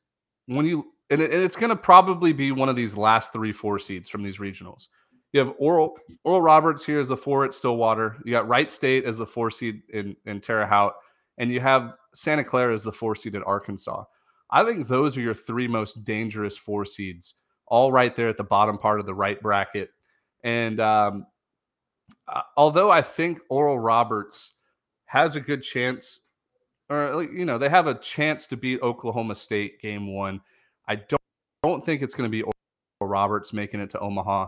[0.45, 3.51] when you, and, it, and it's going to probably be one of these last three
[3.51, 4.87] four seeds from these regionals.
[5.33, 8.17] You have Oral Oral Roberts here as the four at Stillwater.
[8.25, 10.93] You got Wright State as the four seed in, in Terre Haute.
[11.37, 14.03] And you have Santa Clara as the four seed at Arkansas.
[14.49, 17.35] I think those are your three most dangerous four seeds,
[17.67, 19.89] all right there at the bottom part of the right bracket
[20.43, 21.25] and um,
[22.57, 24.53] although I think Oral Roberts
[25.05, 26.19] has a good chance,
[26.89, 30.41] or you know, they have a chance to beat Oklahoma State game one,
[30.87, 31.21] I don't
[31.63, 32.53] don't think it's going to be Oral
[33.01, 34.47] Roberts making it to Omaha.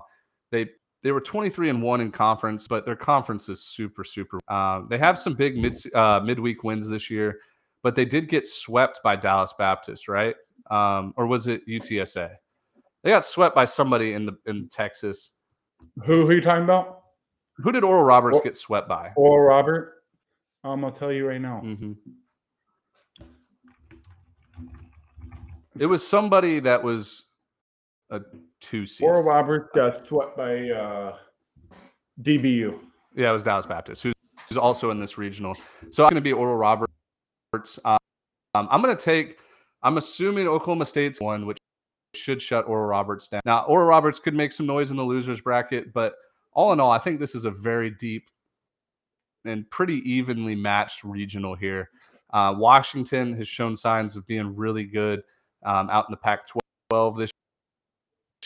[0.52, 0.70] They
[1.04, 4.40] they were 23 and one in conference, but their conference is super super.
[4.48, 7.40] Uh, they have some big mid uh, midweek wins this year,
[7.82, 10.36] but they did get swept by Dallas Baptist, right?
[10.72, 12.32] Um, or was it UTSA?
[13.04, 15.32] They got swept by somebody in the in Texas.
[16.06, 17.02] Who, who are you talking about?
[17.58, 19.12] Who did Oral Roberts or, get swept by?
[19.16, 20.04] Oral Robert.
[20.64, 21.62] I'm gonna tell you right now.
[21.64, 21.94] Mm-hmm.
[25.78, 27.26] It was somebody that was
[28.10, 28.22] a
[28.62, 29.06] two seed.
[29.06, 31.16] Oral Roberts got swept by uh,
[32.22, 32.80] DBU.
[33.16, 34.14] Yeah, it was Dallas Baptist, who's,
[34.48, 35.56] who's also in this regional.
[35.92, 37.80] So I'm going to be Oral Roberts.
[37.86, 37.98] Um,
[38.56, 39.40] I'm going to take.
[39.82, 41.58] I'm assuming Oklahoma State's one, which
[42.16, 43.42] should shut Oral Roberts down.
[43.46, 46.16] Now, Oral Roberts could make some noise in the losers bracket, but
[46.54, 48.30] all in all, I think this is a very deep
[49.46, 51.90] and pretty evenly matched regional here.
[52.32, 55.22] Uh, Washington has shown signs of being really good
[55.66, 56.48] um, out in the Pac
[56.90, 57.32] 12 this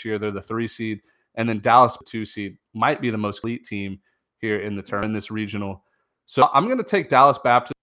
[0.04, 0.20] year.
[0.20, 1.02] They're the three seed.
[1.36, 4.00] And then Dallas, two seed, might be the most elite team
[4.40, 5.84] here in the turn in this regional.
[6.26, 7.74] So I'm going to take Dallas Baptist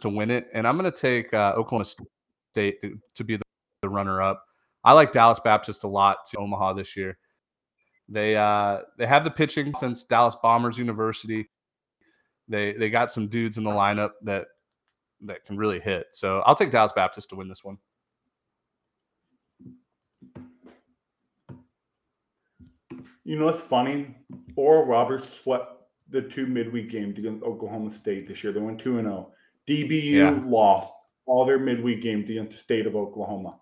[0.00, 3.42] to win it, and I'm going to take uh, Oklahoma State to, to be the,
[3.82, 4.44] the runner up.
[4.84, 7.18] I like Dallas Baptist a lot to Omaha this year.
[8.08, 11.48] They uh, they have the pitching since Dallas Bombers University.
[12.48, 14.46] They they got some dudes in the lineup that
[15.22, 16.06] that can really hit.
[16.10, 17.78] So I'll take Dallas Baptist to win this one.
[23.24, 24.16] You know what's funny?
[24.56, 28.52] Oral Roberts swept the two midweek games against Oklahoma State this year.
[28.52, 29.32] They went 2 0.
[29.66, 30.42] DBU Yeah.
[30.44, 30.92] lost
[31.26, 33.58] all their midweek games against the state of Oklahoma.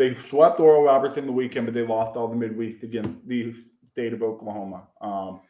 [0.00, 3.54] They swept Oral Roberts in the weekend, but they lost all the midweeks against the
[3.92, 4.88] state of Oklahoma.
[5.02, 5.42] Um,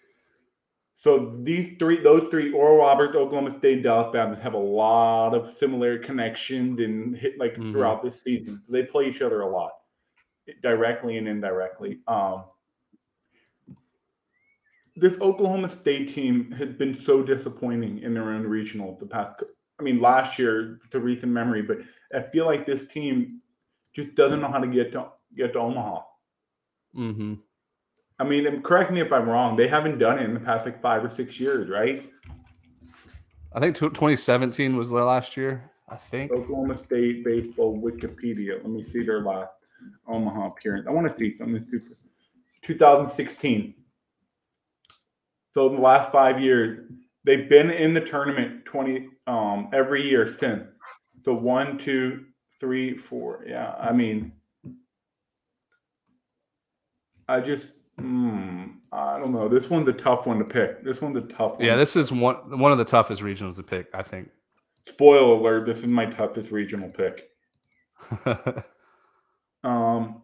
[0.97, 5.35] so these three, those three, Oral Roberts, Oklahoma State, and Dallas Baptist have a lot
[5.35, 7.71] of similar connections and hit like Mhm.
[7.71, 8.61] throughout this season.
[8.69, 9.71] They play each other a lot,
[10.65, 12.01] directly and indirectly.
[12.09, 12.43] Um,
[14.97, 19.45] this Oklahoma State team has been so disappointing in their own regional the past.
[19.79, 21.79] I mean, last year to recent memory, but
[22.13, 23.41] I feel like this team
[23.95, 26.01] just doesn't know how to get to get to Omaha.
[26.97, 27.35] Mm-hmm.
[28.19, 29.57] I mean, correct me if I'm wrong.
[29.57, 32.11] They haven't done it in the past like five or six years, right?
[33.53, 35.71] I think tw 2017 was their last year.
[35.89, 36.31] I think.
[36.31, 38.59] Oklahoma State baseball Wikipedia.
[38.63, 39.53] Let me see their last
[40.07, 40.87] Omaha appearance.
[40.87, 41.95] I want to see something super.
[42.63, 43.75] 2016.
[45.53, 46.89] So in the last five years,
[47.25, 50.65] they've been in the tournament 20 um every year since.
[51.25, 52.27] So one, two,
[52.61, 53.45] three, four.
[53.49, 54.33] Yeah, I mean,
[57.29, 59.49] I just, hmm, I don't know.
[59.49, 60.85] This one's a tough one to pick.
[60.85, 61.67] This one's a tough one.
[61.67, 63.89] Yeah, this is one one of the toughest regionals to pick.
[63.95, 64.29] I think.
[64.89, 67.29] Spoiler alert: This is my toughest regional pick.
[69.63, 70.23] Um,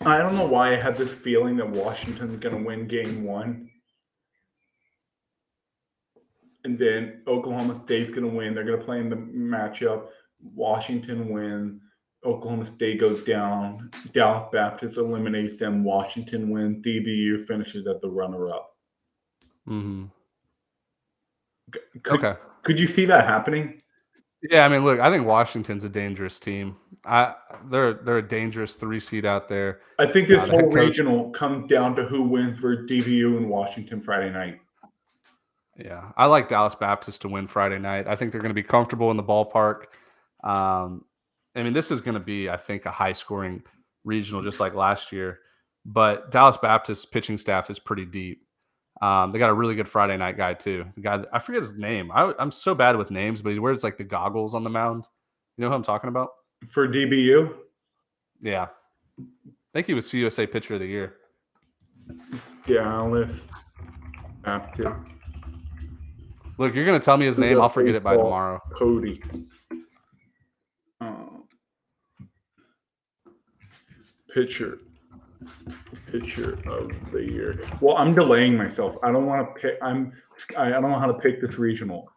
[0.00, 3.68] I don't know why I had this feeling that Washington's going to win game one.
[6.64, 8.54] And then Oklahoma State's going to win.
[8.54, 10.06] They're going to play in the matchup.
[10.40, 11.80] Washington wins.
[12.24, 13.90] Oklahoma State goes down.
[14.12, 15.82] Dallas Baptist eliminates them.
[15.82, 16.84] Washington wins.
[16.86, 18.76] DBU finishes at the runner up.
[19.66, 20.04] hmm
[21.72, 21.82] Could,
[22.24, 22.34] Okay.
[22.62, 23.82] could you see that happening?
[24.50, 26.76] Yeah, I mean, look, I think Washington's a dangerous team.
[27.04, 27.34] I
[27.70, 29.80] they're they're a dangerous three seed out there.
[30.00, 33.48] I think this Uh, the whole regional comes down to who wins for DBU and
[33.48, 34.60] Washington Friday night.
[35.76, 38.06] Yeah, I like Dallas Baptist to win Friday night.
[38.06, 39.84] I think they're going to be comfortable in the ballpark.
[40.44, 41.04] Um,
[41.56, 43.62] I mean, this is going to be, I think, a high scoring
[44.04, 45.40] regional, just like last year.
[45.84, 48.46] But Dallas Baptist's pitching staff is pretty deep.
[49.00, 50.84] Um, they got a really good Friday night guy too.
[50.94, 52.12] The guy I forget his name.
[52.12, 55.06] I, I'm so bad with names, but he wears like the goggles on the mound.
[55.56, 56.30] You know who I'm talking about?
[56.68, 57.52] For DBU,
[58.40, 58.68] Yeah,
[59.18, 59.24] I
[59.74, 61.16] think he was CUSA Pitcher of the Year.
[62.64, 63.42] Dallas
[64.44, 64.94] Baptist.
[66.62, 67.60] Look, you're going to tell me his name.
[67.60, 68.60] I'll forget it by tomorrow.
[68.72, 69.20] Cody.
[71.00, 71.42] Um,
[74.32, 74.78] pitcher.
[76.06, 77.68] Pitcher of the year.
[77.80, 78.96] Well, I'm delaying myself.
[79.02, 79.76] I don't want to pick.
[79.82, 80.12] I'm.
[80.56, 82.08] I I don't know how to pick this regional.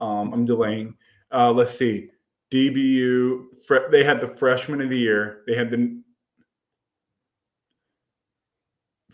[0.00, 0.96] Um, I'm delaying.
[1.30, 2.08] Uh, let's see.
[2.54, 3.60] DBU.
[3.66, 5.42] Fre- they had the freshman of the year.
[5.46, 6.00] They had the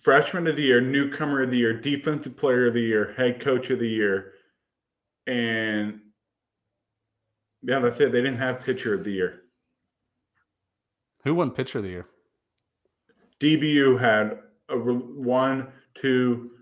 [0.00, 3.70] freshman of the year, newcomer of the year, defensive player of the year, head coach
[3.70, 4.34] of the year,
[5.30, 6.00] and
[7.62, 8.10] yeah, that's it.
[8.12, 9.42] They didn't have pitcher of the year.
[11.24, 12.06] Who won Pitcher of the Year?
[13.40, 14.38] DBU had
[14.70, 16.52] a one, two,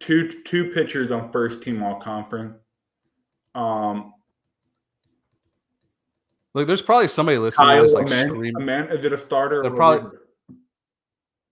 [0.00, 2.56] two, two pitchers on first team all conference.
[3.54, 4.12] Um,
[6.54, 8.54] Look, there's probably somebody listening Kyle like Amendt, screaming.
[8.62, 9.62] Amendt, is it a starter?
[9.62, 10.22] They're or a probably- reliever?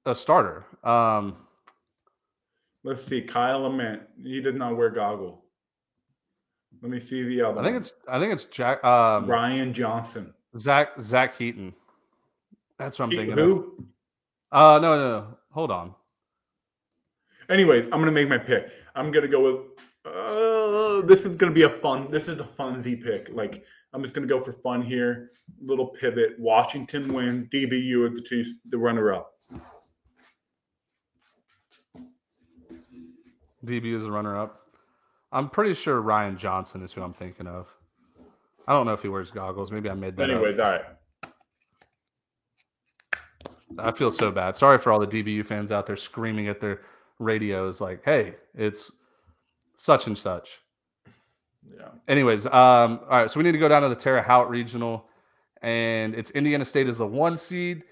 [0.06, 0.64] a starter.
[0.82, 1.36] Um,
[2.82, 3.22] Let's see.
[3.22, 4.00] Kyle Amendt.
[4.22, 5.43] He did not wear goggles.
[6.84, 7.60] Let me see the other.
[7.60, 7.80] I think one.
[7.80, 10.34] it's I think it's Jack um, Ryan Johnson.
[10.58, 11.72] Zach Zach Heaton.
[12.78, 13.38] That's what I'm He- thinking.
[13.38, 13.38] Of.
[13.38, 13.86] who?
[14.52, 15.26] Uh, no, no, no.
[15.52, 15.94] Hold on.
[17.48, 18.66] Anyway, I'm gonna make my pick.
[18.94, 19.62] I'm gonna go with.
[20.04, 22.10] Uh, this is gonna be a fun.
[22.10, 23.30] This is a fun Z pick.
[23.32, 25.30] Like I'm just gonna go for fun here.
[25.62, 26.38] Little pivot.
[26.38, 27.48] Washington win.
[27.50, 29.30] DBU at the two, the runner up.
[33.64, 34.63] DB is the runner up.
[35.34, 37.74] I'm pretty sure Ryan Johnson is who I'm thinking of.
[38.68, 39.72] I don't know if he wears goggles.
[39.72, 40.30] Maybe I made that.
[40.30, 40.64] Anyways, up.
[40.64, 40.84] all right.
[43.78, 44.56] I feel so bad.
[44.56, 46.82] Sorry for all the DBU fans out there screaming at their
[47.18, 48.92] radios like, "Hey, it's
[49.74, 50.60] such and such."
[51.66, 51.88] Yeah.
[52.06, 53.30] Anyways, um, all right.
[53.30, 55.08] So we need to go down to the Terre Haute Regional,
[55.62, 57.82] and it's Indiana State is the one seed,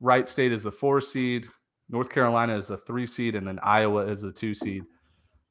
[0.00, 1.46] Wright State is the four seed,
[1.88, 4.84] North Carolina is the three seed, and then Iowa is the two seed.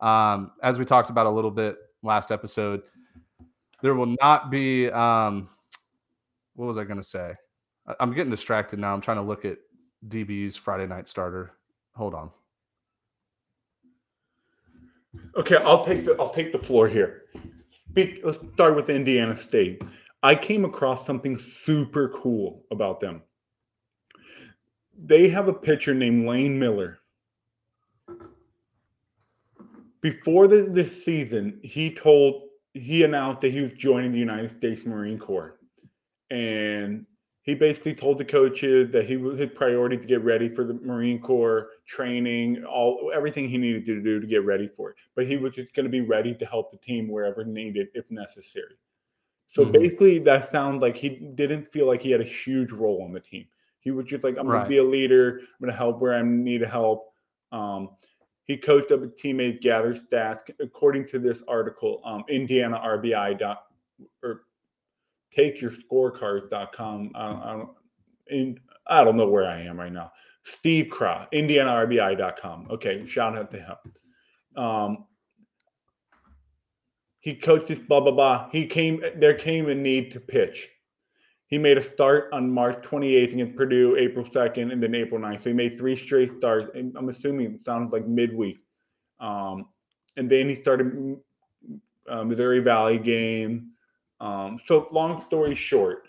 [0.01, 2.81] Um, as we talked about a little bit last episode,
[3.81, 4.89] there will not be.
[4.89, 5.49] Um,
[6.55, 7.33] what was I going to say?
[7.87, 8.93] I- I'm getting distracted now.
[8.93, 9.57] I'm trying to look at
[10.07, 11.53] DB's Friday night starter.
[11.95, 12.31] Hold on.
[15.35, 17.23] Okay, I'll take the I'll take the floor here.
[17.89, 19.81] Speak, let's start with Indiana State.
[20.23, 23.21] I came across something super cool about them.
[24.97, 26.99] They have a pitcher named Lane Miller.
[30.01, 34.85] Before the, this season, he told he announced that he was joining the United States
[34.85, 35.59] Marine Corps,
[36.29, 37.05] and
[37.43, 40.75] he basically told the coaches that he was his priority to get ready for the
[40.75, 44.95] Marine Corps training, all everything he needed to do to get ready for it.
[45.15, 48.09] But he was just going to be ready to help the team wherever needed, if
[48.09, 48.77] necessary.
[49.49, 49.73] So Mhm.
[49.73, 53.19] basically, that sounds like he didn't feel like he had a huge role on the
[53.19, 53.47] team.
[53.81, 55.39] He was just like, I'm going to be a leader.
[55.39, 57.13] I'm going to help where I need to help.
[57.51, 57.89] Um,
[58.51, 60.41] he coached up his teammates, gathered stats.
[60.59, 63.63] According to this article, um, Indiana RBI dot
[64.21, 64.41] or
[65.37, 67.11] takeyourscorecards.com.
[67.15, 67.63] I,
[68.29, 68.55] I,
[68.87, 70.11] I don't know where I am right now.
[70.43, 72.67] Steve Crow, IndianaRBI.com.
[72.71, 74.61] Okay, shout out to him.
[74.61, 75.05] Um,
[77.21, 78.49] he coaches blah blah blah.
[78.51, 79.01] He came.
[79.15, 80.67] There came a need to pitch.
[81.51, 85.43] He made a start on March 28th against Purdue, April 2nd, and then April 9th.
[85.43, 86.71] So he made three straight starts.
[86.73, 88.59] And I'm assuming it sounds like midweek.
[89.19, 89.65] Um,
[90.15, 91.17] and then he started
[92.09, 93.71] uh, Missouri Valley game.
[94.21, 96.07] Um, so long story short,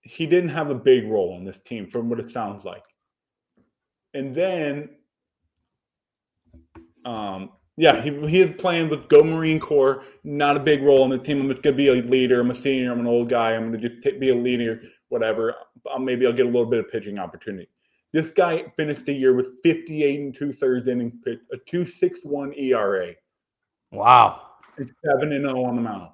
[0.00, 2.84] he didn't have a big role on this team from what it sounds like.
[4.14, 4.88] And then,
[7.04, 11.10] um, yeah, he, he is playing with Go Marine Corps, not a big role on
[11.10, 11.40] the team.
[11.42, 12.40] I'm just to be a leader.
[12.40, 12.92] I'm a senior.
[12.92, 13.52] I'm an old guy.
[13.54, 15.54] I'm going to just t- be a leader, whatever.
[15.90, 17.68] I'll, maybe I'll get a little bit of pitching opportunity.
[18.12, 23.12] This guy finished the year with 58 and two thirds innings pitched, a 2.61 ERA,
[23.92, 24.40] Wow.
[24.78, 26.10] and 7 and 0 on the mound.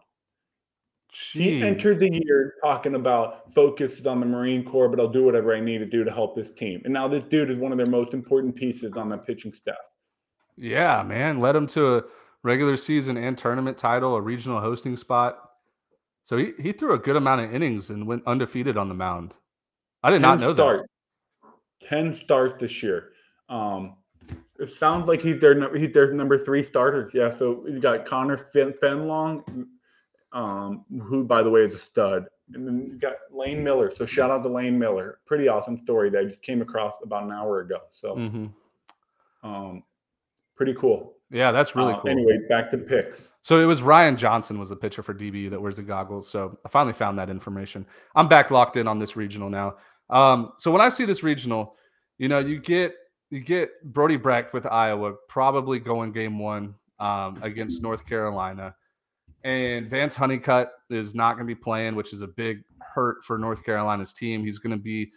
[1.12, 5.54] He entered the year talking about focused on the Marine Corps, but I'll do whatever
[5.54, 6.80] I need to do to help this team.
[6.84, 9.76] And now this dude is one of their most important pieces on the pitching staff.
[10.56, 11.40] Yeah, man.
[11.40, 12.02] Led him to a
[12.42, 15.38] regular season and tournament title, a regional hosting spot.
[16.24, 19.34] So he, he threw a good amount of innings and went undefeated on the mound.
[20.02, 20.88] I did not know start,
[21.80, 23.10] Ten starts this year.
[23.48, 23.96] Um,
[24.58, 27.10] it sounds like he's their he's their number three starter.
[27.12, 29.66] Yeah, so you got Connor Fen- Fenlong,
[30.32, 33.92] um, who by the way is a stud, and then you got Lane Miller.
[33.94, 35.18] So shout out to Lane Miller.
[35.26, 37.78] Pretty awesome story that I just came across about an hour ago.
[37.90, 38.30] So that.
[38.30, 38.46] hmm
[39.44, 39.82] um,
[40.64, 41.14] pretty cool.
[41.30, 42.10] Yeah, that's really Uh, cool.
[42.10, 43.32] Anyway, back to picks.
[43.40, 46.28] So it was Ryan Johnson was the pitcher for DBU that wears the goggles.
[46.28, 47.86] So I finally found that information.
[48.14, 49.76] I'm back locked in on this regional now.
[50.10, 51.74] Um, so when I see this regional,
[52.18, 52.94] you know, you get
[53.30, 58.74] you get Brody Brecht with Iowa probably going game one um, against North Carolina,
[59.42, 62.62] and Vance Honeycutt is not going to be playing, which is a big
[62.94, 64.44] hurt for North Carolina's team.
[64.44, 65.10] He's going to be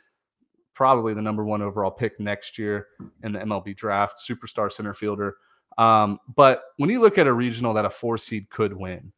[0.76, 2.88] probably the number one overall pick next year
[3.24, 5.38] in the MLB draft, superstar center fielder.
[5.78, 9.12] Um, but when you look at a regional that a four seed could win,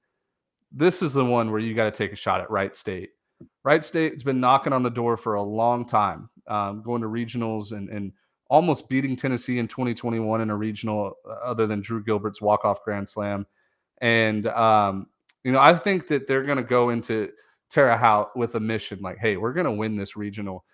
[0.71, 3.11] this is the one where you got to take a shot at Wright State.
[3.63, 7.71] Wright State's been knocking on the door for a long time, um, going to regionals
[7.71, 8.13] and, and
[8.49, 12.83] almost beating Tennessee in 2021 in a regional, uh, other than Drew Gilbert's walk off
[12.83, 13.45] grand slam.
[13.99, 15.07] And um,
[15.43, 17.29] you know, I think that they're going to go into
[17.69, 20.65] Terre Haute with a mission like, hey, we're going to win this regional.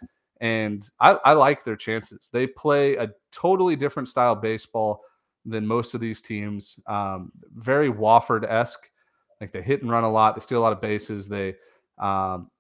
[0.44, 2.30] And I, I like their chances.
[2.32, 5.02] They play a totally different style baseball
[5.46, 6.78] than most of these teams.
[6.86, 8.92] Um, very Wofford esque.
[9.40, 10.36] Like they hit and run a lot.
[10.36, 11.30] They steal a lot of bases.
[11.30, 11.56] They
[11.98, 12.52] um,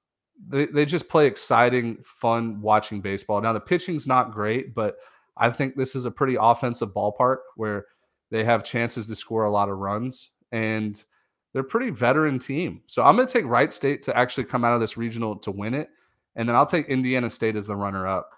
[0.47, 3.41] they they just play exciting, fun watching baseball.
[3.41, 4.95] Now the pitching's not great, but
[5.35, 7.87] I think this is a pretty offensive ballpark where
[8.31, 11.03] they have chances to score a lot of runs, and
[11.51, 12.81] they're a pretty veteran team.
[12.87, 15.51] So I'm going to take Wright State to actually come out of this regional to
[15.51, 15.89] win it,
[16.35, 18.29] and then I'll take Indiana State as the runner up.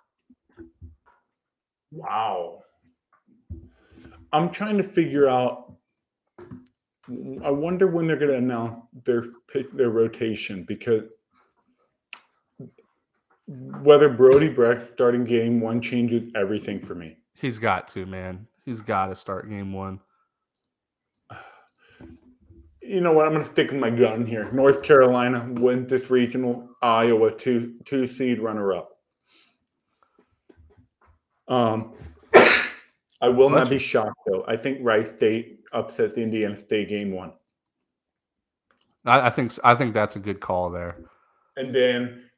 [1.92, 2.64] Wow.
[4.34, 5.74] I'm trying to figure out.
[7.44, 9.26] I wonder when they're going to announce their
[9.74, 11.04] their rotation because
[13.48, 17.18] whether Brody Brecht starting game one changes everything for me.
[17.36, 18.48] He's got to, man.
[18.66, 20.00] He's got to start game one.
[22.88, 23.26] You know what?
[23.26, 24.52] I'm going to stick with my gun here.
[24.52, 26.70] North Carolina wins this regional.
[26.82, 28.92] Iowa two two seed runner up.
[31.48, 31.94] Um,
[33.22, 34.44] I will not be shocked though.
[34.48, 37.34] I think Wright State upsets the Indiana State game one.
[39.06, 40.98] I, I think I think that's a good call there.
[41.58, 42.30] And then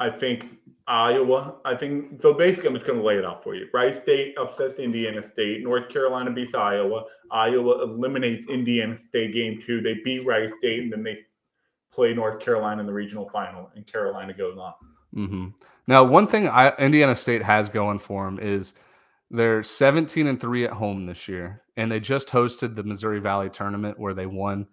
[0.00, 1.56] I think Iowa.
[1.64, 2.34] I think so.
[2.34, 3.68] Basically, I'm just going to lay it out for you.
[3.72, 5.62] Wright State upsets Indiana State.
[5.62, 7.04] North Carolina beats Iowa.
[7.30, 9.80] Iowa eliminates Indiana State game two.
[9.80, 11.18] They beat Wright State, and then they
[11.92, 14.74] play North Carolina in the regional final, and Carolina goes on.
[15.14, 15.46] Mm-hmm.
[15.86, 18.74] Now, one thing I, Indiana State has going for them is
[19.30, 23.48] they're 17 and three at home this year, and they just hosted the Missouri Valley
[23.48, 24.66] tournament where they won.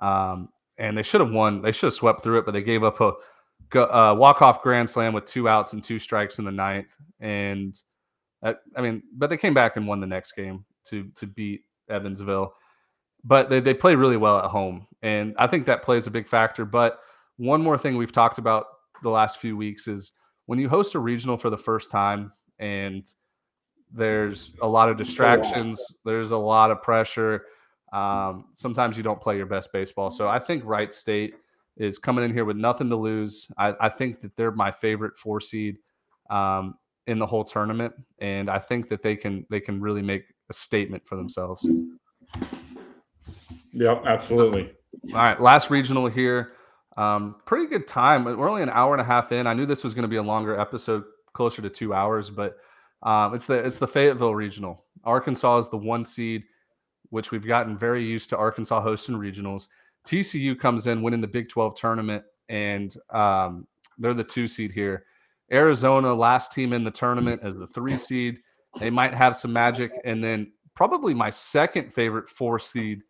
[0.00, 1.62] Um, and they should have won.
[1.62, 3.12] They should have swept through it, but they gave up a
[3.74, 6.94] uh, walk off grand slam with two outs and two strikes in the ninth.
[7.20, 7.80] And
[8.42, 11.62] uh, I mean, but they came back and won the next game to to beat
[11.88, 12.54] Evansville.
[13.24, 16.28] But they, they play really well at home, and I think that plays a big
[16.28, 16.64] factor.
[16.64, 17.00] But
[17.38, 18.66] one more thing we've talked about
[19.02, 20.12] the last few weeks is
[20.46, 23.06] when you host a regional for the first time and
[23.92, 27.44] there's a lot of distractions, there's a lot of pressure.
[27.92, 30.10] Um, sometimes you don't play your best baseball.
[30.10, 31.34] So I think Wright State
[31.76, 33.46] is coming in here with nothing to lose.
[33.58, 35.76] I, I think that they're my favorite four seed
[36.30, 36.76] um,
[37.06, 40.52] in the whole tournament, and I think that they can they can really make a
[40.52, 41.68] statement for themselves.
[43.72, 44.72] Yep, absolutely.
[45.12, 46.52] All right, last regional here.
[46.96, 48.24] Um, pretty good time.
[48.24, 49.46] We're only an hour and a half in.
[49.46, 51.04] I knew this was going to be a longer episode,
[51.34, 52.56] closer to two hours, but
[53.02, 54.84] um, it's the it's the Fayetteville Regional.
[55.04, 56.44] Arkansas is the one seed,
[57.10, 59.68] which we've gotten very used to Arkansas hosting regionals.
[60.06, 63.66] TCU comes in winning the Big 12 tournament, and um,
[63.98, 65.04] they're the two seed here.
[65.52, 68.38] Arizona, last team in the tournament, as the three seed.
[68.78, 73.02] They might have some magic, and then probably my second favorite four seed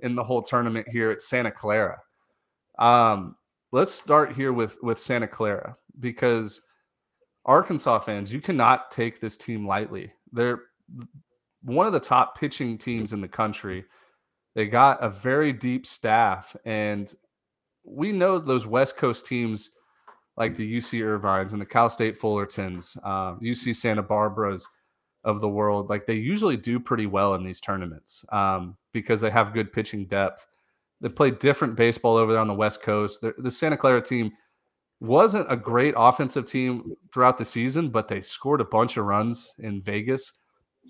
[0.00, 1.98] in the whole tournament here at Santa Clara.
[2.78, 3.36] Um,
[3.72, 6.60] let's start here with with Santa Clara because
[7.44, 10.12] Arkansas fans, you cannot take this team lightly.
[10.32, 10.62] They're
[11.62, 13.84] one of the top pitching teams in the country.
[14.54, 17.12] They got a very deep staff, and
[17.84, 19.70] we know those West Coast teams
[20.36, 24.66] like the UC Irvines and the Cal State Fullertons, UC Santa Barbara's
[25.24, 25.90] of the world.
[25.90, 30.06] Like they usually do pretty well in these tournaments um, because they have good pitching
[30.06, 30.46] depth.
[31.00, 33.20] They play different baseball over there on the West Coast.
[33.20, 34.32] The, the Santa Clara team
[35.00, 39.54] wasn't a great offensive team throughout the season, but they scored a bunch of runs
[39.58, 40.32] in Vegas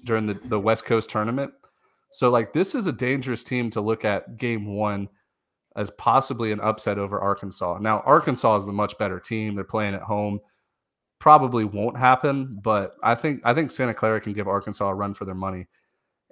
[0.04, 1.52] during the, the West Coast tournament.
[2.10, 5.08] So, like, this is a dangerous team to look at game one
[5.76, 7.78] as possibly an upset over Arkansas.
[7.80, 9.54] Now, Arkansas is the much better team.
[9.54, 10.40] They're playing at home.
[11.20, 15.14] Probably won't happen, but I think I think Santa Clara can give Arkansas a run
[15.14, 15.68] for their money.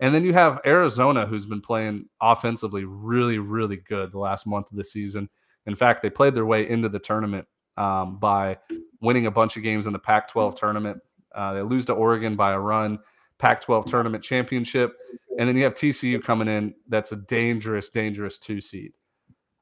[0.01, 4.71] And then you have Arizona, who's been playing offensively really, really good the last month
[4.71, 5.29] of the season.
[5.67, 7.47] In fact, they played their way into the tournament
[7.77, 8.59] um, by
[9.01, 11.01] winning a bunch of games in the Pac 12 tournament.
[11.35, 12.99] Uh, they lose to Oregon by a run,
[13.39, 14.97] Pac 12 tournament championship.
[15.39, 16.75] And then you have TCU coming in.
[16.89, 18.93] That's a dangerous, dangerous two seed.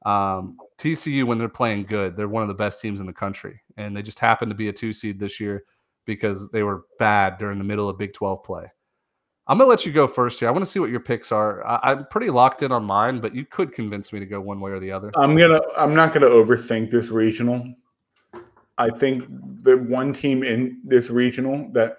[0.05, 3.61] Um, TCU, when they're playing good, they're one of the best teams in the country.
[3.77, 5.63] And they just happened to be a two seed this year
[6.05, 8.71] because they were bad during the middle of Big 12 play.
[9.49, 10.49] I'm gonna let you go first here.
[10.49, 11.65] I want to see what your picks are.
[11.65, 14.59] I, am pretty locked in on mine, but you could convince me to go one
[14.59, 15.09] way or the other.
[15.15, 15.61] I'm gonna.
[15.77, 17.65] I'm not gonna overthink this regional.
[18.77, 19.25] I think
[19.63, 21.95] the one team in this regional that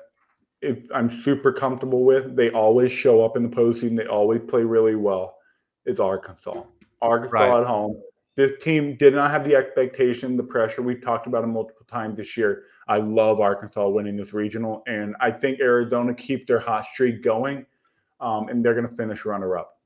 [0.60, 3.96] if I'm super comfortable with, they always show up in the postseason.
[3.96, 5.36] They always play really well.
[5.84, 6.62] It's Arkansas.
[7.00, 7.60] Arkansas right.
[7.60, 8.00] at home
[8.38, 10.80] this team did not have the expectation, the pressure.
[10.80, 12.66] We've talked about it multiple times this year.
[12.86, 17.66] I love Arkansas winning this regional, and I think Arizona keep their hot streak going,
[18.20, 19.80] um, and they're going to finish runner up.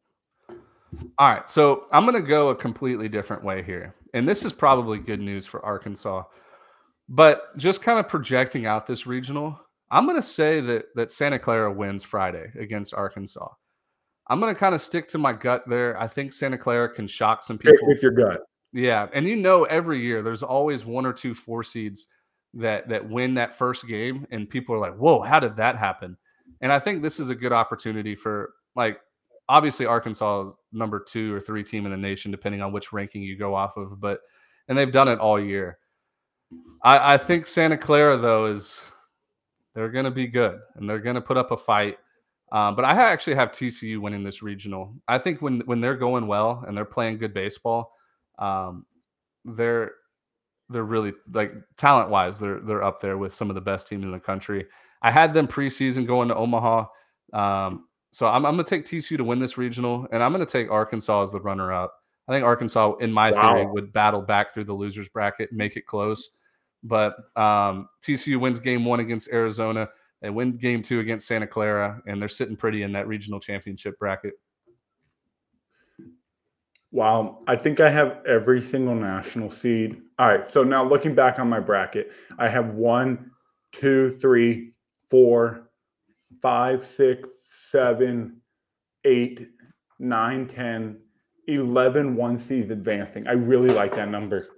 [1.19, 4.53] All right, so I'm going to go a completely different way here, and this is
[4.53, 6.25] probably good news for Arkansas.
[7.09, 9.59] But just kind of projecting out this regional,
[9.93, 13.49] I'm going to say that that Santa Clara wins Friday against Arkansas.
[14.29, 16.01] I'm going to kind of stick to my gut there.
[16.01, 18.41] I think Santa Clara can shock some people with your gut.
[18.73, 22.07] Yeah, and you know, every year there's always one or two four seeds
[22.55, 26.17] that that win that first game, and people are like, "Whoa, how did that happen?"
[26.63, 28.99] And I think this is a good opportunity for like
[29.49, 33.23] obviously Arkansas is number two or three team in the nation, depending on which ranking
[33.23, 34.21] you go off of, but
[34.69, 35.79] and they've done it all year.
[36.83, 38.81] I, I think Santa Clara though is
[39.75, 41.99] They're going to be good and they're going to put up a fight.
[42.51, 44.95] Um, but I actually have TCU winning this regional.
[45.09, 47.93] I think when when they're going well and they're playing good baseball,
[48.39, 48.85] um,
[49.45, 49.93] they're
[50.69, 54.05] they're really like talent wise, they're they're up there with some of the best teams
[54.05, 54.67] in the country.
[55.01, 56.87] I had them preseason going to Omaha.
[57.33, 60.45] Um, so I'm, I'm going to take TCU to win this regional, and I'm going
[60.45, 61.95] to take Arkansas as the runner up.
[62.29, 63.41] I think Arkansas, in my wow.
[63.41, 66.31] theory, would battle back through the losers bracket and make it close.
[66.83, 69.89] But um, TCU wins game one against Arizona.
[70.21, 73.99] They win game two against Santa Clara, and they're sitting pretty in that regional championship
[73.99, 74.35] bracket.
[76.93, 77.39] Wow.
[77.47, 80.03] I think I have every single national seed.
[80.19, 80.49] All right.
[80.51, 83.31] So now looking back on my bracket, I have one,
[83.73, 84.73] two, three,
[85.09, 85.71] four,
[86.43, 87.29] five, six,
[87.71, 88.43] seven,
[89.05, 89.49] eight,
[89.99, 90.99] nine, 10,
[91.49, 93.27] 11 one seeds advancing.
[93.27, 94.49] I really like that number.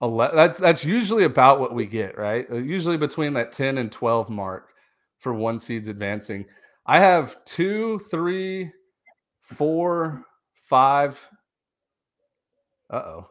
[0.00, 2.46] That's that's usually about what we get, right?
[2.50, 4.68] Uh, usually between that 10 and 12 mark
[5.18, 6.44] for one seeds advancing.
[6.86, 8.70] I have two, three,
[9.42, 10.22] four,
[10.68, 11.18] five.
[12.90, 13.30] Uh oh.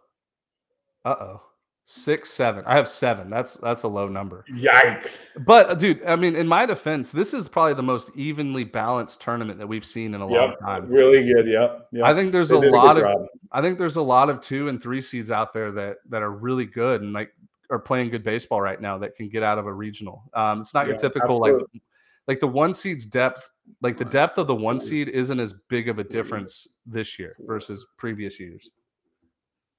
[1.05, 1.41] Uh oh
[1.85, 2.63] six, seven.
[2.65, 3.29] I have seven.
[3.29, 4.43] That's that's a low number.
[4.51, 5.11] Yikes!
[5.45, 9.59] But dude, I mean, in my defense, this is probably the most evenly balanced tournament
[9.59, 10.87] that we've seen in a yep, long time.
[10.89, 11.47] Really good.
[11.47, 11.89] Yep.
[11.93, 12.03] yep.
[12.03, 13.27] I think there's they a lot a of job.
[13.51, 16.31] I think there's a lot of two and three seeds out there that that are
[16.31, 17.31] really good and like
[17.69, 20.23] are playing good baseball right now that can get out of a regional.
[20.33, 21.67] Um, it's not yeah, your typical absolutely.
[21.73, 21.81] like
[22.27, 23.51] like the one seed's depth.
[23.81, 27.35] Like the depth of the one seed isn't as big of a difference this year
[27.39, 28.71] versus previous years.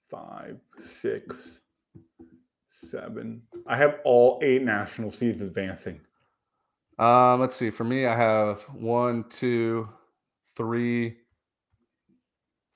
[0.08, 1.60] Five, six,
[2.70, 3.42] seven.
[3.66, 6.00] I have all eight national seeds advancing.
[6.98, 7.70] Um, let's see.
[7.70, 9.88] For me, I have one, two,
[10.56, 11.16] three,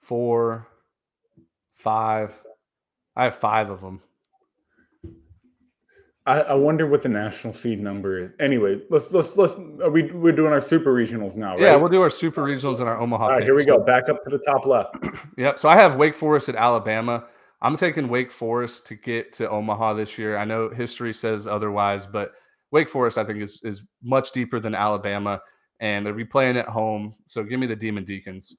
[0.00, 0.66] four,
[1.74, 2.32] five.
[3.16, 4.00] I have five of them.
[6.26, 8.30] I, I wonder what the national seed number is.
[8.38, 9.54] Anyway, let's let's let's.
[9.82, 11.62] Are we we're doing our super regionals now, right?
[11.62, 13.24] Yeah, we'll do our super regionals and our Omaha.
[13.24, 13.78] All right, here we go.
[13.78, 14.96] Back up to the top left.
[15.38, 15.58] yep.
[15.58, 17.24] So I have Wake Forest at Alabama.
[17.62, 20.36] I'm taking Wake Forest to get to Omaha this year.
[20.36, 22.32] I know history says otherwise, but
[22.70, 25.40] Wake Forest, I think, is is much deeper than Alabama,
[25.80, 27.14] and they'll be playing at home.
[27.26, 28.56] So give me the Demon Deacons.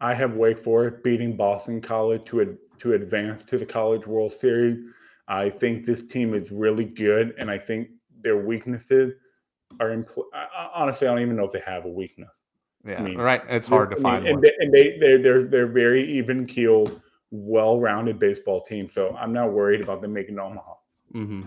[0.00, 4.32] I have Wake Forest beating Boston College to ad, to advance to the College World
[4.32, 4.78] Series.
[5.26, 7.88] I think this team is really good, and I think
[8.20, 9.14] their weaknesses
[9.80, 10.06] are in.
[10.74, 12.30] Honestly, I don't even know if they have a weakness.
[12.84, 13.42] Yeah, I mean, right.
[13.48, 14.28] It's hard to I mean, find.
[14.28, 17.00] And, they, and they, they, they're they're very even keeled
[17.30, 18.88] well-rounded baseball team.
[18.88, 20.72] So I'm not worried about them making Omaha.
[21.14, 21.42] Mm-hmm.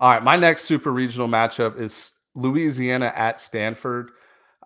[0.00, 4.12] All right, my next super regional matchup is Louisiana at Stanford.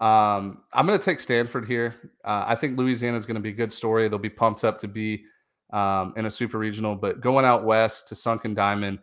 [0.01, 1.95] Um, I'm going to take Stanford here.
[2.25, 4.09] Uh, I think Louisiana is going to be a good story.
[4.09, 5.25] They'll be pumped up to be
[5.73, 8.99] um, in a super regional, but going out west to Sunken Diamond,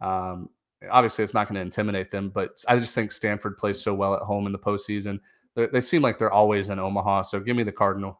[0.00, 0.50] um,
[0.90, 2.30] obviously it's not going to intimidate them.
[2.30, 5.20] But I just think Stanford plays so well at home in the postseason.
[5.54, 7.22] They, they seem like they're always in Omaha.
[7.22, 8.18] So give me the Cardinal.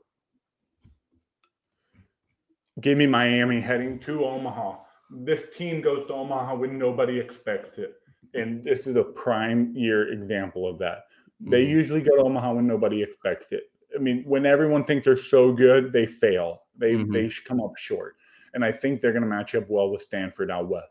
[2.80, 4.78] Give me Miami heading to Omaha.
[5.10, 7.94] This team goes to Omaha when nobody expects it.
[8.34, 11.04] And this is a prime year example of that.
[11.40, 11.70] They mm-hmm.
[11.70, 13.64] usually go to Omaha when nobody expects it.
[13.94, 16.62] I mean, when everyone thinks they're so good, they fail.
[16.76, 17.12] They mm-hmm.
[17.12, 18.16] they come up short.
[18.54, 20.86] And I think they're going to match up well with Stanford out west.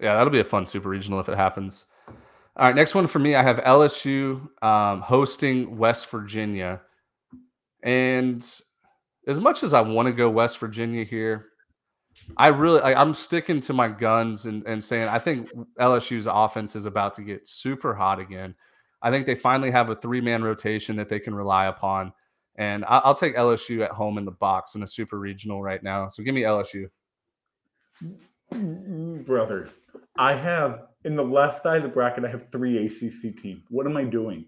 [0.00, 1.86] Yeah, that'll be a fun super regional if it happens.
[2.56, 6.80] All right, next one for me, I have LSU um, hosting West Virginia.
[7.82, 8.44] And
[9.30, 11.46] as much as I want to go West Virginia here,
[12.36, 15.48] I really I, am sticking to my guns and, and saying I think
[15.78, 18.56] LSU's offense is about to get super hot again.
[19.02, 22.12] I think they finally have a three man rotation that they can rely upon.
[22.56, 25.82] And I, will take LSU at home in the box in a super regional right
[25.82, 26.08] now.
[26.08, 26.86] So give me LSU.
[29.24, 29.70] Brother,
[30.16, 33.62] I have in the left side of the bracket, I have three ACC teams.
[33.70, 34.44] What am I doing?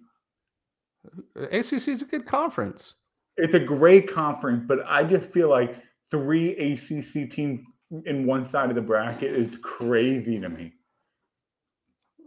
[1.36, 2.94] ACC is a good conference
[3.36, 5.76] it's a great conference, but I just feel like
[6.10, 7.60] three ACC teams
[8.06, 10.72] in one side of the bracket is crazy to me.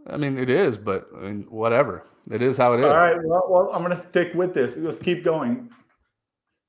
[0.08, 2.04] I mean, it is, but I mean, whatever.
[2.30, 2.86] It is how it is.
[2.86, 3.16] All right.
[3.24, 4.76] Well, well I'm going to stick with this.
[4.76, 5.70] Let's keep going.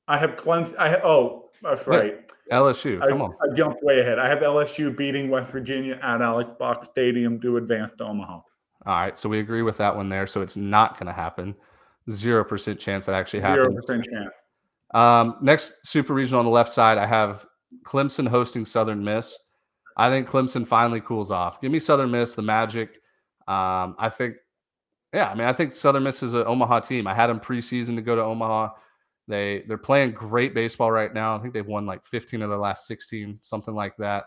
[0.06, 0.76] I have Clemson.
[0.78, 2.32] I have, oh, that's right.
[2.50, 3.00] LSU.
[3.06, 3.34] Come I, on.
[3.42, 4.18] I jumped way ahead.
[4.18, 8.32] I have LSU beating West Virginia at Alex Box Stadium to advance to Omaha.
[8.34, 8.44] All
[8.86, 9.18] right.
[9.18, 10.26] So we agree with that one there.
[10.26, 11.54] So it's not going to happen.
[12.10, 13.56] Zero percent chance that actually happens.
[13.56, 14.34] Zero percent chance.
[14.94, 17.46] Um, next super regional on the left side, I have
[17.84, 19.38] Clemson hosting Southern Miss.
[19.96, 21.60] I think Clemson finally cools off.
[21.60, 22.90] Give me Southern Miss, the Magic.
[23.48, 24.36] Um, I think,
[25.12, 27.06] yeah, I mean, I think Southern Miss is an Omaha team.
[27.06, 28.70] I had them preseason to go to Omaha.
[29.26, 31.36] They they're playing great baseball right now.
[31.36, 34.24] I think they've won like 15 of their last 16, something like that.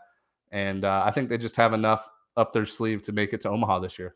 [0.52, 3.50] And uh, I think they just have enough up their sleeve to make it to
[3.50, 4.16] Omaha this year.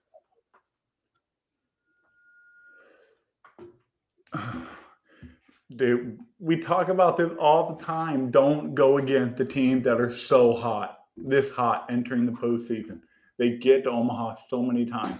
[5.75, 8.31] Dude, we talk about this all the time.
[8.31, 13.01] Don't go against the teams that are so hot, this hot entering the postseason.
[13.37, 15.19] They get to Omaha so many times.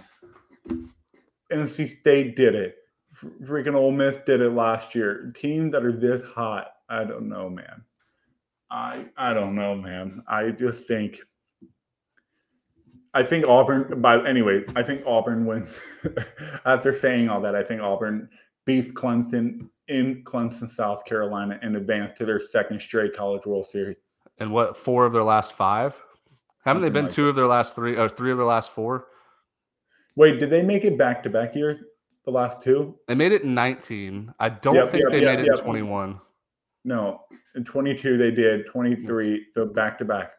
[1.52, 2.76] NC State did it.
[3.42, 5.32] Freaking Ole Miss did it last year.
[5.36, 7.82] Teams that are this hot, I don't know, man.
[8.70, 10.22] I I don't know, man.
[10.28, 11.20] I just think
[13.14, 14.00] I think Auburn.
[14.02, 15.78] But anyway, I think Auburn wins.
[16.64, 18.28] After saying all that, I think Auburn
[18.66, 23.96] beats Clemson in Clemson, South Carolina, and advance to their second straight College World Series.
[24.38, 25.98] And what four of their last five?
[26.64, 27.28] Haven't they been like two that.
[27.30, 29.06] of their last three or three of their last four?
[30.16, 31.80] Wait, did they make it back to back years?
[32.24, 32.98] The last two?
[33.06, 34.34] They made it in 19.
[34.40, 36.20] I don't yep, think yep, they yep, made it in 21.
[36.84, 37.20] No,
[37.54, 40.32] in 22 they did, 23, so back to back.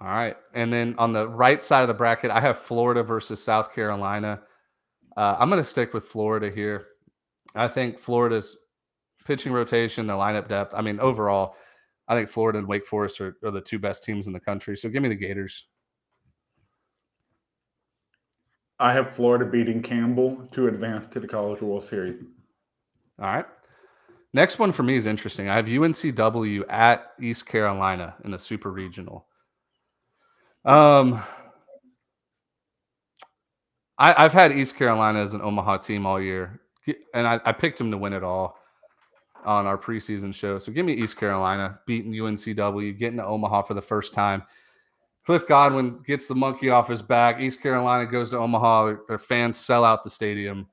[0.00, 0.36] All right.
[0.54, 4.42] And then on the right side of the bracket, I have Florida versus South Carolina.
[5.16, 6.88] Uh, I'm going to stick with Florida here.
[7.54, 8.58] I think Florida's
[9.24, 10.74] pitching rotation, the lineup depth.
[10.74, 11.56] I mean, overall,
[12.08, 14.76] I think Florida and Wake Forest are, are the two best teams in the country.
[14.76, 15.66] So give me the Gators.
[18.78, 22.22] I have Florida beating Campbell to advance to the College World Series.
[23.18, 23.46] All right.
[24.34, 25.48] Next one for me is interesting.
[25.48, 29.26] I have UNCW at East Carolina in a Super Regional.
[30.66, 31.22] Um,
[33.98, 36.60] I, have had East Carolina as an Omaha team all year,
[37.14, 38.58] and I, I, picked them to win it all
[39.44, 40.58] on our preseason show.
[40.58, 44.42] So give me East Carolina beating UNCW, getting to Omaha for the first time.
[45.24, 47.40] Cliff Godwin gets the monkey off his back.
[47.40, 48.86] East Carolina goes to Omaha.
[48.86, 50.68] Their, their fans sell out the stadium.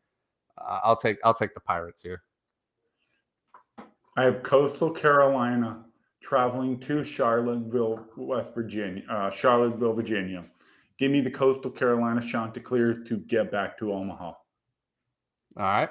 [0.57, 2.21] Uh, I'll take I'll take the Pirates here.
[4.15, 5.83] I have Coastal Carolina
[6.21, 10.45] traveling to Charlottesville, West Virginia, uh, Charlottesville, Virginia.
[10.99, 14.25] Give me the Coastal Carolina Chanticleers to get back to Omaha.
[14.25, 14.37] All
[15.57, 15.89] right.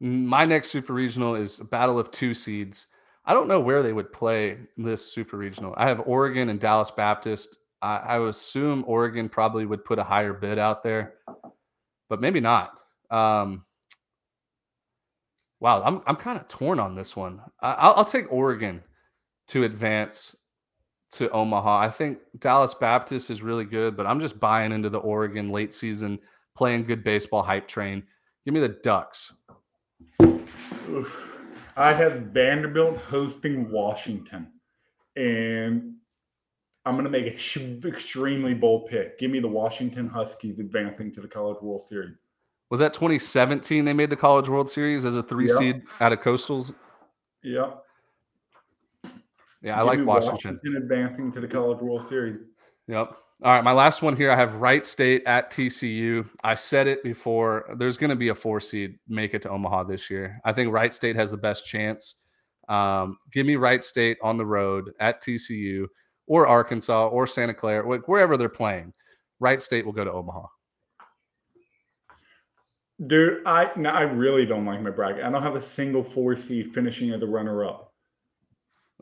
[0.00, 2.86] My next super regional is a battle of two seeds.
[3.24, 5.74] I don't know where they would play this super regional.
[5.76, 7.56] I have Oregon and Dallas Baptist.
[7.80, 11.14] I, I assume Oregon probably would put a higher bid out there,
[12.08, 12.80] but maybe not.
[13.10, 13.64] Um,
[15.60, 17.40] wow, I'm I'm kind of torn on this one.
[17.60, 18.82] I, will I'll take Oregon
[19.48, 20.34] to advance
[21.12, 21.78] to Omaha.
[21.78, 25.74] I think Dallas Baptist is really good, but I'm just buying into the Oregon late
[25.74, 26.18] season
[26.54, 28.02] playing good baseball hype train.
[28.44, 29.32] Give me the Ducks.
[31.76, 34.48] I have Vanderbilt hosting Washington,
[35.16, 35.94] and
[36.84, 39.18] I'm going to make an extremely bold pick.
[39.18, 42.16] Give me the Washington Huskies advancing to the College World Series.
[42.70, 45.56] Was that 2017 they made the College World Series as a three yep.
[45.56, 46.74] seed out of Coastals?
[47.42, 47.82] Yep.
[49.62, 50.58] Yeah, I like Washington.
[50.60, 52.40] Washington advancing to the College World Series.
[52.88, 53.16] Yep.
[53.44, 54.30] All right, my last one here.
[54.30, 56.28] I have Wright State at TCU.
[56.44, 57.74] I said it before.
[57.76, 60.40] There's going to be a four seed make it to Omaha this year.
[60.44, 62.16] I think Wright State has the best chance.
[62.68, 65.86] Um, give me Wright State on the road at TCU
[66.26, 68.92] or Arkansas or Santa Clara, wherever they're playing.
[69.40, 70.46] Wright State will go to Omaha.
[73.04, 75.24] Dude, I no, I really don't like my bracket.
[75.24, 77.91] I don't have a single four seed finishing as a runner up.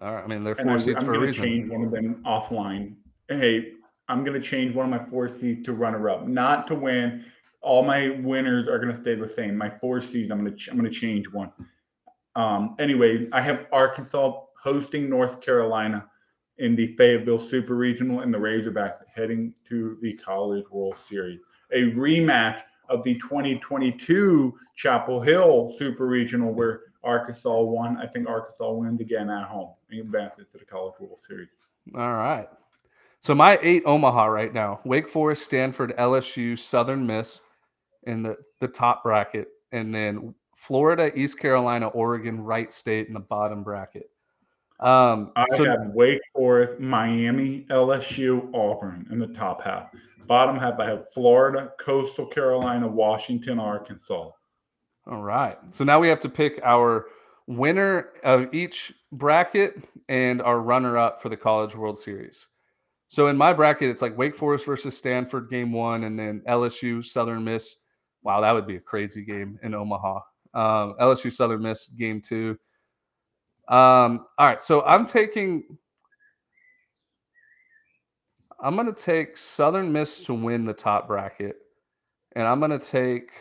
[0.00, 0.24] All right.
[0.24, 1.44] I mean, they're four and seeds I, I'm for a reason.
[1.44, 2.94] change one of them offline.
[3.28, 3.72] Hey,
[4.08, 7.24] I'm going to change one of my four seeds to runner up, not to win.
[7.60, 9.56] All my winners are going to stay the same.
[9.56, 11.52] My four seeds, I'm going to I'm going to change one.
[12.34, 16.06] Um, anyway, I have Arkansas hosting North Carolina
[16.58, 21.40] in the Fayetteville Super Regional, and the Razorbacks heading to the College World Series.
[21.72, 27.96] A rematch of the 2022 Chapel Hill Super Regional, where Arkansas won.
[27.96, 31.48] I think Arkansas wins again at home and advances to the College World Series.
[31.96, 32.48] All right.
[33.20, 37.40] So my eight Omaha right now: Wake Forest, Stanford, LSU, Southern Miss
[38.04, 43.20] in the the top bracket, and then Florida, East Carolina, Oregon, Wright State in the
[43.20, 44.10] bottom bracket.
[44.80, 49.90] Um, I so, have Wake Forest, Miami, LSU, Auburn in the top half.
[50.26, 54.30] Bottom half, I have Florida, Coastal Carolina, Washington, Arkansas.
[55.10, 55.58] All right.
[55.72, 57.06] So now we have to pick our
[57.48, 62.46] winner of each bracket and our runner up for the College World Series.
[63.08, 67.04] So in my bracket, it's like Wake Forest versus Stanford game one, and then LSU
[67.04, 67.74] Southern Miss.
[68.22, 70.20] Wow, that would be a crazy game in Omaha.
[70.54, 72.56] Um, LSU Southern Miss game two.
[73.66, 75.64] Um, all right, so I'm taking.
[78.62, 81.56] I'm going to take Southern Miss to win the top bracket,
[82.36, 83.32] and I'm going to take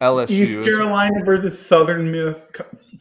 [0.00, 0.30] LSU.
[0.30, 2.38] East Carolina versus Southern Miss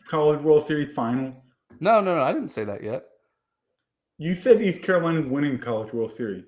[0.08, 1.44] College World Series final.
[1.80, 2.24] No, no, no.
[2.24, 3.06] I didn't say that yet.
[4.18, 6.44] You said East Carolina winning College World Series.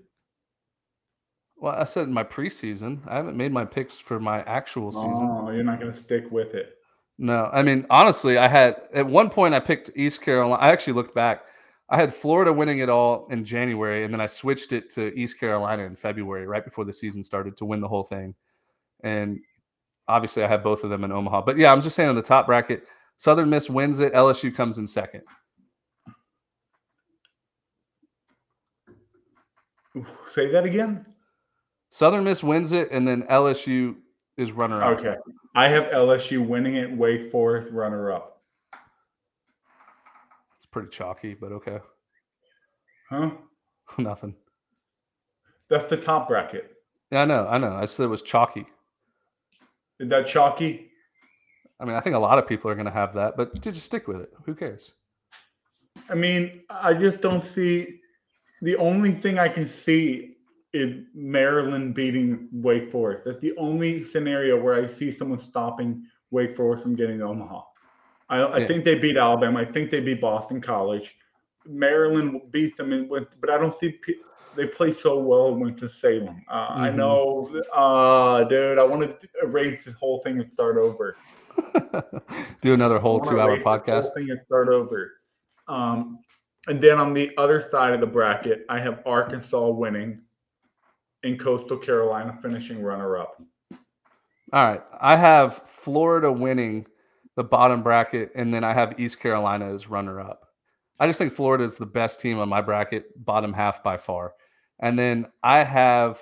[1.57, 2.99] Well, I said in my preseason.
[3.07, 5.29] I haven't made my picks for my actual oh, season.
[5.29, 6.75] Oh, you're not going to stick with it.
[7.21, 10.55] No, I mean honestly, I had at one point I picked East Carolina.
[10.61, 11.43] I actually looked back.
[11.89, 15.37] I had Florida winning it all in January, and then I switched it to East
[15.37, 18.35] Carolina in February, right before the season started, to win the whole thing.
[19.03, 19.41] And
[20.09, 21.41] obviously, I have both of them in Omaha.
[21.41, 22.83] But yeah, I'm just saying in the top bracket,
[23.15, 24.13] Southern Miss wins it.
[24.13, 25.21] LSU comes in second.
[30.33, 31.05] Say that again.
[31.89, 33.95] Southern Miss wins it, and then LSU
[34.37, 34.99] is runner up.
[34.99, 35.15] Okay.
[35.55, 38.41] I have LSU winning it, Wake Forest runner up.
[40.57, 41.79] It's pretty chalky, but okay.
[43.09, 43.31] Huh?
[43.97, 44.35] Nothing.
[45.67, 46.75] That's the top bracket.
[47.11, 47.47] Yeah, I know.
[47.47, 47.73] I know.
[47.73, 48.65] I said it was chalky.
[49.99, 50.91] Is that chalky?
[51.79, 53.83] I mean, I think a lot of people are going to have that, but just
[53.83, 54.33] stick with it.
[54.45, 54.93] Who cares?
[56.09, 57.99] I mean, I just don't see
[58.61, 60.35] the only thing I can see
[60.73, 63.23] is Maryland beating Wake Forest.
[63.25, 67.61] That's the only scenario where I see someone stopping Wake Forest from getting to Omaha.
[68.29, 68.67] I, I Yeah.
[68.67, 69.59] think they beat Alabama.
[69.59, 71.15] I think they beat Boston College.
[71.65, 73.99] Maryland beat them in with, but I don't see
[74.55, 76.43] they play so well in Winston Salem.
[76.49, 76.95] Uh, I Mhm.
[76.95, 78.77] know, uh, dude.
[78.77, 81.15] I want to erase this whole thing and start over.
[82.61, 84.13] Do another whole two hour erase this whole podcast.
[84.13, 85.13] thing and start over.
[85.67, 86.19] Um,
[86.67, 90.21] and then on the other side of the bracket, I have Arkansas winning
[91.23, 93.41] and Coastal Carolina finishing runner up.
[94.51, 94.81] All right.
[94.99, 96.87] I have Florida winning
[97.35, 100.48] the bottom bracket, and then I have East Carolina as runner up.
[100.99, 104.33] I just think Florida is the best team on my bracket, bottom half by far.
[104.79, 106.21] And then I have,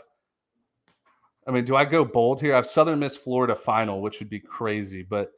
[1.47, 2.53] I mean, do I go bold here?
[2.53, 5.01] I have Southern Miss Florida final, which would be crazy.
[5.03, 5.31] But,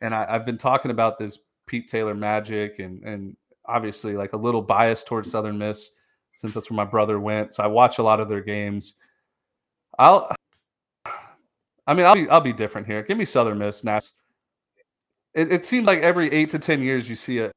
[0.00, 3.36] and I, I've been talking about this Pete Taylor magic and, and
[3.66, 5.90] obviously like a little bias towards Southern Miss
[6.36, 7.54] since that's where my brother went.
[7.54, 8.94] So I watch a lot of their games.
[9.98, 10.32] I'll,
[11.86, 13.02] I mean, I'll be I'll be different here.
[13.02, 13.98] Give me Southern Miss now.
[15.34, 17.50] It, it seems like every eight to ten years you see a,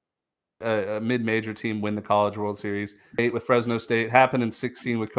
[0.62, 2.96] a, a mid-major team win the College World Series.
[3.20, 5.12] Eight with Fresno State happened in sixteen with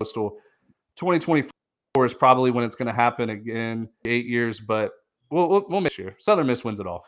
[0.00, 0.38] Coastal.
[0.96, 1.48] Twenty twenty
[1.94, 3.88] four is probably when it's going to happen again.
[4.04, 4.92] Eight years, but
[5.30, 7.04] we'll we'll, we'll make sure Southern Miss wins it all.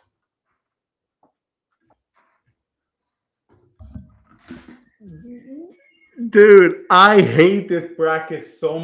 [6.29, 8.79] Dude, I hate this bracket so